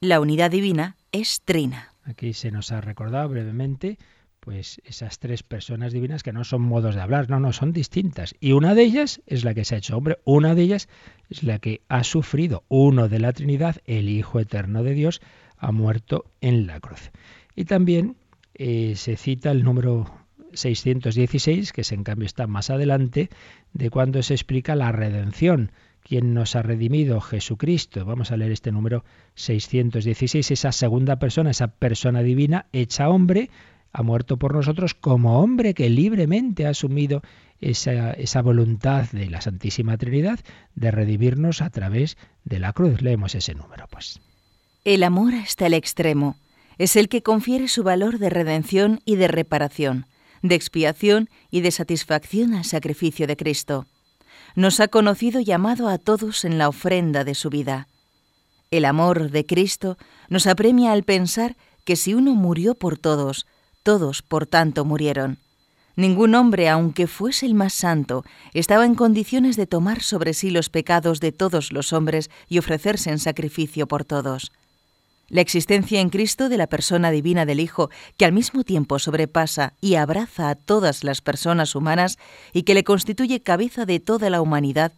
La 0.00 0.20
unidad 0.20 0.50
divina 0.50 0.96
es 1.12 1.42
trina. 1.44 1.94
Aquí 2.04 2.32
se 2.32 2.50
nos 2.50 2.72
ha 2.72 2.80
recordado 2.80 3.28
brevemente 3.28 3.98
pues 4.44 4.78
esas 4.84 5.18
tres 5.18 5.42
personas 5.42 5.94
divinas 5.94 6.22
que 6.22 6.34
no 6.34 6.44
son 6.44 6.60
modos 6.60 6.94
de 6.94 7.00
hablar, 7.00 7.30
no, 7.30 7.40
no, 7.40 7.54
son 7.54 7.72
distintas. 7.72 8.34
Y 8.40 8.52
una 8.52 8.74
de 8.74 8.82
ellas 8.82 9.22
es 9.26 9.42
la 9.42 9.54
que 9.54 9.64
se 9.64 9.74
ha 9.74 9.78
hecho 9.78 9.96
hombre, 9.96 10.18
una 10.24 10.54
de 10.54 10.60
ellas 10.60 10.88
es 11.30 11.44
la 11.44 11.58
que 11.58 11.80
ha 11.88 12.04
sufrido, 12.04 12.62
uno 12.68 13.08
de 13.08 13.20
la 13.20 13.32
Trinidad, 13.32 13.76
el 13.86 14.10
Hijo 14.10 14.40
Eterno 14.40 14.82
de 14.82 14.92
Dios, 14.92 15.22
ha 15.64 15.72
muerto 15.72 16.26
en 16.42 16.66
la 16.66 16.78
cruz. 16.78 17.10
Y 17.56 17.64
también 17.64 18.16
eh, 18.54 18.94
se 18.96 19.16
cita 19.16 19.50
el 19.50 19.64
número 19.64 20.10
616, 20.52 21.72
que 21.72 21.82
en 21.90 22.04
cambio 22.04 22.26
está 22.26 22.46
más 22.46 22.68
adelante, 22.68 23.30
de 23.72 23.88
cuando 23.88 24.22
se 24.22 24.34
explica 24.34 24.76
la 24.76 24.92
redención. 24.92 25.72
quien 26.02 26.34
nos 26.34 26.54
ha 26.54 26.60
redimido? 26.60 27.18
Jesucristo. 27.22 28.04
Vamos 28.04 28.30
a 28.30 28.36
leer 28.36 28.52
este 28.52 28.72
número 28.72 29.04
616, 29.36 30.50
esa 30.50 30.70
segunda 30.70 31.18
persona, 31.18 31.50
esa 31.50 31.68
persona 31.68 32.22
divina 32.22 32.66
hecha 32.72 33.08
hombre, 33.08 33.48
ha 33.90 34.02
muerto 34.02 34.38
por 34.38 34.52
nosotros 34.52 34.92
como 34.92 35.40
hombre 35.40 35.72
que 35.72 35.88
libremente 35.88 36.66
ha 36.66 36.70
asumido 36.70 37.22
esa, 37.60 38.10
esa, 38.12 38.42
voluntad 38.42 39.08
de 39.12 39.30
la 39.30 39.40
Santísima 39.40 39.96
Trinidad 39.96 40.40
de 40.74 40.90
redimirnos 40.90 41.62
a 41.62 41.70
través 41.70 42.18
de 42.44 42.58
la 42.58 42.74
cruz. 42.74 43.00
Leemos 43.00 43.34
ese 43.34 43.54
número, 43.54 43.86
pues. 43.90 44.20
El 44.84 45.02
amor 45.02 45.34
hasta 45.34 45.64
el 45.64 45.72
extremo 45.72 46.36
es 46.76 46.96
el 46.96 47.08
que 47.08 47.22
confiere 47.22 47.68
su 47.68 47.82
valor 47.82 48.18
de 48.18 48.28
redención 48.28 49.00
y 49.06 49.16
de 49.16 49.28
reparación, 49.28 50.04
de 50.42 50.56
expiación 50.56 51.30
y 51.50 51.62
de 51.62 51.70
satisfacción 51.70 52.52
al 52.52 52.66
sacrificio 52.66 53.26
de 53.26 53.34
Cristo. 53.34 53.86
Nos 54.54 54.80
ha 54.80 54.88
conocido 54.88 55.40
y 55.40 55.50
amado 55.52 55.88
a 55.88 55.96
todos 55.96 56.44
en 56.44 56.58
la 56.58 56.68
ofrenda 56.68 57.24
de 57.24 57.34
su 57.34 57.48
vida. 57.48 57.88
El 58.70 58.84
amor 58.84 59.30
de 59.30 59.46
Cristo 59.46 59.96
nos 60.28 60.46
apremia 60.46 60.92
al 60.92 61.02
pensar 61.02 61.56
que 61.86 61.96
si 61.96 62.12
uno 62.12 62.34
murió 62.34 62.74
por 62.74 62.98
todos, 62.98 63.46
todos 63.84 64.20
por 64.20 64.46
tanto 64.46 64.84
murieron. 64.84 65.38
Ningún 65.96 66.34
hombre, 66.34 66.68
aunque 66.68 67.06
fuese 67.06 67.46
el 67.46 67.54
más 67.54 67.72
santo, 67.72 68.22
estaba 68.52 68.84
en 68.84 68.96
condiciones 68.96 69.56
de 69.56 69.66
tomar 69.66 70.02
sobre 70.02 70.34
sí 70.34 70.50
los 70.50 70.68
pecados 70.68 71.20
de 71.20 71.32
todos 71.32 71.72
los 71.72 71.94
hombres 71.94 72.30
y 72.48 72.58
ofrecerse 72.58 73.08
en 73.08 73.18
sacrificio 73.18 73.86
por 73.86 74.04
todos. 74.04 74.52
La 75.28 75.40
existencia 75.40 76.00
en 76.00 76.10
Cristo 76.10 76.48
de 76.48 76.56
la 76.56 76.66
persona 76.66 77.10
divina 77.10 77.46
del 77.46 77.60
Hijo, 77.60 77.90
que 78.16 78.24
al 78.24 78.32
mismo 78.32 78.64
tiempo 78.64 78.98
sobrepasa 78.98 79.72
y 79.80 79.94
abraza 79.94 80.50
a 80.50 80.54
todas 80.54 81.02
las 81.04 81.20
personas 81.20 81.74
humanas 81.74 82.18
y 82.52 82.62
que 82.62 82.74
le 82.74 82.84
constituye 82.84 83.40
cabeza 83.40 83.86
de 83.86 84.00
toda 84.00 84.30
la 84.30 84.40
humanidad, 84.40 84.92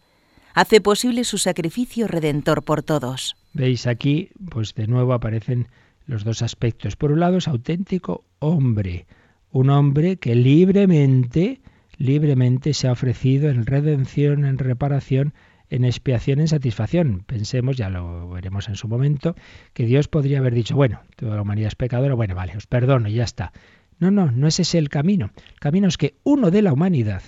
hace 0.53 0.81
posible 0.81 1.23
su 1.23 1.37
sacrificio 1.37 2.07
redentor 2.07 2.63
por 2.63 2.83
todos. 2.83 3.35
Veis 3.53 3.87
aquí, 3.87 4.29
pues 4.49 4.73
de 4.75 4.87
nuevo 4.87 5.13
aparecen 5.13 5.67
los 6.07 6.23
dos 6.23 6.41
aspectos. 6.41 6.95
Por 6.95 7.11
un 7.11 7.19
lado 7.19 7.37
es 7.37 7.47
auténtico 7.47 8.23
hombre, 8.39 9.05
un 9.51 9.69
hombre 9.69 10.17
que 10.17 10.35
libremente, 10.35 11.61
libremente 11.97 12.73
se 12.73 12.87
ha 12.87 12.91
ofrecido 12.91 13.49
en 13.49 13.65
redención, 13.65 14.45
en 14.45 14.57
reparación, 14.57 15.33
en 15.69 15.85
expiación, 15.85 16.39
en 16.39 16.47
satisfacción. 16.47 17.23
Pensemos, 17.25 17.77
ya 17.77 17.89
lo 17.89 18.29
veremos 18.29 18.69
en 18.69 18.75
su 18.75 18.87
momento, 18.87 19.35
que 19.73 19.85
Dios 19.85 20.07
podría 20.07 20.39
haber 20.39 20.53
dicho, 20.53 20.75
bueno, 20.75 21.01
toda 21.15 21.35
la 21.35 21.41
humanidad 21.41 21.67
es 21.67 21.75
pecadora, 21.75 22.13
bueno, 22.13 22.35
vale, 22.35 22.55
os 22.55 22.67
perdono 22.67 23.09
y 23.09 23.13
ya 23.13 23.23
está. 23.23 23.51
No, 23.99 24.11
no, 24.11 24.31
no 24.31 24.47
es 24.47 24.59
ese 24.59 24.77
el 24.77 24.89
camino. 24.89 25.31
El 25.53 25.59
camino 25.59 25.87
es 25.87 25.97
que 25.97 26.15
uno 26.23 26.51
de 26.51 26.61
la 26.61 26.73
humanidad, 26.73 27.23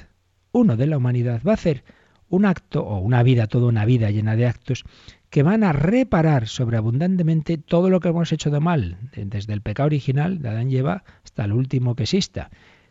uno 0.51 0.77
de 0.77 0.87
la 0.87 0.97
humanidad 0.97 1.41
va 1.45 1.51
a 1.51 1.55
hacer 1.55 1.83
un 2.29 2.45
acto 2.45 2.83
o 2.83 2.99
una 2.99 3.23
vida, 3.23 3.47
toda 3.47 3.67
una 3.67 3.85
vida 3.85 4.11
llena 4.11 4.35
de 4.35 4.45
actos 4.45 4.85
que 5.29 5.43
van 5.43 5.63
a 5.63 5.73
reparar 5.73 6.47
sobreabundantemente 6.47 7.57
todo 7.57 7.89
lo 7.89 7.99
que 7.99 8.09
hemos 8.09 8.31
hecho 8.31 8.49
de 8.49 8.59
mal, 8.59 8.97
desde 9.15 9.53
el 9.53 9.61
pecado 9.61 9.87
original 9.87 10.41
de 10.41 10.49
Adán 10.49 10.71
y 10.71 10.77
Eva 10.77 11.03
hasta 11.23 11.45
el 11.45 11.53
último 11.53 11.95
que 11.95 12.03
exista. 12.03 12.49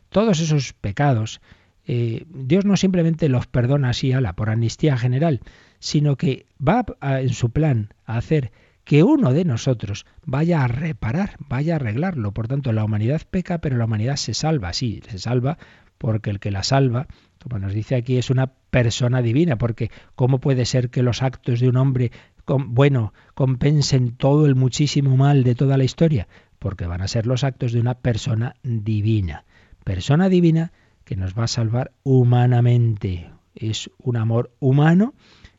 Todos 0.09 0.41
esos 0.41 0.73
pecados, 0.73 1.41
eh, 1.89 2.25
Dios 2.29 2.65
no 2.65 2.77
simplemente 2.77 3.29
los 3.29 3.47
perdona 3.49 3.91
así, 3.91 4.13
ala, 4.13 4.35
por 4.35 4.51
amnistía 4.51 4.97
general, 4.97 5.41
sino 5.81 6.17
que 6.17 6.47
va 6.67 6.85
en 7.01 7.31
su 7.31 7.51
plan 7.51 7.95
a 8.07 8.19
hacer 8.19 8.53
que 8.85 9.03
uno 9.03 9.33
de 9.33 9.45
nosotros 9.45 10.07
vaya 10.25 10.63
a 10.63 10.69
reparar, 10.69 11.37
vaya 11.49 11.75
a 11.75 11.77
arreglarlo. 11.77 12.33
Por 12.33 12.47
tanto, 12.49 12.73
la 12.73 12.85
humanidad 12.85 13.23
peca, 13.29 13.59
pero 13.59 13.77
la 13.77 13.85
humanidad 13.85 14.17
se 14.17 14.35
salva, 14.35 14.73
sí, 14.73 15.03
se 15.09 15.19
salva 15.19 15.59
porque 15.99 16.31
el 16.31 16.39
que 16.39 16.53
la 16.53 16.63
salva 16.63 17.09
como 17.43 17.59
nos 17.59 17.73
dice 17.73 17.95
aquí, 17.95 18.19
es 18.19 18.31
una 18.31 18.49
persona 18.71 19.23
divina, 19.23 19.57
porque 19.57 19.91
¿cómo 20.15 20.39
puede 20.41 20.65
ser 20.65 20.91
que 20.91 21.03
los 21.03 21.23
actos 21.23 21.61
de 21.61 21.69
un 21.69 21.77
hombre 21.77 22.11
bueno 22.47 23.13
compensen 23.35 24.13
todo 24.13 24.47
el 24.47 24.55
muchísimo 24.55 25.17
mal 25.17 25.45
de 25.45 25.55
toda 25.55 25.77
la 25.77 25.85
historia? 25.85 26.29
Porque 26.59 26.87
van 26.87 27.01
a 27.01 27.09
ser 27.09 27.27
los 27.27 27.45
actos 27.45 27.73
de 27.73 27.81
una 27.81 27.95
persona 27.95 28.55
divina. 28.63 29.45
Persona 29.85 30.29
divina 30.29 30.73
que 31.09 31.17
nos 31.17 31.33
va 31.33 31.45
a 31.45 31.49
salvar 31.49 31.93
humanamente. 32.03 33.31
Es 33.55 33.91
un 33.97 34.19
amor 34.19 34.53
humano. 34.61 35.15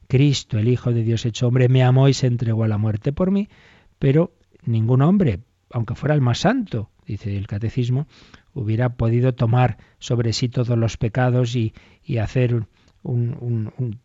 Cristo, 0.07 0.59
el 0.59 0.67
Hijo 0.67 0.93
de 0.93 1.01
Dios 1.01 1.25
hecho 1.25 1.47
hombre, 1.47 1.69
me 1.69 1.81
amó 1.81 2.07
y 2.07 2.13
se 2.13 2.27
entregó 2.27 2.65
a 2.65 2.67
la 2.67 2.77
muerte 2.77 3.13
por 3.13 3.31
mí, 3.31 3.49
pero 3.97 4.31
ningún 4.63 5.01
hombre, 5.01 5.39
aunque 5.71 5.95
fuera 5.95 6.13
el 6.13 6.21
más 6.21 6.37
santo, 6.37 6.91
dice 7.07 7.35
el 7.35 7.47
catecismo, 7.47 8.05
hubiera 8.53 8.89
podido 8.89 9.33
tomar 9.33 9.79
sobre 9.97 10.33
sí 10.33 10.49
todos 10.49 10.77
los 10.77 10.97
pecados 10.97 11.55
y, 11.55 11.73
hacer 12.19 12.67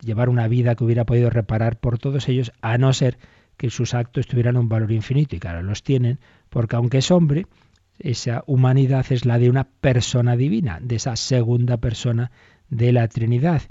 llevar 0.01 0.29
una 0.29 0.47
vida 0.47 0.73
que 0.73 0.83
hubiera 0.83 1.05
podido 1.05 1.29
reparar 1.29 1.77
por 1.79 1.99
todos 1.99 2.27
ellos, 2.27 2.53
a 2.61 2.79
no 2.79 2.91
ser 2.91 3.19
que 3.55 3.69
sus 3.69 3.93
actos 3.93 4.25
tuvieran 4.25 4.57
un 4.57 4.67
valor 4.67 4.91
infinito. 4.91 5.35
Y 5.35 5.39
claro, 5.39 5.61
los 5.61 5.83
tienen, 5.83 6.17
porque 6.49 6.75
aunque 6.75 6.97
es 6.97 7.11
hombre, 7.11 7.45
esa 7.99 8.43
humanidad 8.47 9.05
es 9.09 9.25
la 9.25 9.39
de 9.39 9.49
una 9.49 9.65
persona 9.65 10.35
divina, 10.35 10.79
de 10.81 10.95
esa 10.95 11.15
segunda 11.15 11.77
persona 11.77 12.31
de 12.69 12.91
la 12.91 13.07
Trinidad, 13.07 13.61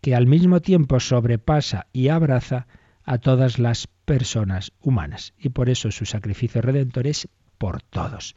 que 0.00 0.14
al 0.14 0.26
mismo 0.26 0.60
tiempo 0.60 1.00
sobrepasa 1.00 1.86
y 1.92 2.08
abraza 2.08 2.66
a 3.04 3.18
todas 3.18 3.58
las 3.58 3.88
personas 4.04 4.72
humanas. 4.80 5.34
Y 5.38 5.50
por 5.50 5.68
eso 5.68 5.90
su 5.90 6.04
sacrificio 6.04 6.60
redentor 6.60 7.06
es 7.06 7.28
por 7.58 7.82
todos 7.82 8.34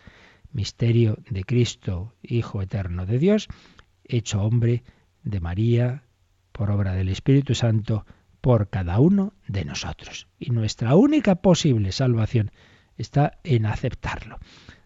misterio 0.55 1.19
de 1.29 1.43
Cristo, 1.43 2.15
Hijo 2.23 2.61
eterno 2.61 3.05
de 3.05 3.19
Dios, 3.19 3.47
hecho 4.05 4.41
hombre 4.41 4.83
de 5.23 5.39
María, 5.41 6.03
por 6.51 6.71
obra 6.71 6.93
del 6.93 7.09
Espíritu 7.09 7.53
Santo, 7.53 8.05
por 8.39 8.69
cada 8.69 8.99
uno 8.99 9.33
de 9.47 9.65
nosotros. 9.65 10.27
Y 10.39 10.51
nuestra 10.51 10.95
única 10.95 11.35
posible 11.35 11.91
salvación 11.91 12.51
está 12.97 13.39
en 13.43 13.65
aceptarlo. 13.65 14.39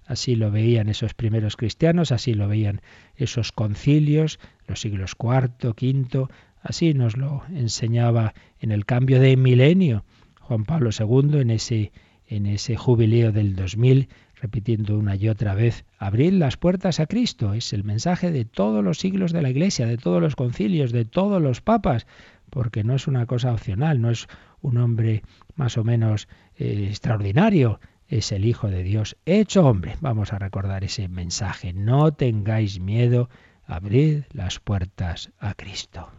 Así 0.10 0.36
lo 0.36 0.50
veían 0.50 0.90
esos 0.90 1.14
primeros 1.14 1.56
cristianos, 1.56 2.12
así 2.12 2.34
lo 2.34 2.48
veían 2.48 2.82
esos 3.16 3.52
concilios, 3.52 4.40
los 4.68 4.82
siglos 4.82 5.16
IV, 5.22 5.70
V, 5.70 6.28
así 6.64 6.96
nos 6.96 7.16
lo 7.16 7.44
enseñaba 7.54 8.34
en 8.60 8.72
el 8.72 8.88
cambio 8.88 9.20
de 9.20 9.38
milenio 9.38 10.04
Juan 10.40 10.66
Pablo 10.66 10.90
II 10.98 11.42
en 11.42 11.52
ese, 11.52 11.92
en 12.26 12.48
ese 12.48 12.76
jubileo 12.76 13.32
del 13.32 13.56
2000 13.56 14.10
repitiendo 14.42 14.98
una 14.98 15.16
y 15.16 15.30
otra 15.30 15.54
vez, 15.54 15.86
abrir 16.00 16.34
las 16.34 16.58
puertas 16.58 17.00
a 17.00 17.06
Cristo. 17.06 17.54
Es 17.54 17.72
el 17.72 17.84
mensaje 17.84 18.32
de 18.32 18.46
todos 18.46 18.84
los 18.84 18.98
siglos 18.98 19.32
de 19.32 19.44
la 19.44 19.52
Iglesia, 19.52 19.86
de 19.86 19.98
todos 19.98 20.22
los 20.22 20.36
concilios, 20.36 20.92
de 20.92 21.06
todos 21.06 21.40
los 21.40 21.62
papas, 21.62 22.08
porque 22.50 22.84
no 22.84 22.96
es 22.96 23.08
una 23.08 23.28
cosa 23.28 23.52
opcional, 23.52 24.02
no 24.02 24.10
es 24.10 24.28
un 24.62 24.78
hombre 24.78 25.22
más 25.56 25.78
o 25.78 25.84
menos 25.84 26.28
eh, 26.58 26.88
extraordinario, 26.90 27.80
es 28.10 28.32
el 28.32 28.46
Hijo 28.46 28.68
de 28.70 28.84
Dios 28.84 29.18
hecho 29.26 29.66
hombre. 29.66 29.96
Vamos 30.02 30.34
a 30.34 30.40
recordar 30.40 30.84
ese 30.84 31.08
mensaje. 31.08 31.74
No 31.74 32.12
tengáis 32.12 32.80
miedo, 32.80 33.30
abrid 33.66 34.24
las 34.34 34.60
puertas 34.60 35.32
a 35.40 35.54
Cristo. 35.54 36.10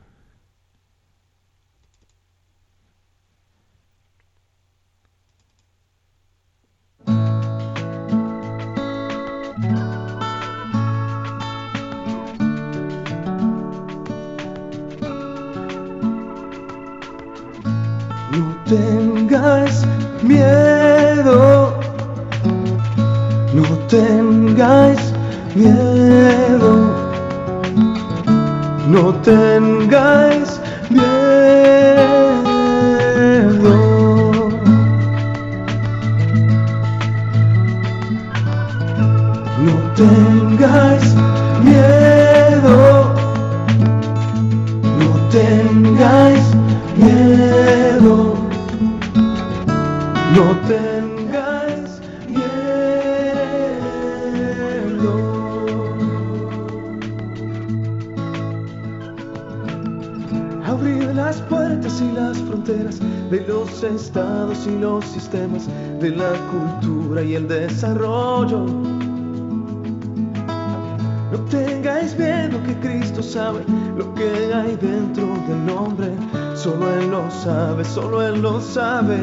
miedo, 18.70 19.89
tengáis 23.90 25.12
miedo, 25.54 26.72
no 28.86 29.12
tengáis 29.14 30.60
miedo. 30.88 31.10
No 39.66 39.74
tengáis 39.96 41.14
miedo, 41.64 43.12
no 44.98 45.10
tengáis 45.30 46.44
miedo 46.96 48.29
de 63.30 63.40
los 63.46 63.82
estados 63.84 64.66
y 64.66 64.76
los 64.78 65.04
sistemas, 65.04 65.68
de 66.00 66.10
la 66.10 66.32
cultura 66.50 67.22
y 67.22 67.36
el 67.36 67.46
desarrollo. 67.46 68.66
No 71.30 71.38
tengáis 71.48 72.18
miedo 72.18 72.60
que 72.64 72.74
Cristo 72.80 73.22
sabe 73.22 73.60
lo 73.96 74.12
que 74.14 74.52
hay 74.52 74.76
dentro 74.76 75.26
del 75.46 75.70
hombre. 75.70 76.08
Solo 76.56 76.92
Él 76.98 77.10
lo 77.10 77.30
sabe, 77.30 77.84
solo 77.84 78.20
Él 78.20 78.42
lo 78.42 78.60
sabe. 78.60 79.16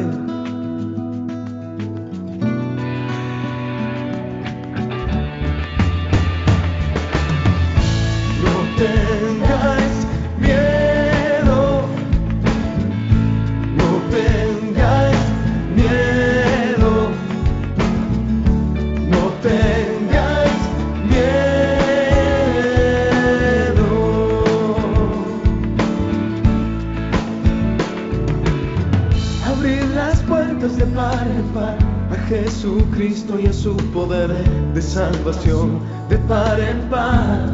Salvación 34.98 35.78
de 36.08 36.18
par 36.30 36.58
en 36.58 36.80
par. 36.90 37.46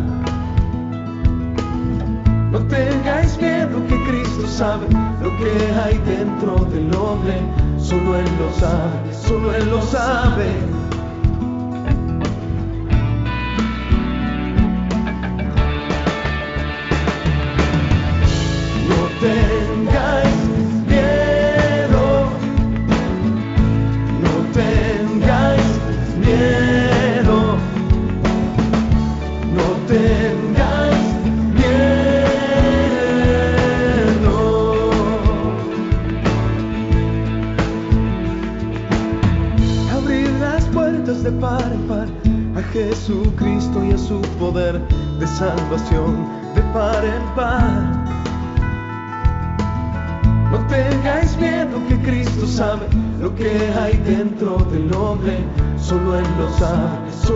No 2.52 2.58
tengáis 2.68 3.36
miedo 3.36 3.76
que 3.86 3.96
Cristo 4.08 4.46
sabe 4.46 4.86
lo 5.20 5.30
que 5.36 5.52
hay 5.82 5.98
dentro 6.06 6.64
del 6.72 6.88
hombre, 6.96 7.34
solo 7.78 8.16
Él 8.16 8.30
lo 8.40 8.48
sabe, 8.58 9.12
solo 9.12 9.54
Él 9.54 9.68
lo 9.68 9.82
sabe. 9.82 10.48
Lo 56.36 56.48
sabe, 56.58 57.33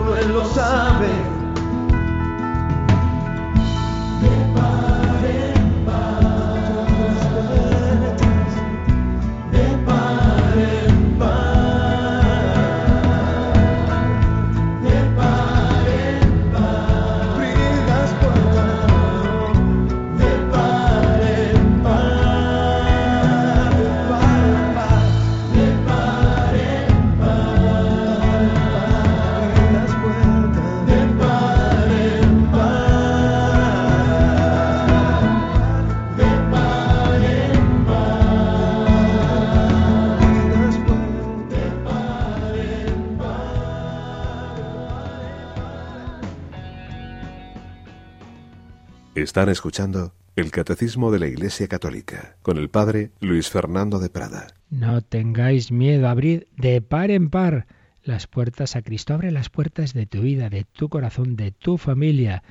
Están 49.38 49.52
escuchando 49.52 50.12
el 50.34 50.50
Catecismo 50.50 51.12
de 51.12 51.20
la 51.20 51.28
Iglesia 51.28 51.68
Católica 51.68 52.34
con 52.42 52.58
el 52.58 52.70
Padre 52.70 53.12
Luis 53.20 53.48
Fernando 53.48 54.00
de 54.00 54.10
Prada. 54.10 54.48
No 54.68 55.00
tengáis 55.00 55.70
miedo, 55.70 56.08
abrid 56.08 56.42
de 56.56 56.82
par 56.82 57.12
en 57.12 57.30
par 57.30 57.68
las 58.02 58.26
puertas 58.26 58.74
a 58.74 58.82
Cristo. 58.82 59.14
Abre 59.14 59.30
las 59.30 59.48
puertas 59.48 59.94
de 59.94 60.06
tu 60.06 60.22
vida, 60.22 60.50
de 60.50 60.64
tu 60.64 60.88
corazón, 60.88 61.36
de 61.36 61.52
tu 61.52 61.78
familia 61.78 62.42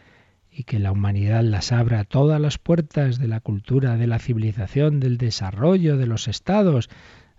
y 0.50 0.64
que 0.64 0.80
la 0.80 0.94
humanidad 0.94 1.44
las 1.44 1.74
abra 1.74 2.06
todas 2.06 2.40
las 2.40 2.58
puertas 2.58 3.20
de 3.20 3.28
la 3.28 3.42
cultura, 3.42 3.98
de 3.98 4.08
la 4.08 4.20
civilización, 4.20 5.02
del 5.02 5.18
desarrollo, 5.18 5.98
de 5.98 6.08
los 6.08 6.30
estados. 6.30 6.90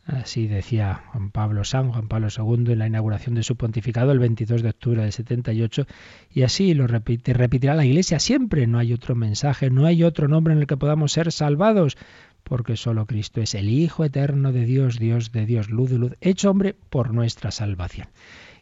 Así 0.09 0.47
decía 0.47 1.03
Juan 1.13 1.31
Pablo 1.31 1.65
San 1.65 1.93
Juan 1.93 2.09
Pablo 2.09 2.29
II 2.35 2.73
en 2.73 2.79
la 2.79 2.87
inauguración 2.87 3.35
de 3.35 3.43
su 3.43 3.57
pontificado 3.57 4.11
el 4.11 4.19
22 4.19 4.63
de 4.63 4.71
octubre 4.71 5.03
del 5.03 5.13
78 5.13 5.87
y 6.33 6.45
así 6.45 6.73
lo 6.73 6.87
repite, 6.87 7.35
repetirá 7.35 7.75
la 7.75 7.85
Iglesia 7.85 8.19
siempre. 8.19 8.67
No 8.67 8.79
hay 8.79 8.95
otro 8.95 9.15
mensaje, 9.15 9.69
no 9.69 9.85
hay 9.85 10.05
otro 10.05 10.27
nombre 10.27 10.55
en 10.55 10.61
el 10.61 10.67
que 10.67 10.79
podamos 10.79 11.13
ser 11.13 11.31
salvados, 11.31 11.99
porque 12.43 12.79
solo 12.79 13.05
Cristo 13.05 13.43
es 13.43 13.55
el 13.55 13.69
Hijo 13.69 14.03
eterno 14.03 14.51
de 14.51 14.65
Dios, 14.65 14.99
Dios 14.99 15.31
de 15.31 15.45
Dios, 15.45 15.69
luz 15.69 15.91
de 15.91 15.99
luz, 15.99 16.17
hecho 16.23 16.51
hombre 16.51 16.75
por 16.89 17.13
nuestra 17.13 17.51
salvación. 17.51 18.09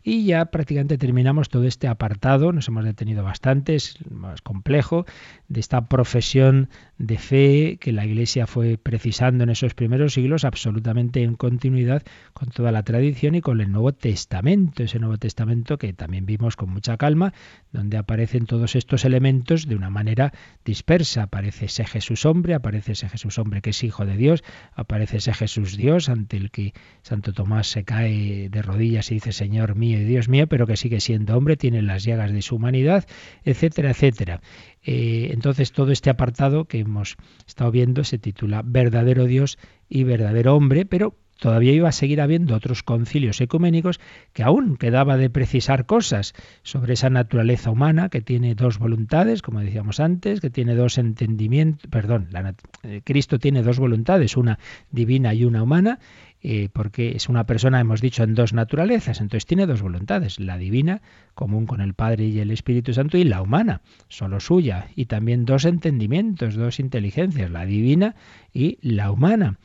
Y 0.08 0.24
ya 0.24 0.46
prácticamente 0.46 0.98
terminamos 0.98 1.48
todo 1.48 1.64
este 1.64 1.88
apartado, 1.88 2.52
nos 2.52 2.68
hemos 2.68 2.84
detenido 2.84 3.24
bastante, 3.24 3.74
es 3.74 3.98
más 4.08 4.40
complejo, 4.40 5.04
de 5.48 5.58
esta 5.58 5.88
profesión 5.88 6.70
de 6.98 7.18
fe 7.18 7.76
que 7.78 7.92
la 7.92 8.06
Iglesia 8.06 8.46
fue 8.46 8.78
precisando 8.78 9.44
en 9.44 9.50
esos 9.50 9.74
primeros 9.74 10.14
siglos, 10.14 10.44
absolutamente 10.44 11.22
en 11.22 11.34
continuidad 11.34 12.02
con 12.32 12.48
toda 12.48 12.72
la 12.72 12.82
tradición 12.82 13.34
y 13.34 13.42
con 13.42 13.60
el 13.60 13.70
Nuevo 13.70 13.92
Testamento, 13.92 14.82
ese 14.82 14.98
Nuevo 14.98 15.18
Testamento 15.18 15.76
que 15.76 15.92
también 15.92 16.24
vimos 16.24 16.56
con 16.56 16.70
mucha 16.70 16.96
calma, 16.96 17.34
donde 17.72 17.98
aparecen 17.98 18.46
todos 18.46 18.76
estos 18.76 19.04
elementos 19.04 19.68
de 19.68 19.76
una 19.76 19.90
manera 19.90 20.32
dispersa. 20.64 21.24
Aparece 21.24 21.66
ese 21.66 21.84
Jesús 21.84 22.24
hombre, 22.24 22.54
aparece 22.54 22.92
ese 22.92 23.08
Jesús 23.08 23.38
hombre 23.38 23.60
que 23.60 23.70
es 23.70 23.84
hijo 23.84 24.06
de 24.06 24.16
Dios, 24.16 24.42
aparece 24.74 25.18
ese 25.18 25.34
Jesús 25.34 25.76
Dios 25.76 26.08
ante 26.08 26.36
el 26.38 26.50
que 26.50 26.72
Santo 27.02 27.32
Tomás 27.32 27.66
se 27.66 27.84
cae 27.84 28.48
de 28.48 28.62
rodillas 28.62 29.10
y 29.10 29.14
dice 29.14 29.32
Señor 29.32 29.74
mío 29.74 30.00
y 30.00 30.04
Dios 30.04 30.28
mío, 30.28 30.46
pero 30.46 30.66
que 30.66 30.76
sigue 30.76 31.00
siendo 31.00 31.36
hombre, 31.36 31.56
tiene 31.56 31.82
las 31.82 32.04
llagas 32.04 32.32
de 32.32 32.40
su 32.40 32.56
humanidad, 32.56 33.06
etcétera, 33.44 33.90
etcétera. 33.90 34.40
Eh, 34.88 35.30
entonces 35.32 35.72
todo 35.72 35.90
este 35.90 36.10
apartado 36.10 36.66
que 36.66 36.84
hemos 36.86 37.16
estado 37.46 37.70
viendo 37.70 38.02
se 38.04 38.18
titula 38.18 38.62
Verdadero 38.64 39.26
Dios 39.26 39.58
y 39.88 40.04
verdadero 40.04 40.56
hombre, 40.56 40.86
pero 40.86 41.14
todavía 41.38 41.72
iba 41.72 41.88
a 41.88 41.92
seguir 41.92 42.20
habiendo 42.20 42.54
otros 42.54 42.82
concilios 42.82 43.40
ecuménicos 43.40 44.00
que 44.32 44.42
aún 44.42 44.76
quedaba 44.76 45.16
de 45.16 45.30
precisar 45.30 45.86
cosas 45.86 46.34
sobre 46.62 46.94
esa 46.94 47.10
naturaleza 47.10 47.70
humana 47.70 48.08
que 48.08 48.20
tiene 48.20 48.54
dos 48.54 48.78
voluntades, 48.78 49.42
como 49.42 49.60
decíamos 49.60 50.00
antes, 50.00 50.40
que 50.40 50.50
tiene 50.50 50.74
dos 50.74 50.98
entendimientos, 50.98 51.90
perdón, 51.90 52.28
la, 52.30 52.54
eh, 52.82 53.00
Cristo 53.04 53.38
tiene 53.38 53.62
dos 53.62 53.78
voluntades, 53.78 54.36
una 54.36 54.58
divina 54.90 55.34
y 55.34 55.44
una 55.44 55.62
humana, 55.62 55.98
eh, 56.42 56.68
porque 56.72 57.16
es 57.16 57.28
una 57.28 57.44
persona, 57.44 57.80
hemos 57.80 58.00
dicho, 58.00 58.22
en 58.22 58.34
dos 58.34 58.52
naturalezas, 58.52 59.20
entonces 59.20 59.46
tiene 59.46 59.66
dos 59.66 59.82
voluntades, 59.82 60.38
la 60.38 60.58
divina, 60.58 61.02
común 61.34 61.66
con 61.66 61.80
el 61.80 61.94
Padre 61.94 62.26
y 62.26 62.38
el 62.38 62.50
Espíritu 62.50 62.92
Santo, 62.92 63.18
y 63.18 63.24
la 63.24 63.42
humana, 63.42 63.80
solo 64.08 64.38
suya, 64.38 64.88
y 64.94 65.06
también 65.06 65.44
dos 65.44 65.64
entendimientos, 65.64 66.54
dos 66.54 66.78
inteligencias, 66.78 67.50
la 67.50 67.66
divina 67.66 68.14
y 68.52 68.78
la 68.82 69.10
humana. 69.10 69.58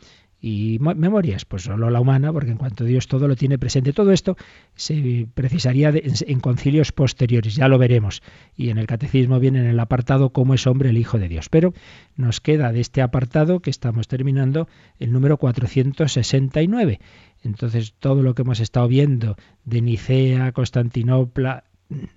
Y 0.44 0.80
memorias, 0.80 1.46
pues 1.46 1.64
solo 1.64 1.92
la 1.92 2.02
humana, 2.02 2.34
porque 2.34 2.50
en 2.50 2.58
cuanto 2.58 2.84
Dios 2.84 3.08
todo 3.08 3.28
lo 3.28 3.36
tiene 3.36 3.60
presente, 3.60 3.94
todo 3.94 4.12
esto 4.12 4.38
se 4.74 5.28
precisaría 5.36 5.92
de, 5.92 6.00
en, 6.00 6.14
en, 6.26 6.40
concilios 6.40 6.92
posteriores, 6.92 7.56
ya 7.56 7.68
lo 7.68 7.78
veremos. 7.78 8.24
Y 8.58 8.70
en 8.70 8.80
el 8.80 8.88
catecismo 8.88 9.40
viene 9.40 9.60
en 9.60 9.68
el 9.68 9.80
apartado 9.80 10.32
cómo 10.32 10.56
es 10.56 10.66
hombre 10.66 10.90
el 10.90 10.98
Hijo 10.98 11.20
de 11.20 11.30
Dios. 11.30 11.48
Pero 11.50 11.74
nos 12.16 12.42
queda 12.42 12.72
de 12.72 12.80
este 12.80 13.04
apartado 13.04 13.60
que 13.60 13.70
estamos 13.70 14.08
terminando 14.08 14.68
el 14.98 15.12
número 15.12 15.38
469. 15.38 17.00
Entonces 17.44 17.94
todo 18.00 18.24
lo 18.24 18.34
que 18.34 18.42
hemos 18.42 18.60
estado 18.60 18.88
viendo 18.88 19.36
de 19.64 19.82
Nicea, 19.82 20.52
Constantinopla, 20.54 21.66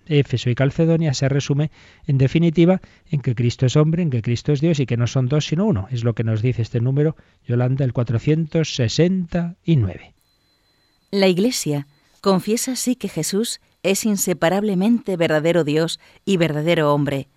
Éfeso 0.07 0.51
y 0.51 0.55
Calcedonia 0.55 1.15
se 1.15 1.29
resume, 1.29 1.71
en 2.07 2.19
definitiva, 2.19 2.81
en 3.11 3.21
que 3.21 3.35
Cristo 3.35 3.67
es 3.67 3.77
hombre, 3.77 4.03
en 4.03 4.11
que 4.11 4.23
Cristo 4.23 4.53
es 4.53 4.61
Dios 4.61 4.81
y 4.81 4.87
que 4.87 4.97
no 4.97 5.07
son 5.07 5.29
dos 5.29 5.47
sino 5.47 5.65
uno. 5.65 5.89
Es 5.91 6.05
lo 6.05 6.15
que 6.15 6.25
nos 6.25 6.43
dice 6.43 6.63
este 6.63 6.81
número, 6.81 7.17
Yolanda, 7.47 7.85
el 7.85 7.93
469. 7.93 10.15
La 11.11 11.29
Iglesia 11.29 11.87
confiesa 12.21 12.73
así 12.73 12.97
que 12.97 13.09
Jesús 13.09 13.61
es 13.83 14.05
inseparablemente 14.05 15.17
verdadero 15.17 15.63
Dios 15.63 16.01
y 16.25 16.37
verdadero 16.37 16.93
hombre. 16.93 17.29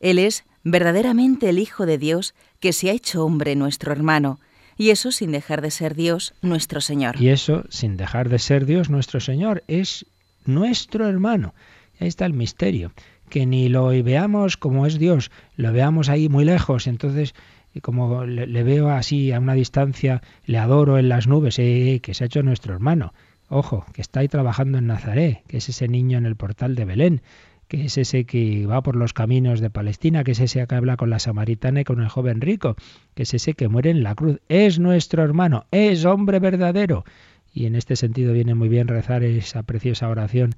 Él 0.00 0.18
es 0.18 0.44
verdaderamente 0.62 1.48
el 1.48 1.58
Hijo 1.58 1.86
de 1.86 1.98
Dios 1.98 2.34
que 2.60 2.72
se 2.72 2.90
ha 2.90 2.92
hecho 2.92 3.24
hombre 3.24 3.56
nuestro 3.56 3.92
hermano, 3.92 4.38
y 4.76 4.90
eso 4.90 5.12
sin 5.12 5.32
dejar 5.32 5.62
de 5.62 5.70
ser 5.70 5.94
Dios 5.94 6.34
nuestro 6.42 6.80
Señor. 6.80 7.20
Y 7.20 7.28
eso 7.28 7.64
sin 7.68 7.96
dejar 7.96 8.28
de 8.28 8.38
ser 8.38 8.66
Dios 8.66 8.90
nuestro 8.90 9.20
Señor, 9.20 9.62
es 9.68 10.06
nuestro 10.44 11.08
hermano. 11.08 11.54
Ahí 12.00 12.08
está 12.08 12.26
el 12.26 12.32
misterio, 12.32 12.92
que 13.28 13.46
ni 13.46 13.68
lo 13.68 13.88
veamos 13.88 14.56
como 14.56 14.86
es 14.86 14.98
Dios, 14.98 15.30
lo 15.56 15.72
veamos 15.72 16.08
ahí 16.08 16.28
muy 16.28 16.44
lejos, 16.44 16.86
entonces 16.86 17.34
como 17.82 18.24
le, 18.24 18.46
le 18.46 18.62
veo 18.62 18.90
así 18.90 19.32
a 19.32 19.40
una 19.40 19.54
distancia, 19.54 20.22
le 20.46 20.58
adoro 20.58 20.98
en 20.98 21.08
las 21.08 21.26
nubes, 21.26 21.58
eh, 21.58 22.00
que 22.02 22.14
se 22.14 22.24
ha 22.24 22.26
hecho 22.26 22.42
nuestro 22.42 22.74
hermano. 22.74 23.12
Ojo, 23.48 23.84
que 23.92 24.00
está 24.00 24.20
ahí 24.20 24.28
trabajando 24.28 24.78
en 24.78 24.86
Nazaret, 24.86 25.42
que 25.46 25.58
es 25.58 25.68
ese 25.68 25.88
niño 25.88 26.18
en 26.18 26.26
el 26.26 26.36
portal 26.36 26.74
de 26.74 26.84
Belén, 26.84 27.22
que 27.68 27.86
es 27.86 27.98
ese 27.98 28.24
que 28.24 28.66
va 28.66 28.82
por 28.82 28.96
los 28.96 29.12
caminos 29.12 29.60
de 29.60 29.70
Palestina, 29.70 30.24
que 30.24 30.32
es 30.32 30.40
ese 30.40 30.66
que 30.66 30.74
habla 30.74 30.96
con 30.96 31.10
la 31.10 31.18
samaritana 31.18 31.80
y 31.80 31.84
con 31.84 32.00
el 32.00 32.08
joven 32.08 32.40
rico, 32.40 32.76
que 33.14 33.24
es 33.24 33.34
ese 33.34 33.54
que 33.54 33.68
muere 33.68 33.90
en 33.90 34.02
la 34.02 34.14
cruz. 34.14 34.40
Es 34.48 34.78
nuestro 34.78 35.22
hermano, 35.22 35.66
es 35.70 36.04
hombre 36.04 36.38
verdadero. 36.38 37.04
Y 37.52 37.66
en 37.66 37.76
este 37.76 37.96
sentido 37.96 38.32
viene 38.32 38.54
muy 38.54 38.68
bien 38.68 38.88
rezar 38.88 39.22
esa 39.22 39.62
preciosa 39.62 40.08
oración 40.08 40.54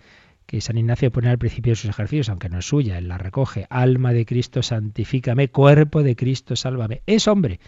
que 0.47 0.61
San 0.61 0.79
Ignacio 0.79 1.11
pone 1.11 1.29
al 1.29 1.39
principio 1.39 1.73
de 1.73 1.77
sus 1.77 1.91
ejercicios, 1.91 2.29
aunque 2.29 2.49
no 2.49 2.59
es 2.59 2.67
suya, 2.67 2.99
él 2.99 3.09
la 3.09 3.19
recoge. 3.19 3.67
Alma 3.69 4.13
de 4.13 4.25
Cristo, 4.25 4.63
santifícame, 4.63 5.49
cuerpo 5.49 6.03
de 6.03 6.15
Cristo, 6.15 6.55
sálvame. 6.55 7.03
Es 7.07 7.27
hombre, 7.27 7.59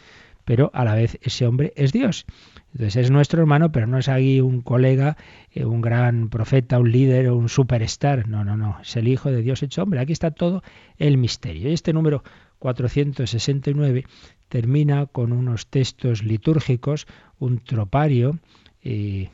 pero 0.45 0.71
a 0.73 0.85
la 0.85 0.95
vez 0.95 1.19
ese 1.23 1.47
hombre 1.47 1.73
es 1.77 1.93
Dios. 1.93 2.25
Entonces 2.73 2.97
es 2.97 3.11
nuestro 3.11 3.41
hermano, 3.41 3.73
pero 3.73 3.87
no 3.87 3.99
es 3.99 4.09
ahí 4.09 4.41
un 4.41 4.63
colega, 4.63 5.17
eh, 5.53 5.65
un 5.65 5.81
gran 5.81 6.29
profeta, 6.29 6.79
un 6.79 6.93
líder 6.93 7.29
o 7.29 7.37
un 7.37 7.49
superstar. 7.49 8.29
No, 8.29 8.45
no, 8.45 8.57
no. 8.57 8.79
Es 8.81 8.97
el 8.97 9.09
Hijo 9.09 9.31
de 9.31 9.43
Dios 9.43 9.63
hecho 9.63 9.83
hombre. 9.83 10.01
Aquí 10.01 10.13
está 10.13 10.31
todo 10.31 10.63
el 10.97 11.19
misterio. 11.19 11.69
Y 11.69 11.73
este 11.73 11.93
número 11.93 12.23
469 12.61 14.07
termina 14.49 15.07
con 15.07 15.33
unos 15.33 15.67
textos 15.67 16.23
litúrgicos, 16.23 17.07
un 17.39 17.59
tropario 17.59 18.39
eh, 18.83 19.29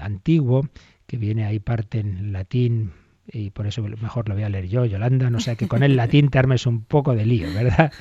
antiguo 0.00 0.68
que 1.06 1.16
viene 1.16 1.44
ahí 1.44 1.58
parte 1.58 2.00
en 2.00 2.32
latín 2.32 2.92
y 3.32 3.50
por 3.50 3.66
eso 3.66 3.82
mejor 3.82 4.28
lo 4.28 4.34
voy 4.34 4.44
a 4.44 4.48
leer 4.48 4.68
yo, 4.68 4.84
Yolanda, 4.84 5.30
no 5.30 5.40
sé, 5.40 5.56
que 5.56 5.68
con 5.68 5.82
el 5.82 5.96
latín 5.96 6.28
te 6.28 6.38
armes 6.38 6.66
un 6.66 6.82
poco 6.82 7.14
de 7.14 7.26
lío, 7.26 7.52
¿verdad? 7.52 7.92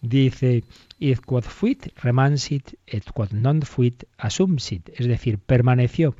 Dice, 0.00 0.64
id 0.98 1.18
quod 1.24 1.44
fuit 1.44 1.88
remansit 2.02 2.74
et 2.86 3.04
quod 3.12 3.32
non 3.32 3.62
fuit 3.62 4.04
assumsit, 4.18 4.90
es 4.94 5.06
decir, 5.06 5.38
permaneció 5.38 6.14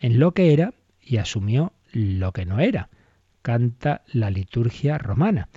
en 0.00 0.18
lo 0.18 0.32
que 0.32 0.52
era 0.52 0.74
y 1.00 1.16
asumió 1.16 1.72
lo 1.92 2.32
que 2.32 2.44
no 2.44 2.60
era. 2.60 2.90
Canta 3.42 4.02
la 4.12 4.30
liturgia 4.30 4.98
romana. 4.98 5.48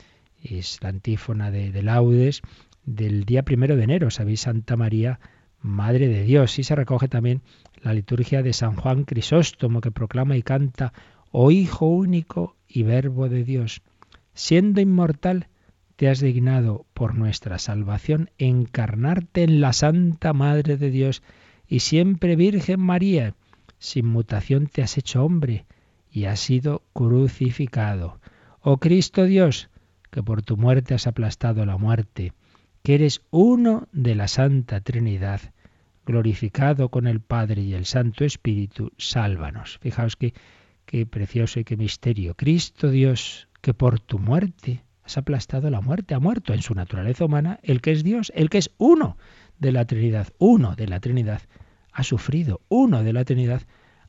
Es 0.41 0.79
la 0.81 0.89
antífona 0.89 1.51
de, 1.51 1.71
de 1.71 1.83
laudes 1.83 2.41
del 2.86 3.25
día 3.25 3.43
primero 3.43 3.75
de 3.75 3.83
enero, 3.83 4.11
sabéis, 4.11 4.41
Santa 4.41 4.75
María, 4.75 5.19
Madre 5.61 6.07
de 6.07 6.23
Dios. 6.23 6.57
Y 6.59 6.63
se 6.63 6.75
recoge 6.75 7.07
también 7.07 7.41
la 7.86 7.93
liturgia 7.93 8.41
de 8.41 8.51
San 8.51 8.75
Juan 8.75 9.03
Crisóstomo, 9.03 9.79
que 9.79 9.91
proclama 9.91 10.36
y 10.36 10.41
canta, 10.41 10.91
oh 11.31 11.51
Hijo 11.51 11.86
único 11.86 12.55
y 12.67 12.81
Verbo 12.81 13.29
de 13.29 13.43
Dios, 13.43 13.83
siendo 14.33 14.81
inmortal, 14.81 15.49
te 15.95 16.09
has 16.09 16.19
dignado 16.19 16.88
por 16.95 17.13
nuestra 17.13 17.59
salvación 17.59 18.31
encarnarte 18.39 19.43
en 19.43 19.61
la 19.61 19.71
Santa 19.71 20.33
Madre 20.33 20.77
de 20.77 20.89
Dios 20.89 21.21
y 21.67 21.81
siempre 21.81 22.36
Virgen 22.36 22.81
María. 22.81 23.36
Sin 23.77 24.07
mutación 24.07 24.65
te 24.65 24.81
has 24.81 24.97
hecho 24.97 25.23
hombre 25.23 25.65
y 26.11 26.25
has 26.25 26.39
sido 26.39 26.81
crucificado. 26.91 28.19
Oh 28.61 28.77
Cristo 28.77 29.25
Dios, 29.25 29.69
que 30.09 30.23
por 30.23 30.41
tu 30.41 30.57
muerte 30.57 30.95
has 30.95 31.05
aplastado 31.05 31.63
la 31.67 31.77
muerte, 31.77 32.33
que 32.81 32.95
eres 32.95 33.21
uno 33.29 33.88
de 33.91 34.15
la 34.15 34.27
Santa 34.27 34.81
Trinidad, 34.81 35.53
glorificado 36.06 36.89
con 36.89 37.08
el 37.08 37.20
Padre 37.20 37.62
y 37.62 37.74
el 37.74 37.86
Santo 37.86 38.24
Espíritu, 38.24 38.91
sálvanos. 38.97 39.80
Fijaos 39.82 40.16
qué 40.16 41.06
precioso 41.06 41.60
y 41.60 41.64
qué 41.64 41.78
misterio. 41.78 42.36
Cristo 42.36 42.89
Dios, 42.89 43.47
que 43.62 43.74
por 43.74 43.99
tu 43.99 44.20
muerte 44.20 44.84
has 45.03 45.18
aplastado 45.18 45.70
la 45.70 45.82
muerte, 45.82 46.14
ha 46.14 46.20
muerto 46.20 46.53
en 46.53 46.62
su 46.62 46.74
naturaleza 46.74 47.26
humana, 47.26 47.60
el 47.64 47.82
que 47.82 47.91
es 47.91 48.03
Dios, 48.03 48.32
el 48.36 48.49
que 48.49 48.58
es 48.60 48.72
uno 48.78 49.18
de 49.60 49.72
la 49.72 49.86
Trinidad, 49.86 50.30
uno 50.38 50.76
de 50.76 50.88
la 50.88 50.99
Trinidad, 50.99 51.41
ha 51.91 52.03
sufrido, 52.03 52.62
uno 52.68 53.03
de 53.03 53.14
la 53.14 53.24
Trinidad, 53.24 53.62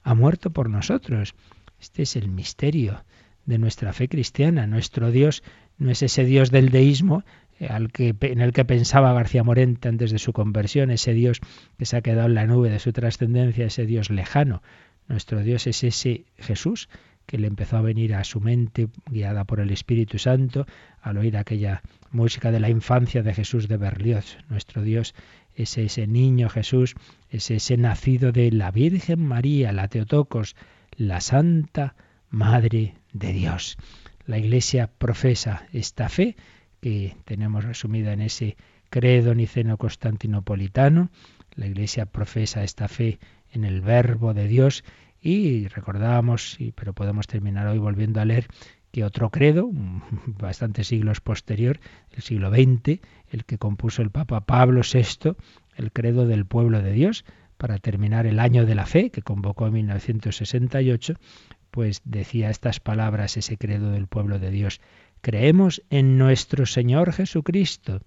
ha 0.03 0.15
muerto 0.15 0.51
por 0.51 0.71
nosotros. 0.71 1.35
Este 1.81 2.03
es 2.03 2.17
el 2.17 2.29
misterio 2.29 3.05
de 3.45 3.59
nuestra 3.59 3.93
fe 3.93 4.09
cristiana. 4.09 4.67
Nuestro 4.67 5.11
Dios 5.11 5.43
no 5.79 5.91
es 5.91 6.03
ese 6.03 6.25
Dios 6.25 6.51
del 6.51 6.71
deísmo, 6.71 7.25
al 7.69 7.91
que, 7.91 8.15
en 8.21 8.41
el 8.41 8.53
que 8.53 8.65
pensaba 8.65 9.13
García 9.13 9.43
Morente 9.43 9.89
antes 9.89 10.11
de 10.11 10.19
su 10.19 10.33
conversión, 10.33 10.91
ese 10.91 11.15
Dios 11.15 11.41
que 11.79 11.87
se 11.87 11.97
ha 11.97 12.03
quedado 12.03 12.29
en 12.29 12.35
la 12.35 12.47
nube 12.47 12.71
de 12.71 12.79
su 12.79 12.93
trascendencia, 12.93 13.67
ese 13.67 13.87
Dios 13.87 14.11
lejano. 14.11 14.63
Nuestro 15.09 15.43
Dios 15.43 15.67
es 15.67 15.85
ese 15.85 16.27
Jesús 16.39 16.89
que 17.27 17.39
le 17.39 17.49
empezó 17.49 17.77
a 17.77 17.83
venir 17.83 18.15
a 18.15 18.25
su 18.25 18.41
mente, 18.41 18.89
guiada 19.11 19.45
por 19.45 19.61
el 19.61 19.71
Espíritu 19.71 20.19
Santo, 20.19 20.67
al 21.03 21.19
oír 21.19 21.37
aquella 21.37 21.83
música 22.11 22.53
de 22.53 22.61
la 22.61 22.71
infancia 22.71 23.23
de 23.23 23.35
Jesús 23.35 23.69
de 23.69 23.77
Berlioz. 23.77 24.39
Nuestro 24.49 24.83
Dios 24.83 25.15
es 25.55 25.77
ese 25.77 26.07
niño 26.07 26.49
Jesús, 26.49 26.95
es 27.29 27.51
ese 27.51 27.77
nacido 27.77 28.31
de 28.31 28.53
la 28.53 28.71
Virgen 28.71 29.27
María, 29.27 29.73
la 29.73 29.89
Teotocos, 29.89 30.55
la 30.97 31.21
Santa 31.21 31.97
Madre 32.31 32.95
de 33.13 33.33
Dios. 33.33 33.77
La 34.25 34.39
Iglesia 34.39 34.89
profesa 34.99 35.67
esta 35.73 36.09
fe 36.09 36.37
que 36.87 37.17
tenemos 37.25 37.65
resumida 37.65 38.13
en 38.13 38.21
ese 38.21 38.57
credo 38.91 39.35
niceno 39.35 39.77
constantinopolitano. 39.77 41.11
La 41.57 41.67
Iglesia 41.67 42.07
profesa 42.07 42.63
esta 42.63 42.87
fe 42.87 43.19
en 43.51 43.65
el 43.65 43.81
Verbo 43.81 44.35
de 44.35 44.47
Dios 44.47 44.85
y 45.21 45.67
recordábamos, 45.67 46.57
pero 46.77 46.93
podemos 46.93 47.27
terminar 47.27 47.67
hoy 47.67 47.79
volviendo 47.79 48.21
a 48.21 48.25
leer 48.25 48.47
que 48.93 49.03
otro 49.03 49.31
credo, 49.31 49.69
bastantes 50.39 50.87
siglos 50.87 51.21
posterior, 51.21 51.81
el 52.13 52.23
siglo 52.23 52.51
XX, 52.51 53.01
el 53.33 53.45
que 53.45 53.59
compuso 53.59 54.01
el 54.01 54.11
Papa 54.11 54.43
Pablo 54.43 54.83
VI, 54.83 55.33
el 55.75 55.91
credo 55.91 56.25
del 56.29 56.47
pueblo 56.47 56.83
de 56.83 56.93
Dios, 56.93 57.25
para 57.57 57.79
terminar 57.79 58.27
el 58.27 58.39
año 58.39 58.65
de 58.65 58.77
la 58.77 58.87
fe, 58.87 59.11
que 59.11 59.23
convocó 59.23 59.67
en 59.67 59.73
1968, 59.73 61.15
pues 61.73 62.01
decía 62.05 62.49
estas 62.49 62.79
palabras 62.79 63.37
ese 63.37 63.59
credo 63.59 63.91
del 63.91 64.07
pueblo 64.07 64.39
de 64.39 64.51
Dios. 64.53 64.81
Creemos 65.27 65.83
en 65.91 66.19
nuestro 66.19 66.67
Señor 66.67 67.13
Jesucristo, 67.13 68.01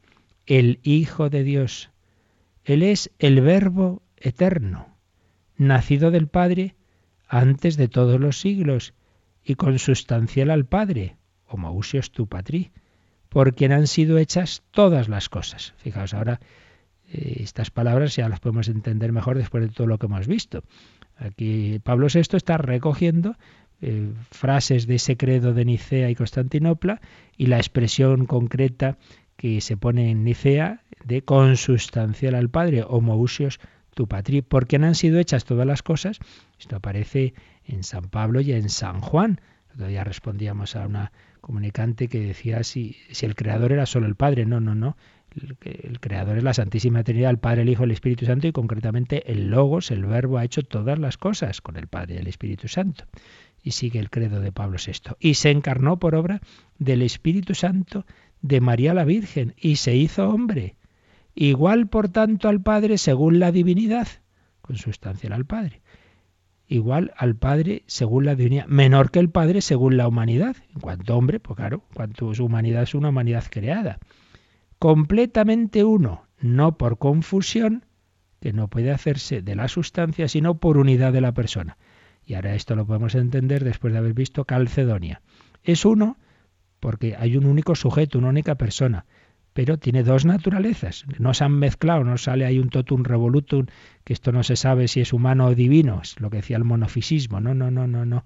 el 0.45 0.79
Hijo 0.83 1.29
de 1.29 1.43
Dios. 1.43 1.89
Él 2.63 2.81
es 2.81 3.11
el 3.19 3.41
Verbo 3.41 4.01
eterno, 4.15 4.95
nacido 5.57 6.11
del 6.11 6.29
Padre 6.29 6.77
antes 7.27 7.75
de 7.75 7.89
todos 7.89 8.21
los 8.21 8.39
siglos 8.39 8.93
y 9.43 9.55
consustancial 9.55 10.49
al 10.49 10.65
Padre, 10.65 11.17
homousios 11.45 12.13
tu 12.13 12.27
patri, 12.27 12.71
por 13.27 13.53
quien 13.53 13.73
han 13.73 13.87
sido 13.87 14.17
hechas 14.17 14.63
todas 14.71 15.09
las 15.09 15.27
cosas. 15.27 15.73
Fijaos, 15.75 16.13
ahora 16.13 16.39
eh, 17.09 17.39
estas 17.41 17.69
palabras 17.69 18.15
ya 18.15 18.29
las 18.29 18.39
podemos 18.39 18.69
entender 18.69 19.11
mejor 19.11 19.37
después 19.37 19.61
de 19.61 19.73
todo 19.73 19.87
lo 19.87 19.97
que 19.97 20.05
hemos 20.05 20.25
visto. 20.25 20.63
Aquí 21.17 21.81
Pablo 21.83 22.07
VI 22.07 22.37
está 22.37 22.57
recogiendo 22.57 23.35
eh, 23.81 24.11
frases 24.31 24.87
de 24.87 24.95
ese 24.95 25.15
credo 25.15 25.53
de 25.53 25.65
Nicea 25.65 26.09
y 26.09 26.15
Constantinopla 26.15 26.99
y 27.37 27.45
la 27.47 27.57
expresión 27.57 28.25
concreta 28.25 28.97
que 29.37 29.61
se 29.61 29.77
pone 29.77 30.11
en 30.11 30.25
Nicea 30.25 30.81
de 31.05 31.21
consustancial 31.21 32.35
al 32.35 32.49
Padre, 32.49 32.83
homousios 32.85 33.59
tu 33.95 34.07
patri, 34.07 34.41
por 34.41 34.67
quien 34.67 34.83
han 34.83 34.95
sido 34.95 35.19
hechas 35.19 35.45
todas 35.45 35.65
las 35.65 35.81
cosas. 35.81 36.19
Esto 36.59 36.75
aparece 36.75 37.33
en 37.65 37.83
San 37.83 38.03
Pablo 38.09 38.41
y 38.41 38.51
en 38.51 38.69
San 38.69 38.99
Juan. 39.01 39.39
Todavía 39.73 40.03
respondíamos 40.03 40.75
a 40.75 40.85
una 40.85 41.11
comunicante 41.41 42.07
que 42.07 42.19
decía 42.19 42.63
si, 42.63 42.97
si 43.11 43.25
el 43.25 43.35
creador 43.35 43.71
era 43.71 43.85
solo 43.85 44.07
el 44.07 44.15
Padre. 44.15 44.45
No, 44.45 44.59
no, 44.59 44.75
no. 44.75 44.97
El, 45.35 45.57
el, 45.83 45.99
creador 45.99 46.37
es 46.37 46.43
la 46.43 46.53
Santísima 46.53 47.03
Trinidad, 47.03 47.29
el 47.29 47.37
Padre, 47.37 47.61
el 47.61 47.69
Hijo, 47.69 47.83
el 47.83 47.91
Espíritu 47.91 48.25
Santo 48.25 48.47
y 48.47 48.51
concretamente 48.51 49.31
el 49.31 49.49
Logos, 49.49 49.91
el 49.91 50.05
Verbo, 50.05 50.37
ha 50.37 50.43
hecho 50.43 50.63
todas 50.63 50.97
las 50.97 51.17
cosas 51.17 51.61
con 51.61 51.77
el 51.77 51.87
Padre 51.87 52.15
y 52.15 52.17
el 52.17 52.27
Espíritu 52.27 52.67
Santo 52.67 53.05
y 53.63 53.71
sigue 53.71 53.99
el 53.99 54.09
credo 54.09 54.39
de 54.39 54.51
Pablo 54.51 54.77
VI. 54.83 55.15
Y 55.19 55.35
se 55.35 55.51
encarnó 55.51 55.99
por 55.99 56.15
obra 56.15 56.41
del 56.77 57.01
Espíritu 57.01 57.55
Santo 57.55 58.05
de 58.41 58.61
María 58.61 58.93
la 58.93 59.05
Virgen 59.05 59.53
y 59.57 59.77
se 59.77 59.95
hizo 59.95 60.29
hombre, 60.29 60.75
igual 61.35 61.87
por 61.87 62.09
tanto 62.09 62.47
al 62.47 62.61
Padre 62.61 62.97
según 62.97 63.39
la 63.39 63.51
divinidad, 63.51 64.07
consustancial 64.61 65.33
al 65.33 65.45
Padre, 65.45 65.81
igual 66.67 67.13
al 67.17 67.35
Padre 67.35 67.83
según 67.87 68.25
la 68.25 68.35
divinidad, 68.35 68.67
menor 68.67 69.11
que 69.11 69.19
el 69.19 69.29
Padre 69.29 69.61
según 69.61 69.97
la 69.97 70.07
humanidad, 70.07 70.55
en 70.73 70.81
cuanto 70.81 71.17
hombre, 71.17 71.39
pues 71.39 71.57
claro, 71.57 71.83
cuanto 71.93 72.33
su 72.33 72.45
humanidad 72.45 72.83
es 72.83 72.95
una 72.95 73.09
humanidad 73.09 73.45
creada, 73.49 73.99
completamente 74.77 75.83
uno, 75.83 76.23
no 76.39 76.77
por 76.77 76.97
confusión, 76.97 77.85
que 78.39 78.53
no 78.53 78.69
puede 78.69 78.91
hacerse 78.91 79.41
de 79.41 79.55
la 79.55 79.67
sustancia, 79.67 80.29
sino 80.29 80.59
por 80.59 80.77
unidad 80.77 81.11
de 81.11 81.21
la 81.21 81.33
persona. 81.33 81.77
Y 82.29 82.35
ahora 82.35 82.53
esto 82.53 82.75
lo 82.75 82.85
podemos 82.85 83.15
entender 83.15 83.63
después 83.63 83.91
de 83.91 83.97
haber 83.97 84.13
visto 84.13 84.45
Calcedonia. 84.45 85.23
Es 85.63 85.83
uno 85.83 86.15
porque 86.79 87.15
hay 87.17 87.35
un 87.35 87.47
único 87.47 87.73
sujeto, 87.73 88.19
una 88.19 88.29
única 88.29 88.53
persona, 88.53 89.07
pero 89.53 89.79
tiene 89.79 90.03
dos 90.03 90.25
naturalezas. 90.25 91.05
No 91.17 91.33
se 91.33 91.45
han 91.45 91.53
mezclado, 91.53 92.03
no 92.03 92.19
sale 92.19 92.45
ahí 92.45 92.59
un 92.59 92.69
totum 92.69 93.03
revolutum, 93.03 93.65
que 94.03 94.13
esto 94.13 94.31
no 94.31 94.43
se 94.43 94.57
sabe 94.57 94.87
si 94.87 95.01
es 95.01 95.11
humano 95.11 95.47
o 95.47 95.55
divino, 95.55 96.01
es 96.03 96.21
lo 96.21 96.29
que 96.29 96.37
decía 96.37 96.57
el 96.57 96.65
monofisismo. 96.65 97.39
No, 97.39 97.55
no, 97.55 97.71
no, 97.71 97.87
no, 97.87 98.05
no. 98.05 98.25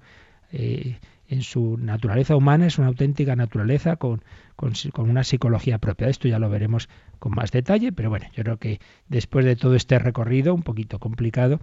Eh, 0.52 1.00
en 1.30 1.42
su 1.42 1.78
naturaleza 1.78 2.36
humana 2.36 2.68
es 2.68 2.78
una 2.78 2.88
auténtica 2.88 3.38
naturaleza 3.38 3.96
con, 3.96 4.22
con, 4.58 4.74
con, 4.92 5.10
una 5.10 5.24
psicología 5.24 5.78
propia. 5.78 6.10
Esto 6.10 6.28
ya 6.28 6.40
lo 6.40 6.50
veremos 6.50 6.90
con 7.20 7.32
más 7.32 7.52
detalle, 7.52 7.94
pero 7.94 8.10
bueno, 8.10 8.26
yo 8.36 8.44
creo 8.44 8.58
que 8.58 8.82
después 9.08 9.46
de 9.46 9.56
todo 9.56 9.76
este 9.76 9.98
recorrido, 9.98 10.54
un 10.54 10.64
poquito 10.64 11.00
complicado, 11.00 11.62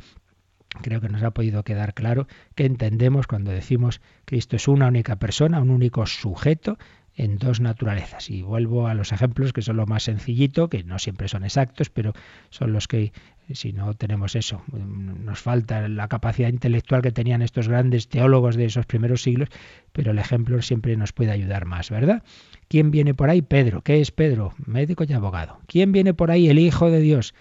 creo 0.82 1.00
que 1.00 1.08
nos 1.08 1.22
ha 1.22 1.32
podido 1.32 1.62
quedar 1.64 1.94
claro 1.94 2.26
que 2.54 2.64
entendemos 2.64 3.26
cuando 3.26 3.50
decimos 3.50 4.00
Cristo 4.24 4.56
es 4.56 4.68
una 4.68 4.88
única 4.88 5.16
persona, 5.16 5.60
un 5.60 5.70
único 5.70 6.06
sujeto 6.06 6.78
en 7.16 7.38
dos 7.38 7.60
naturalezas. 7.60 8.30
Y 8.30 8.42
vuelvo 8.42 8.86
a 8.86 8.94
los 8.94 9.12
ejemplos 9.12 9.52
que 9.52 9.62
son 9.62 9.76
lo 9.76 9.86
más 9.86 10.04
sencillito, 10.04 10.70
que 10.70 10.84
no 10.84 10.98
siempre 10.98 11.28
son 11.28 11.44
exactos, 11.44 11.90
pero 11.90 12.12
son 12.50 12.72
los 12.72 12.88
que, 12.88 13.12
si 13.52 13.72
no 13.72 13.94
tenemos 13.94 14.36
eso, 14.36 14.62
nos 14.72 15.40
falta 15.40 15.88
la 15.88 16.08
capacidad 16.08 16.48
intelectual 16.48 17.02
que 17.02 17.12
tenían 17.12 17.42
estos 17.42 17.68
grandes 17.68 18.08
teólogos 18.08 18.56
de 18.56 18.66
esos 18.66 18.86
primeros 18.86 19.22
siglos, 19.22 19.48
pero 19.92 20.12
el 20.12 20.18
ejemplo 20.18 20.62
siempre 20.62 20.96
nos 20.96 21.12
puede 21.12 21.32
ayudar 21.32 21.66
más, 21.66 21.90
¿verdad? 21.90 22.22
¿Quién 22.68 22.90
viene 22.90 23.12
por 23.12 23.28
ahí? 23.28 23.42
Pedro. 23.42 23.82
¿Qué 23.82 24.00
es 24.00 24.12
Pedro? 24.12 24.54
Médico 24.64 25.04
y 25.06 25.12
abogado. 25.12 25.58
¿Quién 25.66 25.92
viene 25.92 26.14
por 26.14 26.30
ahí? 26.30 26.48
El 26.48 26.58
Hijo 26.58 26.90
de 26.90 27.00
Dios. 27.00 27.34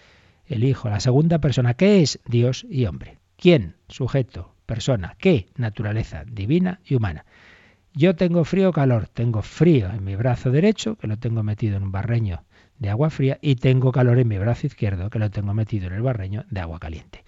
El 0.45 0.63
Hijo, 0.63 0.89
la 0.89 0.99
segunda 0.99 1.39
persona. 1.39 1.75
¿Qué 1.75 2.01
es 2.01 2.19
Dios 2.25 2.65
y 2.69 2.85
hombre? 2.85 3.18
¿Quién? 3.39 3.75
Sujeto, 3.87 4.53
persona. 4.65 5.15
¿Qué? 5.17 5.47
Naturaleza 5.55 6.25
divina 6.25 6.81
y 6.83 6.95
humana. 6.95 7.25
Yo 7.93 8.13
tengo 8.17 8.43
frío 8.43 8.69
o 8.69 8.73
calor, 8.73 9.07
tengo 9.07 9.41
frío 9.41 9.89
en 9.89 10.03
mi 10.03 10.17
brazo 10.17 10.51
derecho, 10.51 10.97
que 10.97 11.07
lo 11.07 11.17
tengo 11.17 11.41
metido 11.41 11.77
en 11.77 11.83
un 11.83 11.91
barreño 11.93 12.43
de 12.79 12.89
agua 12.89 13.09
fría, 13.09 13.39
y 13.41 13.55
tengo 13.55 13.93
calor 13.93 14.19
en 14.19 14.27
mi 14.27 14.37
brazo 14.37 14.67
izquierdo, 14.67 15.09
que 15.09 15.19
lo 15.19 15.31
tengo 15.31 15.53
metido 15.53 15.87
en 15.87 15.93
el 15.93 16.01
barreño 16.01 16.43
de 16.49 16.59
agua 16.59 16.79
caliente. 16.79 17.23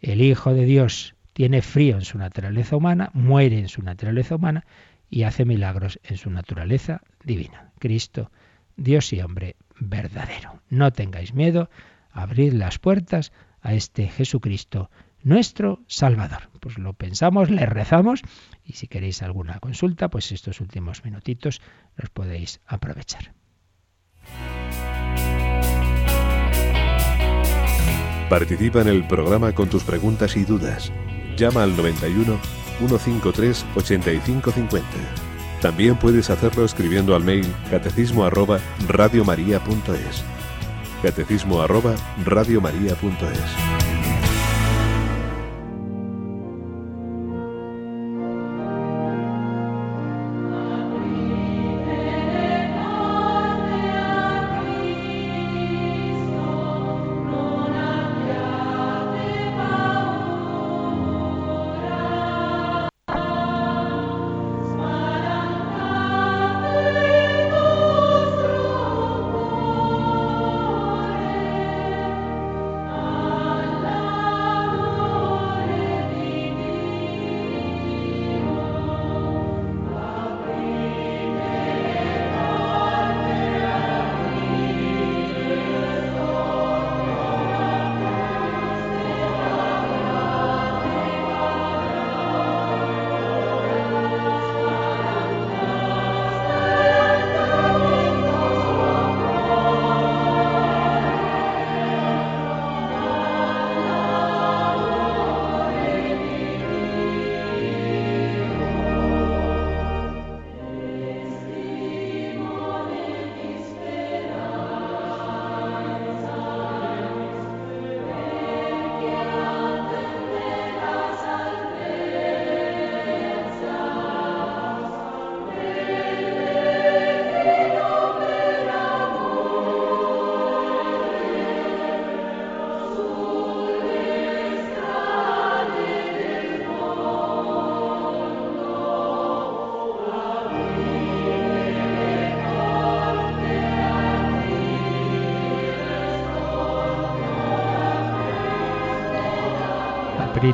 El 0.00 0.22
Hijo 0.22 0.54
de 0.54 0.64
Dios 0.64 1.16
tiene 1.32 1.60
frío 1.60 1.96
en 1.96 2.04
su 2.04 2.18
naturaleza 2.18 2.76
humana, 2.76 3.10
muere 3.12 3.58
en 3.58 3.68
su 3.68 3.82
naturaleza 3.82 4.36
humana 4.36 4.64
y 5.10 5.24
hace 5.24 5.44
milagros 5.44 5.98
en 6.04 6.18
su 6.18 6.30
naturaleza 6.30 7.02
divina. 7.24 7.72
Cristo, 7.80 8.30
Dios 8.76 9.12
y 9.12 9.20
hombre 9.22 9.56
verdadero. 9.80 10.62
No 10.70 10.92
tengáis 10.92 11.34
miedo, 11.34 11.68
abrid 12.12 12.52
las 12.52 12.78
puertas 12.78 13.32
a 13.60 13.74
este 13.74 14.06
Jesucristo 14.06 14.88
nuestro 15.22 15.80
Salvador. 15.86 16.50
Pues 16.60 16.78
lo 16.78 16.92
pensamos, 16.92 17.50
le 17.50 17.66
rezamos 17.66 18.22
y 18.64 18.74
si 18.74 18.88
queréis 18.88 19.22
alguna 19.22 19.58
consulta, 19.60 20.08
pues 20.08 20.32
estos 20.32 20.60
últimos 20.60 21.04
minutitos 21.04 21.60
los 21.96 22.10
podéis 22.10 22.60
aprovechar. 22.66 23.32
Participa 28.28 28.82
en 28.82 28.88
el 28.88 29.06
programa 29.06 29.54
con 29.54 29.70
tus 29.70 29.84
preguntas 29.84 30.36
y 30.36 30.44
dudas. 30.44 30.92
Llama 31.36 31.62
al 31.62 31.74
91 31.76 32.38
153 32.78 33.66
8550. 33.74 34.86
También 35.62 35.96
puedes 35.96 36.30
hacerlo 36.30 36.64
escribiendo 36.64 37.16
al 37.16 37.24
mail 37.24 37.46
catecismo 37.70 38.24
arroba 38.24 38.60
radiomaria.es. 38.86 40.24
Catecismo 41.02 41.62
arroba 41.62 41.94
radiomaria.es. 42.24 43.97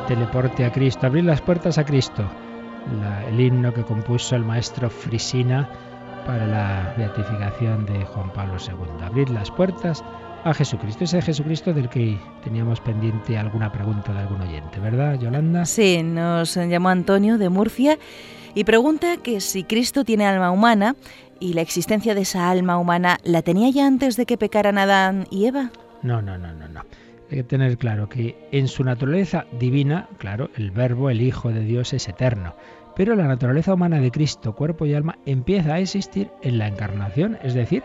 teleporte 0.00 0.64
a 0.64 0.72
Cristo, 0.72 1.06
abrir 1.06 1.24
las 1.24 1.40
puertas 1.40 1.78
a 1.78 1.84
Cristo. 1.84 2.24
el 3.28 3.40
himno 3.40 3.72
que 3.72 3.82
compuso 3.82 4.36
el 4.36 4.44
maestro 4.44 4.90
Frisina 4.90 5.68
para 6.26 6.46
la 6.46 6.94
beatificación 6.96 7.86
de 7.86 8.04
Juan 8.04 8.32
Pablo 8.32 8.56
II. 8.58 9.04
Abrir 9.04 9.30
las 9.30 9.50
puertas 9.50 10.04
a 10.44 10.52
Jesucristo. 10.52 11.04
Ese 11.04 11.22
Jesucristo 11.22 11.72
del 11.72 11.88
que 11.88 12.18
teníamos 12.42 12.80
pendiente 12.80 13.38
alguna 13.38 13.72
pregunta 13.72 14.12
de 14.12 14.20
algún 14.20 14.42
oyente, 14.42 14.78
¿verdad, 14.80 15.18
Yolanda? 15.18 15.64
Sí, 15.64 16.02
nos 16.02 16.54
llamó 16.54 16.90
Antonio 16.90 17.38
de 17.38 17.48
Murcia 17.48 17.98
y 18.54 18.64
pregunta 18.64 19.16
que 19.16 19.40
si 19.40 19.64
Cristo 19.64 20.04
tiene 20.04 20.26
alma 20.26 20.50
humana 20.50 20.96
y 21.40 21.54
la 21.54 21.62
existencia 21.62 22.14
de 22.14 22.22
esa 22.22 22.50
alma 22.50 22.78
humana 22.78 23.18
la 23.24 23.42
tenía 23.42 23.70
ya 23.70 23.86
antes 23.86 24.16
de 24.16 24.26
que 24.26 24.38
pecaran 24.38 24.78
Adán 24.78 25.26
y 25.30 25.46
Eva. 25.46 25.70
No, 26.02 26.20
no, 26.20 26.36
no, 26.38 26.52
no, 26.52 26.68
no. 26.68 26.82
Hay 27.30 27.38
que 27.38 27.44
tener 27.44 27.78
claro 27.78 28.08
que 28.08 28.36
en 28.52 28.68
su 28.68 28.84
naturaleza 28.84 29.46
divina, 29.58 30.08
claro, 30.18 30.50
el 30.56 30.70
verbo, 30.70 31.10
el 31.10 31.22
Hijo 31.22 31.50
de 31.50 31.64
Dios 31.64 31.92
es 31.92 32.08
eterno. 32.08 32.54
Pero 32.96 33.16
la 33.16 33.26
naturaleza 33.26 33.74
humana 33.74 34.00
de 34.00 34.10
Cristo, 34.10 34.54
cuerpo 34.54 34.86
y 34.86 34.94
alma, 34.94 35.18
empieza 35.26 35.74
a 35.74 35.80
existir 35.80 36.28
en 36.42 36.58
la 36.58 36.68
encarnación, 36.68 37.38
es 37.42 37.54
decir, 37.54 37.82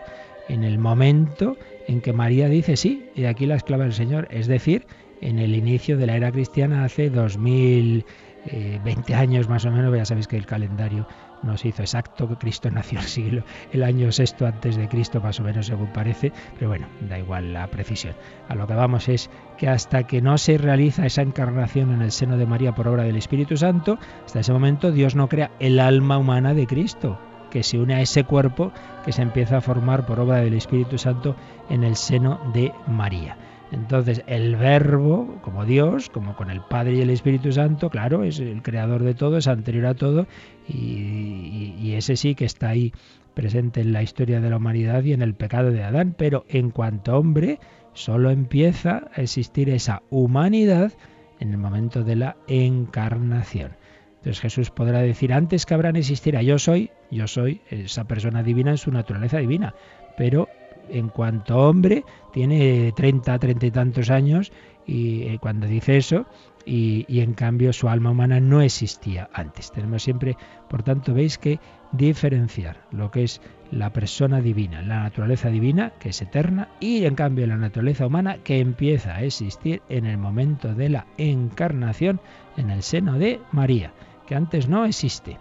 en 0.48 0.62
el 0.62 0.78
momento 0.78 1.56
en 1.88 2.00
que 2.00 2.12
María 2.12 2.48
dice 2.48 2.76
sí, 2.76 3.06
y 3.16 3.24
aquí 3.24 3.46
la 3.46 3.56
esclava 3.56 3.84
del 3.84 3.92
Señor, 3.92 4.28
es 4.30 4.46
decir, 4.46 4.86
en 5.20 5.38
el 5.38 5.54
inicio 5.54 5.96
de 5.96 6.06
la 6.06 6.16
era 6.16 6.30
cristiana 6.30 6.84
hace 6.84 7.10
2020 7.10 8.29
eh, 8.46 8.80
años 9.14 9.48
más 9.48 9.64
o 9.64 9.70
menos, 9.70 9.94
ya 9.94 10.04
sabéis 10.04 10.28
que 10.28 10.36
el 10.36 10.46
calendario 10.46 11.06
nos 11.42 11.64
hizo 11.64 11.82
exacto 11.82 12.28
que 12.28 12.36
Cristo 12.36 12.70
nació 12.72 12.98
el 13.00 13.06
siglo, 13.06 13.42
el 13.72 13.82
año 13.82 14.10
sexto 14.12 14.46
antes 14.46 14.76
de 14.76 14.88
Cristo, 14.88 15.20
más 15.20 15.40
o 15.40 15.42
menos 15.42 15.66
según 15.66 15.88
parece, 15.88 16.32
pero 16.54 16.68
bueno, 16.68 16.86
da 17.08 17.18
igual 17.18 17.52
la 17.52 17.66
precisión. 17.68 18.14
A 18.48 18.54
lo 18.54 18.66
que 18.66 18.74
vamos 18.74 19.08
es 19.08 19.30
que 19.58 19.68
hasta 19.68 20.04
que 20.04 20.22
no 20.22 20.38
se 20.38 20.58
realiza 20.58 21.06
esa 21.06 21.22
encarnación 21.22 21.92
en 21.92 22.02
el 22.02 22.12
seno 22.12 22.36
de 22.36 22.46
María 22.46 22.74
por 22.74 22.88
obra 22.88 23.04
del 23.04 23.16
Espíritu 23.16 23.56
Santo, 23.56 23.98
hasta 24.24 24.40
ese 24.40 24.52
momento 24.52 24.92
Dios 24.92 25.14
no 25.14 25.28
crea 25.28 25.50
el 25.60 25.80
alma 25.80 26.18
humana 26.18 26.54
de 26.54 26.66
Cristo, 26.66 27.18
que 27.50 27.62
se 27.62 27.78
une 27.78 27.94
a 27.94 28.00
ese 28.00 28.24
cuerpo 28.24 28.72
que 29.04 29.12
se 29.12 29.22
empieza 29.22 29.58
a 29.58 29.60
formar 29.60 30.06
por 30.06 30.20
obra 30.20 30.38
del 30.38 30.54
Espíritu 30.54 30.98
Santo 30.98 31.36
en 31.68 31.84
el 31.84 31.96
seno 31.96 32.40
de 32.54 32.72
María. 32.86 33.36
Entonces, 33.72 34.24
el 34.26 34.56
verbo, 34.56 35.38
como 35.42 35.64
Dios, 35.64 36.10
como 36.10 36.34
con 36.34 36.50
el 36.50 36.60
Padre 36.60 36.96
y 36.96 37.00
el 37.02 37.10
Espíritu 37.10 37.52
Santo, 37.52 37.88
claro, 37.88 38.24
es 38.24 38.40
el 38.40 38.62
creador 38.62 39.04
de 39.04 39.14
todo, 39.14 39.36
es 39.36 39.46
anterior 39.46 39.86
a 39.86 39.94
todo, 39.94 40.26
y, 40.68 41.92
ese 41.94 42.16
sí 42.16 42.34
que 42.34 42.46
está 42.46 42.68
ahí 42.70 42.92
presente 43.34 43.80
en 43.80 43.92
la 43.92 44.02
historia 44.02 44.40
de 44.40 44.48
la 44.48 44.56
humanidad 44.56 45.04
y 45.04 45.12
en 45.12 45.22
el 45.22 45.34
pecado 45.34 45.70
de 45.70 45.82
Adán, 45.82 46.14
pero 46.16 46.44
en 46.48 46.70
cuanto 46.70 47.16
hombre, 47.16 47.58
solo 47.92 48.30
empieza 48.30 49.08
a 49.14 49.22
existir 49.22 49.68
esa 49.68 50.02
humanidad 50.10 50.92
en 51.40 51.50
el 51.50 51.58
momento 51.58 52.02
de 52.02 52.16
la 52.16 52.36
encarnación. 52.48 53.72
Entonces 54.18 54.40
Jesús 54.40 54.70
podrá 54.70 55.00
decir, 55.00 55.32
antes 55.32 55.66
que 55.66 55.74
Abraham 55.74 55.96
existiera, 55.96 56.42
yo 56.42 56.58
soy, 56.58 56.90
yo 57.10 57.26
soy 57.26 57.60
esa 57.70 58.04
persona 58.04 58.42
divina 58.42 58.70
en 58.70 58.78
su 58.78 58.90
naturaleza 58.90 59.38
divina, 59.38 59.74
pero 60.16 60.48
en 60.90 61.08
cuanto 61.08 61.56
hombre 61.58 62.04
tiene 62.32 62.92
30, 62.92 63.38
30 63.38 63.66
y 63.66 63.70
tantos 63.70 64.10
años 64.10 64.52
y 64.86 65.22
eh, 65.22 65.38
cuando 65.40 65.66
dice 65.66 65.96
eso 65.96 66.26
y, 66.64 67.04
y, 67.08 67.20
en 67.20 67.34
cambio 67.34 67.72
su 67.72 67.88
alma 67.88 68.10
humana 68.10 68.40
no 68.40 68.60
existía 68.60 69.30
antes. 69.32 69.72
Tenemos 69.72 70.02
siempre, 70.02 70.36
por 70.68 70.82
tanto, 70.82 71.14
veis 71.14 71.38
que 71.38 71.58
diferenciar 71.92 72.86
lo 72.90 73.10
que 73.10 73.24
es 73.24 73.40
la 73.70 73.92
persona 73.92 74.40
divina, 74.40 74.82
la 74.82 75.02
naturaleza 75.02 75.48
divina, 75.48 75.92
que 75.98 76.10
es 76.10 76.22
eterna, 76.22 76.68
y 76.80 77.04
en 77.04 77.14
cambio 77.14 77.46
la 77.46 77.56
naturaleza 77.56 78.06
humana, 78.06 78.38
que 78.38 78.58
empieza 78.58 79.14
a 79.16 79.22
existir 79.22 79.82
en 79.88 80.06
el 80.06 80.18
momento 80.18 80.74
de 80.74 80.88
la 80.88 81.06
encarnación 81.18 82.20
en 82.56 82.70
el 82.70 82.82
seno 82.82 83.18
de 83.18 83.40
María, 83.52 83.92
que 84.26 84.34
antes 84.34 84.68
no 84.68 84.84
existe 84.84 85.38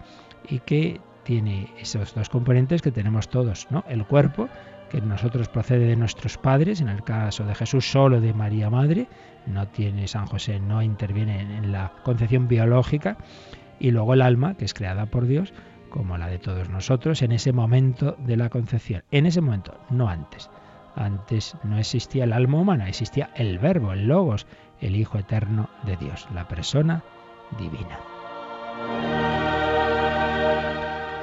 y 0.48 0.60
que 0.60 1.00
tiene 1.24 1.72
esos 1.80 2.14
dos 2.16 2.30
componentes 2.30 2.82
que 2.82 2.92
tenemos 2.92 3.30
todos, 3.30 3.68
¿no? 3.70 3.84
El 3.88 4.06
cuerpo, 4.06 4.50
que 4.90 5.02
nosotros 5.02 5.48
procede 5.50 5.86
de 5.86 5.96
nuestros 5.96 6.38
padres, 6.38 6.82
en 6.82 6.90
el 6.90 7.04
caso 7.04 7.46
de 7.46 7.56
Jesús 7.56 7.90
solo 7.90 8.20
de 8.20 8.34
María 8.34 8.70
Madre, 8.70 9.08
no 9.46 9.68
tiene 9.68 10.08
San 10.08 10.26
José, 10.26 10.60
no 10.60 10.82
interviene 10.82 11.42
en 11.42 11.72
la 11.72 11.94
concepción 12.04 12.48
biológica, 12.48 13.18
y 13.80 13.92
luego 13.92 14.14
el 14.14 14.22
alma, 14.22 14.56
que 14.56 14.66
es 14.66 14.74
creada 14.74 15.06
por 15.06 15.26
Dios, 15.26 15.54
como 15.90 16.18
la 16.18 16.28
de 16.28 16.40
todos 16.40 16.70
nosotros, 16.70 17.22
en 17.22 17.32
ese 17.32 17.54
momento 17.54 18.16
de 18.20 18.38
la 18.38 18.50
concepción. 18.50 19.04
En 19.12 19.26
ese 19.26 19.42
momento, 19.42 19.80
no 19.90 20.10
antes. 20.10 20.50
Antes 20.96 21.56
no 21.64 21.78
existía 21.78 22.26
el 22.26 22.34
alma 22.34 22.60
humana, 22.60 22.90
existía 22.90 23.30
el 23.36 23.60
verbo, 23.60 23.94
el 23.94 24.08
logos, 24.08 24.48
el 24.82 24.96
Hijo 24.96 25.18
eterno 25.18 25.70
de 25.86 25.98
Dios, 25.98 26.28
la 26.34 26.48
persona 26.48 27.04
divina. 27.58 29.49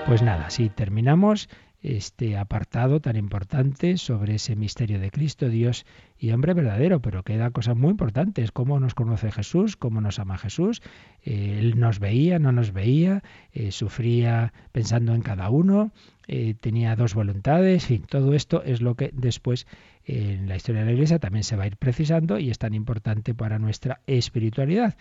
Pues 0.07 0.23
nada, 0.23 0.51
sí, 0.51 0.69
terminamos 0.69 1.49
este 1.83 2.37
apartado 2.37 3.01
tan 3.01 3.17
importante 3.17 3.97
sobre 3.97 4.37
ese 4.37 4.55
misterio 4.55 5.01
de 5.01 5.11
Cristo, 5.11 5.49
Dios 5.49 5.85
y 6.17 6.31
hombre 6.31 6.55
verdadero, 6.55 7.01
pero 7.01 7.25
queda 7.25 7.51
cosas 7.51 7.77
muy 7.77 7.91
importantes, 7.91 8.53
cómo 8.53 8.79
nos 8.79 8.95
conoce 8.95 9.33
Jesús, 9.33 9.77
cómo 9.77 10.01
nos 10.01 10.21
ama 10.21 10.39
Jesús, 10.39 10.81
eh, 11.25 11.59
él 11.59 11.81
nos 11.81 11.99
veía, 11.99 12.39
no 12.39 12.53
nos 12.53 12.73
veía, 12.73 13.25
eh, 13.53 13.73
sufría 13.73 14.53
pensando 14.71 15.13
en 15.13 15.23
cada 15.23 15.51
uno, 15.51 15.91
eh, 16.29 16.55
tenía 16.55 16.95
dos 16.95 17.15
voluntades, 17.15 17.91
y 17.91 17.99
todo 17.99 18.35
esto 18.35 18.63
es 18.63 18.81
lo 18.81 18.95
que 18.95 19.11
después 19.13 19.67
en 20.05 20.49
la 20.49 20.55
historia 20.55 20.83
de 20.83 20.87
la 20.87 20.93
Iglesia 20.93 21.19
también 21.19 21.43
se 21.43 21.57
va 21.57 21.65
a 21.65 21.67
ir 21.67 21.77
precisando 21.77 22.39
y 22.39 22.51
es 22.51 22.59
tan 22.59 22.75
importante 22.75 23.35
para 23.35 23.59
nuestra 23.59 24.01
espiritualidad. 24.07 24.97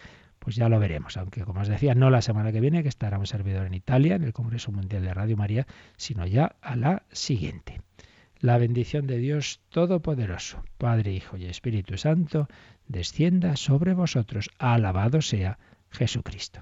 Pues 0.45 0.57
ya 0.57 0.69
lo 0.69 0.79
veremos, 0.79 1.17
aunque 1.17 1.41
como 1.41 1.61
os 1.61 1.67
decía, 1.67 1.95
no 1.95 2.11
la 2.11 2.21
semana 2.21 2.51
que 2.51 2.61
viene, 2.61 2.83
que 2.83 2.89
estará 2.89 3.17
un 3.17 3.25
servidor 3.25 3.65
en 3.65 3.73
Italia, 3.73 4.13
en 4.13 4.21
el 4.21 4.31
Congreso 4.31 4.71
Mundial 4.71 5.01
de 5.01 5.11
Radio 5.11 5.35
María, 5.35 5.65
sino 5.97 6.27
ya 6.27 6.55
a 6.61 6.75
la 6.75 7.01
siguiente. 7.11 7.81
La 8.41 8.59
bendición 8.59 9.07
de 9.07 9.17
Dios 9.17 9.61
Todopoderoso, 9.69 10.63
Padre, 10.77 11.13
Hijo 11.13 11.35
y 11.35 11.45
Espíritu 11.45 11.97
Santo, 11.97 12.47
descienda 12.87 13.55
sobre 13.55 13.95
vosotros. 13.95 14.51
Alabado 14.59 15.23
sea 15.23 15.57
Jesucristo. 15.89 16.61